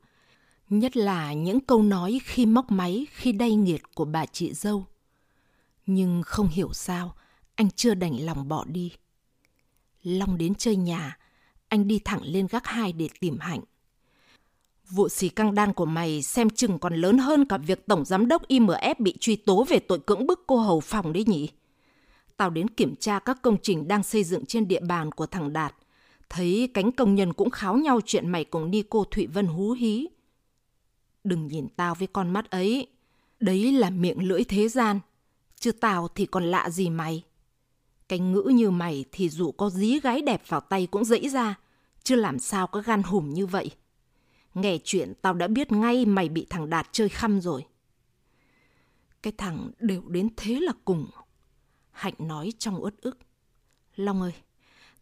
nhất 0.69 0.97
là 0.97 1.33
những 1.33 1.61
câu 1.61 1.83
nói 1.83 2.21
khi 2.25 2.47
móc 2.47 2.71
máy 2.71 3.07
khi 3.11 3.33
đay 3.33 3.55
nghiệt 3.55 3.83
của 3.95 4.05
bà 4.05 4.27
chị 4.27 4.53
dâu. 4.53 4.87
Nhưng 5.87 6.23
không 6.23 6.49
hiểu 6.49 6.73
sao, 6.73 7.15
anh 7.55 7.71
chưa 7.71 7.95
đành 7.95 8.25
lòng 8.27 8.49
bỏ 8.49 8.65
đi. 8.65 8.93
Long 10.03 10.39
đến 10.39 10.55
chơi 10.55 10.77
nhà, 10.77 11.19
anh 11.69 11.89
đi 11.89 11.99
thẳng 11.99 12.21
lên 12.23 12.47
gác 12.51 12.67
hai 12.67 12.93
để 12.93 13.09
tìm 13.21 13.39
Hạnh. 13.39 13.61
Vụ 14.91 15.09
xì 15.09 15.29
căng 15.29 15.55
đan 15.55 15.73
của 15.73 15.87
mày 15.87 16.23
xem 16.23 16.51
chừng 16.51 16.79
còn 16.79 16.95
lớn 16.95 17.19
hơn 17.19 17.45
cả 17.45 17.59
việc 17.59 17.87
Tổng 17.87 18.05
Giám 18.05 18.29
đốc 18.29 18.49
IMF 18.49 18.95
bị 18.99 19.17
truy 19.21 19.37
tố 19.37 19.65
về 19.69 19.79
tội 19.79 19.99
cưỡng 19.99 20.27
bức 20.27 20.45
cô 20.47 20.57
hầu 20.57 20.81
phòng 20.81 21.13
đấy 21.13 21.25
nhỉ? 21.27 21.49
Tao 22.37 22.51
đến 22.51 22.69
kiểm 22.69 22.97
tra 22.97 23.19
các 23.19 23.43
công 23.43 23.57
trình 23.63 23.89
đang 23.89 24.03
xây 24.03 24.25
dựng 24.25 24.47
trên 24.47 24.69
địa 24.69 24.81
bàn 24.81 25.11
của 25.11 25.27
thằng 25.27 25.53
Đạt. 25.53 25.75
Thấy 26.29 26.71
cánh 26.75 26.93
công 26.93 27.15
nhân 27.15 27.33
cũng 27.33 27.51
kháo 27.51 27.77
nhau 27.77 28.01
chuyện 28.07 28.29
mày 28.29 28.45
cùng 28.45 28.71
đi 28.71 28.83
cô 28.91 29.05
Thụy 29.05 29.27
Vân 29.27 29.47
hú 29.47 29.71
hí. 29.71 30.09
Đừng 31.25 31.47
nhìn 31.47 31.69
tao 31.77 31.95
với 31.95 32.09
con 32.13 32.31
mắt 32.31 32.51
ấy. 32.51 32.87
Đấy 33.41 33.73
là 33.73 33.91
miệng 33.91 34.29
lưỡi 34.29 34.45
thế 34.45 34.69
gian. 34.69 35.01
Chứ 35.61 35.73
tao 35.73 36.09
thì 36.09 36.27
còn 36.27 36.45
lạ 36.45 36.71
gì 36.71 36.91
mày. 36.91 37.23
Cái 38.13 38.19
ngữ 38.19 38.43
như 38.55 38.71
mày 38.71 39.05
thì 39.13 39.29
dù 39.29 39.53
có 39.53 39.71
dí 39.71 40.01
gái 40.01 40.23
đẹp 40.23 40.43
vào 40.49 40.61
tay 40.61 40.87
cũng 40.87 41.05
dễ 41.05 41.29
ra. 41.29 41.59
Chứ 42.03 42.17
làm 42.17 42.39
sao 42.39 42.67
có 42.67 42.81
gan 42.81 43.03
hùm 43.03 43.31
như 43.31 43.47
vậy. 43.47 43.71
Nghe 44.55 44.79
chuyện 44.85 45.13
tao 45.23 45.35
đã 45.35 45.49
biết 45.49 45.73
ngay 45.73 46.07
mày 46.07 46.29
bị 46.29 46.47
thằng 46.51 46.71
Đạt 46.71 46.89
chơi 46.93 47.09
khăm 47.09 47.41
rồi. 47.41 47.65
Cái 49.23 49.33
thằng 49.39 49.71
đều 49.79 50.09
đến 50.09 50.29
thế 50.37 50.61
là 50.61 50.73
cùng. 50.85 51.07
Hạnh 51.91 52.15
nói 52.19 52.53
trong 52.59 52.83
uất 52.83 53.01
ức. 53.01 53.19
Long 53.97 54.23
ơi, 54.23 54.33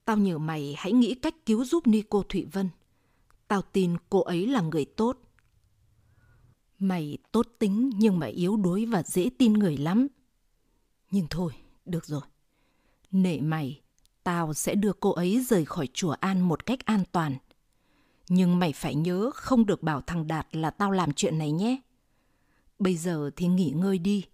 tao 0.05 0.17
nhờ 0.17 0.39
mày 0.39 0.75
hãy 0.79 0.93
nghĩ 0.93 1.15
cách 1.15 1.35
cứu 1.47 1.65
giúp 1.65 1.87
Nico 1.87 2.23
Thụy 2.29 2.45
Vân. 2.45 2.69
Tao 3.49 3.63
tin 3.63 3.97
cô 4.11 4.21
ấy 4.21 4.47
là 4.47 4.61
người 4.61 4.85
tốt. 4.85 5.19
Mày 6.79 7.19
tốt 7.33 7.47
tính 7.59 7.91
nhưng 7.95 8.19
mà 8.19 8.27
yếu 8.27 8.57
đuối 8.57 8.87
và 8.87 9.03
dễ 9.03 9.31
tin 9.39 9.53
người 9.53 9.77
lắm. 9.77 10.07
Nhưng 11.11 11.27
thôi, 11.31 11.53
được 11.85 12.07
rồi. 12.07 12.23
Nể 13.11 13.41
mày, 13.41 13.81
tao 14.25 14.55
sẽ 14.55 14.75
đưa 14.75 14.93
cô 14.93 15.11
ấy 15.11 15.45
rời 15.49 15.65
khỏi 15.65 15.89
chùa 15.95 16.11
An 16.21 16.41
một 16.41 16.67
cách 16.67 16.85
an 16.85 17.05
toàn. 17.13 17.37
Nhưng 18.29 18.59
mày 18.59 18.73
phải 18.73 18.95
nhớ 18.95 19.31
không 19.35 19.67
được 19.67 19.83
bảo 19.83 20.01
thằng 20.01 20.27
Đạt 20.27 20.47
là 20.57 20.71
tao 20.71 20.91
làm 20.91 21.13
chuyện 21.13 21.39
này 21.39 21.53
nhé. 21.53 21.81
Bây 22.79 22.97
giờ 22.97 23.31
thì 23.37 23.47
nghỉ 23.47 23.71
ngơi 23.71 23.99
đi. 23.99 24.25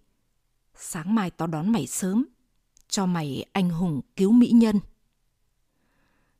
Sáng 0.75 1.15
mai 1.15 1.31
tao 1.31 1.47
đón 1.47 1.71
mày 1.71 1.87
sớm. 1.87 2.25
Cho 2.87 3.05
mày 3.05 3.45
anh 3.53 3.69
hùng 3.69 4.01
cứu 4.15 4.31
mỹ 4.31 4.51
nhân. 4.51 4.79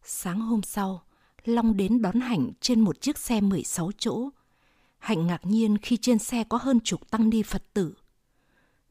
Sáng 0.04 0.40
hôm 0.40 0.62
sau, 0.64 1.04
Long 1.44 1.78
đến 1.78 2.02
đón 2.02 2.20
Hạnh 2.20 2.52
trên 2.62 2.82
một 2.82 3.02
chiếc 3.02 3.18
xe 3.18 3.42
16 3.42 3.92
chỗ. 3.98 4.30
Hạnh 4.98 5.28
ngạc 5.28 5.46
nhiên 5.46 5.78
khi 5.78 5.98
trên 5.98 6.20
xe 6.20 6.44
có 6.44 6.58
hơn 6.58 6.80
chục 6.80 7.10
tăng 7.10 7.30
ni 7.30 7.44
Phật 7.44 7.64
tử. 7.74 7.94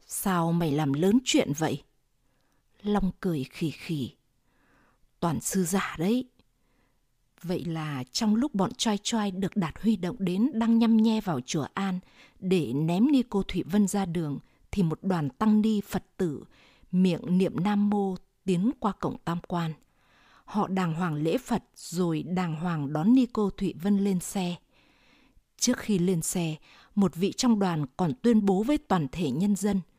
Sao 0.07 0.53
mày 0.53 0.71
làm 0.71 0.93
lớn 0.93 1.19
chuyện 1.25 1.53
vậy? 1.59 1.83
Long 2.83 3.11
cười 3.21 3.45
khỉ 3.45 3.71
khỉ. 3.71 4.11
Toàn 5.21 5.41
sư 5.41 5.65
giả 5.65 5.97
đấy. 5.99 6.25
Vậy 7.43 7.65
là 7.65 8.05
trong 8.13 8.35
lúc 8.35 8.55
bọn 8.55 8.75
choi 8.75 8.99
choi 9.03 9.31
được 9.31 9.57
Đạt 9.57 9.75
huy 9.83 9.97
động 9.97 10.17
đến 10.19 10.51
đang 10.55 10.79
nhăm 10.79 10.97
nhe 10.97 11.21
vào 11.21 11.41
chùa 11.41 11.67
An 11.75 11.99
để 12.39 12.73
ném 12.73 13.13
ni 13.13 13.23
cô 13.29 13.43
Thụy 13.43 13.63
Vân 13.63 13.89
ra 13.89 14.05
đường, 14.07 14.39
thì 14.71 14.83
một 14.83 14.99
đoàn 15.03 15.29
tăng 15.31 15.61
ni 15.61 15.81
Phật 15.81 16.05
tử 16.17 16.45
miệng 16.93 17.39
niệm 17.39 17.65
Nam 17.65 17.91
Mô 17.91 18.15
tiến 18.45 18.71
qua 18.81 18.93
cổng 18.93 19.17
tam 19.25 19.39
quan. 19.49 19.73
Họ 20.45 20.69
đàng 20.69 20.95
hoàng 20.95 21.15
lễ 21.15 21.39
Phật 21.39 21.63
rồi 21.75 22.23
đàng 22.23 22.57
hoàng 22.57 22.93
đón 22.93 23.15
ni 23.15 23.27
cô 23.33 23.51
Thụy 23.51 23.75
Vân 23.83 24.05
lên 24.05 24.21
xe. 24.21 24.57
Trước 25.59 25.79
khi 25.79 25.99
lên 25.99 26.23
xe, 26.23 26.57
một 26.95 27.15
vị 27.15 27.33
trong 27.33 27.59
đoàn 27.59 27.87
còn 27.97 28.13
tuyên 28.23 28.45
bố 28.45 28.63
với 28.63 28.79
toàn 28.79 29.07
thể 29.13 29.31
nhân 29.31 29.57
dân– 29.57 29.81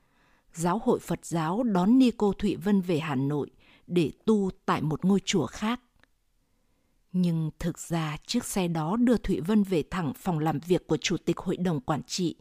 Giáo 0.58 0.82
hội 0.84 1.00
Phật 1.00 1.26
giáo 1.26 1.64
đón 1.64 2.00
Ni 2.00 2.12
cô 2.18 2.34
Thụy 2.34 2.56
Vân 2.56 2.82
về 2.82 3.00
Hà 3.00 3.16
Nội 3.16 3.50
để 3.88 4.12
tu 4.26 4.50
tại 4.66 4.82
một 4.82 5.06
ngôi 5.06 5.20
chùa 5.26 5.46
khác. 5.46 5.82
Nhưng 7.12 7.52
thực 7.60 7.80
ra 7.80 8.18
chiếc 8.28 8.46
xe 8.46 8.68
đó 8.68 8.98
đưa 8.98 9.18
Thụy 9.18 9.40
Vân 9.42 9.64
về 9.64 9.84
thẳng 9.92 10.14
phòng 10.16 10.40
làm 10.40 10.60
việc 10.60 10.88
của 10.88 10.98
Chủ 10.98 11.18
tịch 11.18 11.38
Hội 11.38 11.58
đồng 11.58 11.82
Quản 11.82 12.04
trị 12.04 12.36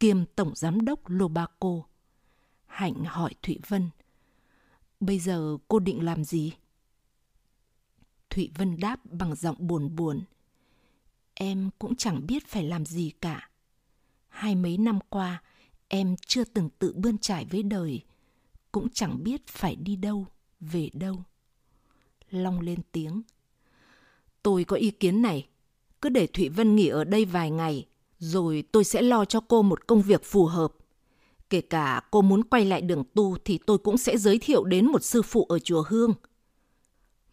kiêm 0.00 0.24
Tổng 0.26 0.52
Giám 0.54 0.84
đốc 0.84 1.00
Lobaco. 1.06 1.82
Hạnh 2.66 3.04
hỏi 3.04 3.34
Thụy 3.42 3.58
Vân, 3.68 3.90
bây 5.00 5.18
giờ 5.18 5.56
cô 5.68 5.78
định 5.78 6.04
làm 6.04 6.24
gì? 6.24 6.52
Thụy 8.30 8.50
Vân 8.54 8.80
đáp 8.80 9.00
bằng 9.04 9.34
giọng 9.34 9.56
buồn 9.58 9.96
buồn. 9.96 10.20
Em 11.34 11.70
cũng 11.78 11.96
chẳng 11.96 12.26
biết 12.26 12.46
phải 12.46 12.64
làm 12.64 12.86
gì 12.86 13.12
cả. 13.20 13.50
Hai 14.28 14.54
mấy 14.54 14.78
năm 14.78 14.98
qua, 15.08 15.42
em 15.90 16.16
chưa 16.26 16.44
từng 16.44 16.68
tự 16.78 16.92
bươn 16.96 17.18
trải 17.18 17.44
với 17.44 17.62
đời, 17.62 18.02
cũng 18.72 18.88
chẳng 18.88 19.24
biết 19.24 19.46
phải 19.46 19.76
đi 19.76 19.96
đâu, 19.96 20.26
về 20.60 20.90
đâu. 20.92 21.16
Long 22.30 22.60
lên 22.60 22.78
tiếng, 22.92 23.22
tôi 24.42 24.64
có 24.64 24.76
ý 24.76 24.90
kiến 24.90 25.22
này. 25.22 25.48
Cứ 26.02 26.08
để 26.08 26.26
thụy 26.26 26.48
vân 26.48 26.76
nghỉ 26.76 26.88
ở 26.88 27.04
đây 27.04 27.24
vài 27.24 27.50
ngày, 27.50 27.86
rồi 28.18 28.64
tôi 28.72 28.84
sẽ 28.84 29.02
lo 29.02 29.24
cho 29.24 29.40
cô 29.40 29.62
một 29.62 29.86
công 29.86 30.02
việc 30.02 30.24
phù 30.24 30.46
hợp. 30.46 30.72
Kể 31.50 31.60
cả 31.60 32.02
cô 32.10 32.22
muốn 32.22 32.44
quay 32.44 32.64
lại 32.64 32.80
đường 32.80 33.04
tu 33.14 33.36
thì 33.44 33.58
tôi 33.58 33.78
cũng 33.78 33.98
sẽ 33.98 34.18
giới 34.18 34.38
thiệu 34.38 34.64
đến 34.64 34.86
một 34.86 35.04
sư 35.04 35.22
phụ 35.22 35.44
ở 35.44 35.58
chùa 35.58 35.84
hương. 35.88 36.14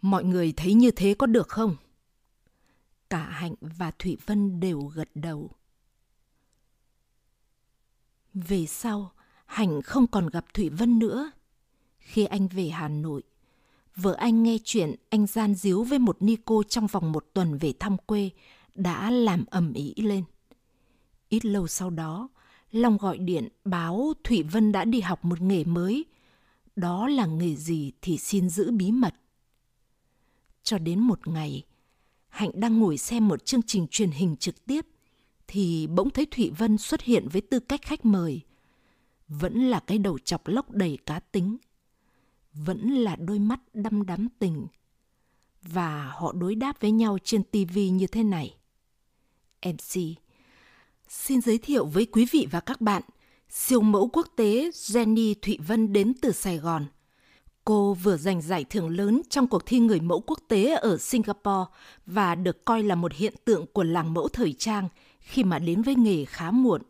Mọi 0.01 0.23
người 0.23 0.51
thấy 0.51 0.73
như 0.73 0.91
thế 0.91 1.13
có 1.13 1.27
được 1.27 1.47
không? 1.49 1.75
Cả 3.09 3.29
hạnh 3.29 3.55
và 3.61 3.91
thụy 3.99 4.17
vân 4.25 4.59
đều 4.59 4.81
gật 4.81 5.09
đầu 5.15 5.49
về 8.41 8.65
sau, 8.65 9.11
Hạnh 9.45 9.81
không 9.81 10.07
còn 10.07 10.29
gặp 10.29 10.45
Thủy 10.53 10.69
Vân 10.69 10.99
nữa. 10.99 11.31
Khi 11.99 12.25
anh 12.25 12.47
về 12.47 12.69
Hà 12.69 12.87
Nội, 12.87 13.23
vợ 13.95 14.13
anh 14.13 14.43
nghe 14.43 14.57
chuyện 14.63 14.95
anh 15.09 15.27
gian 15.27 15.55
díu 15.55 15.83
với 15.83 15.99
một 15.99 16.17
ni 16.19 16.37
cô 16.45 16.63
trong 16.63 16.87
vòng 16.87 17.11
một 17.11 17.25
tuần 17.33 17.57
về 17.57 17.73
thăm 17.79 17.97
quê 17.97 18.29
đã 18.75 19.11
làm 19.11 19.45
ầm 19.49 19.73
ĩ 19.73 19.93
lên. 19.97 20.23
Ít 21.29 21.45
lâu 21.45 21.67
sau 21.67 21.89
đó, 21.89 22.29
Long 22.71 22.97
gọi 22.97 23.17
điện 23.17 23.47
báo 23.65 24.13
Thủy 24.23 24.43
Vân 24.43 24.71
đã 24.71 24.85
đi 24.85 25.01
học 25.01 25.25
một 25.25 25.41
nghề 25.41 25.63
mới. 25.63 26.05
Đó 26.75 27.07
là 27.07 27.25
nghề 27.25 27.55
gì 27.55 27.91
thì 28.01 28.17
xin 28.17 28.49
giữ 28.49 28.71
bí 28.71 28.91
mật. 28.91 29.13
Cho 30.63 30.77
đến 30.77 30.99
một 30.99 31.27
ngày, 31.27 31.63
Hạnh 32.29 32.51
đang 32.53 32.79
ngồi 32.79 32.97
xem 32.97 33.27
một 33.27 33.45
chương 33.45 33.61
trình 33.61 33.87
truyền 33.91 34.11
hình 34.11 34.35
trực 34.35 34.65
tiếp 34.65 34.85
thì 35.47 35.87
bỗng 35.87 36.09
thấy 36.09 36.25
Thụy 36.25 36.49
Vân 36.49 36.77
xuất 36.77 37.01
hiện 37.01 37.27
với 37.29 37.41
tư 37.41 37.59
cách 37.59 37.81
khách 37.83 38.05
mời. 38.05 38.41
Vẫn 39.27 39.69
là 39.69 39.79
cái 39.79 39.97
đầu 39.97 40.19
chọc 40.19 40.47
lóc 40.47 40.71
đầy 40.71 40.97
cá 41.05 41.19
tính. 41.19 41.57
Vẫn 42.53 42.91
là 42.91 43.15
đôi 43.15 43.39
mắt 43.39 43.59
đăm 43.73 44.05
đắm 44.05 44.27
tình. 44.39 44.67
Và 45.61 46.11
họ 46.15 46.31
đối 46.31 46.55
đáp 46.55 46.81
với 46.81 46.91
nhau 46.91 47.17
trên 47.23 47.43
tivi 47.43 47.89
như 47.89 48.07
thế 48.07 48.23
này. 48.23 48.55
MC 49.65 50.01
Xin 51.09 51.41
giới 51.41 51.57
thiệu 51.57 51.85
với 51.85 52.05
quý 52.05 52.27
vị 52.31 52.47
và 52.51 52.59
các 52.59 52.81
bạn, 52.81 53.01
siêu 53.49 53.81
mẫu 53.81 54.09
quốc 54.13 54.27
tế 54.35 54.69
Jenny 54.69 55.33
Thụy 55.41 55.57
Vân 55.67 55.93
đến 55.93 56.13
từ 56.21 56.31
Sài 56.31 56.57
Gòn. 56.57 56.85
Cô 57.65 57.93
vừa 57.93 58.17
giành 58.17 58.41
giải 58.41 58.63
thưởng 58.63 58.89
lớn 58.89 59.21
trong 59.29 59.47
cuộc 59.47 59.65
thi 59.65 59.79
người 59.79 59.99
mẫu 59.99 60.19
quốc 60.19 60.39
tế 60.47 60.73
ở 60.73 60.97
Singapore 60.97 61.71
và 62.05 62.35
được 62.35 62.65
coi 62.65 62.83
là 62.83 62.95
một 62.95 63.13
hiện 63.13 63.33
tượng 63.45 63.65
của 63.73 63.83
làng 63.83 64.13
mẫu 64.13 64.27
thời 64.27 64.53
trang 64.53 64.89
khi 65.27 65.43
mà 65.43 65.59
đến 65.59 65.81
với 65.81 65.95
nghề 65.95 66.25
khá 66.25 66.51
muộn. 66.51 66.81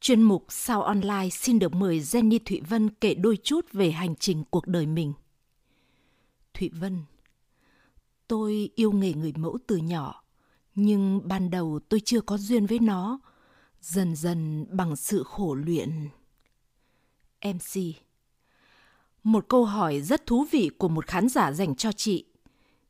Chuyên 0.00 0.22
mục 0.22 0.44
Sao 0.48 0.82
Online 0.82 1.28
xin 1.32 1.58
được 1.58 1.74
mời 1.74 2.00
Jenny 2.00 2.38
Thụy 2.44 2.60
Vân 2.60 2.90
kể 2.90 3.14
đôi 3.14 3.36
chút 3.36 3.72
về 3.72 3.90
hành 3.90 4.16
trình 4.16 4.44
cuộc 4.50 4.66
đời 4.66 4.86
mình. 4.86 5.12
Thụy 6.54 6.68
Vân 6.68 7.02
Tôi 8.28 8.70
yêu 8.74 8.92
nghề 8.92 9.12
người 9.12 9.32
mẫu 9.36 9.58
từ 9.66 9.76
nhỏ, 9.76 10.24
nhưng 10.74 11.28
ban 11.28 11.50
đầu 11.50 11.80
tôi 11.88 12.00
chưa 12.00 12.20
có 12.20 12.38
duyên 12.38 12.66
với 12.66 12.78
nó. 12.78 13.20
Dần 13.80 14.16
dần 14.16 14.66
bằng 14.70 14.96
sự 14.96 15.22
khổ 15.22 15.54
luyện. 15.54 16.08
MC 17.44 17.80
Một 19.22 19.48
câu 19.48 19.64
hỏi 19.64 20.00
rất 20.00 20.26
thú 20.26 20.46
vị 20.50 20.70
của 20.78 20.88
một 20.88 21.06
khán 21.06 21.28
giả 21.28 21.52
dành 21.52 21.74
cho 21.74 21.92
chị. 21.92 22.24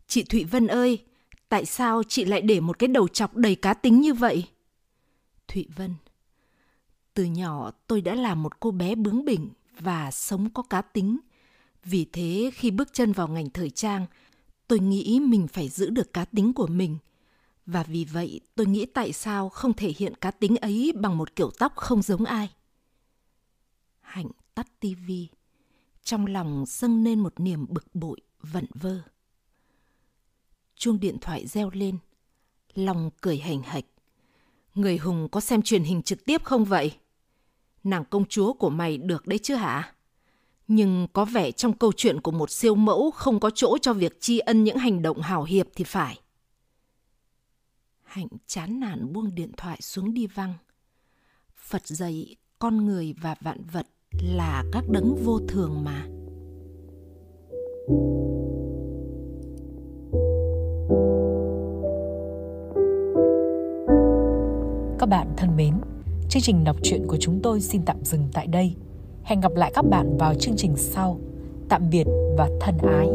Chị 0.06 0.22
Thụy 0.22 0.44
Vân 0.44 0.66
ơi, 0.66 1.04
tại 1.48 1.64
sao 1.64 2.02
chị 2.02 2.24
lại 2.24 2.40
để 2.40 2.60
một 2.60 2.78
cái 2.78 2.88
đầu 2.88 3.08
chọc 3.08 3.36
đầy 3.36 3.54
cá 3.54 3.74
tính 3.74 4.00
như 4.00 4.14
vậy? 4.14 4.44
Thụy 5.50 5.66
Vân 5.76 5.94
Từ 7.14 7.24
nhỏ 7.24 7.70
tôi 7.86 8.00
đã 8.00 8.14
là 8.14 8.34
một 8.34 8.60
cô 8.60 8.70
bé 8.70 8.94
bướng 8.94 9.24
bỉnh 9.24 9.48
và 9.80 10.10
sống 10.10 10.50
có 10.50 10.62
cá 10.62 10.82
tính. 10.82 11.18
Vì 11.84 12.04
thế 12.12 12.50
khi 12.54 12.70
bước 12.70 12.88
chân 12.92 13.12
vào 13.12 13.28
ngành 13.28 13.50
thời 13.50 13.70
trang, 13.70 14.06
tôi 14.68 14.78
nghĩ 14.78 15.20
mình 15.20 15.48
phải 15.48 15.68
giữ 15.68 15.90
được 15.90 16.12
cá 16.12 16.24
tính 16.24 16.52
của 16.52 16.66
mình. 16.66 16.98
Và 17.66 17.82
vì 17.82 18.04
vậy 18.04 18.40
tôi 18.54 18.66
nghĩ 18.66 18.86
tại 18.86 19.12
sao 19.12 19.48
không 19.48 19.72
thể 19.72 19.94
hiện 19.96 20.14
cá 20.14 20.30
tính 20.30 20.56
ấy 20.56 20.92
bằng 20.96 21.18
một 21.18 21.36
kiểu 21.36 21.50
tóc 21.58 21.76
không 21.76 22.02
giống 22.02 22.24
ai. 22.24 22.50
Hạnh 24.00 24.28
tắt 24.54 24.80
tivi, 24.80 25.28
trong 26.02 26.26
lòng 26.26 26.64
dâng 26.68 27.04
lên 27.04 27.20
một 27.20 27.40
niềm 27.40 27.66
bực 27.68 27.94
bội, 27.94 28.20
vẩn 28.40 28.66
vơ. 28.74 29.00
Chuông 30.74 31.00
điện 31.00 31.16
thoại 31.20 31.46
reo 31.46 31.70
lên, 31.70 31.98
lòng 32.74 33.10
cười 33.20 33.38
hành 33.38 33.62
hạch. 33.62 33.84
Người 34.74 34.96
Hùng 34.96 35.28
có 35.32 35.40
xem 35.40 35.62
truyền 35.62 35.82
hình 35.82 36.02
trực 36.02 36.24
tiếp 36.24 36.44
không 36.44 36.64
vậy? 36.64 36.92
Nàng 37.84 38.04
công 38.04 38.24
chúa 38.24 38.52
của 38.52 38.70
mày 38.70 38.98
được 38.98 39.26
đấy 39.26 39.38
chứ 39.38 39.54
hả? 39.54 39.94
Nhưng 40.68 41.06
có 41.12 41.24
vẻ 41.24 41.52
trong 41.52 41.72
câu 41.72 41.92
chuyện 41.96 42.20
của 42.20 42.30
một 42.30 42.50
siêu 42.50 42.74
mẫu 42.74 43.10
không 43.10 43.40
có 43.40 43.50
chỗ 43.50 43.78
cho 43.78 43.92
việc 43.92 44.20
tri 44.20 44.38
ân 44.38 44.64
những 44.64 44.76
hành 44.76 45.02
động 45.02 45.20
hào 45.20 45.44
hiệp 45.44 45.66
thì 45.74 45.84
phải. 45.84 46.20
Hạnh 48.02 48.28
chán 48.46 48.80
nản 48.80 49.12
buông 49.12 49.34
điện 49.34 49.52
thoại 49.56 49.78
xuống 49.80 50.14
đi 50.14 50.26
văng. 50.26 50.54
Phật 51.56 51.86
dạy 51.86 52.36
con 52.58 52.86
người 52.86 53.14
và 53.22 53.34
vạn 53.40 53.64
vật 53.72 53.86
là 54.22 54.64
các 54.72 54.84
đấng 54.90 55.24
vô 55.24 55.40
thường 55.48 55.84
mà. 55.84 56.06
Các 65.00 65.08
bạn 65.08 65.26
thân 65.36 65.56
mến, 65.56 65.74
chương 66.28 66.42
trình 66.42 66.64
đọc 66.64 66.76
truyện 66.82 67.06
của 67.06 67.16
chúng 67.20 67.40
tôi 67.42 67.60
xin 67.60 67.82
tạm 67.82 67.96
dừng 68.04 68.28
tại 68.32 68.46
đây. 68.46 68.74
Hẹn 69.22 69.40
gặp 69.40 69.52
lại 69.54 69.72
các 69.74 69.84
bạn 69.90 70.16
vào 70.18 70.34
chương 70.34 70.56
trình 70.56 70.76
sau. 70.76 71.18
Tạm 71.68 71.90
biệt 71.90 72.04
và 72.38 72.48
thân 72.60 72.78
ái. 72.78 73.08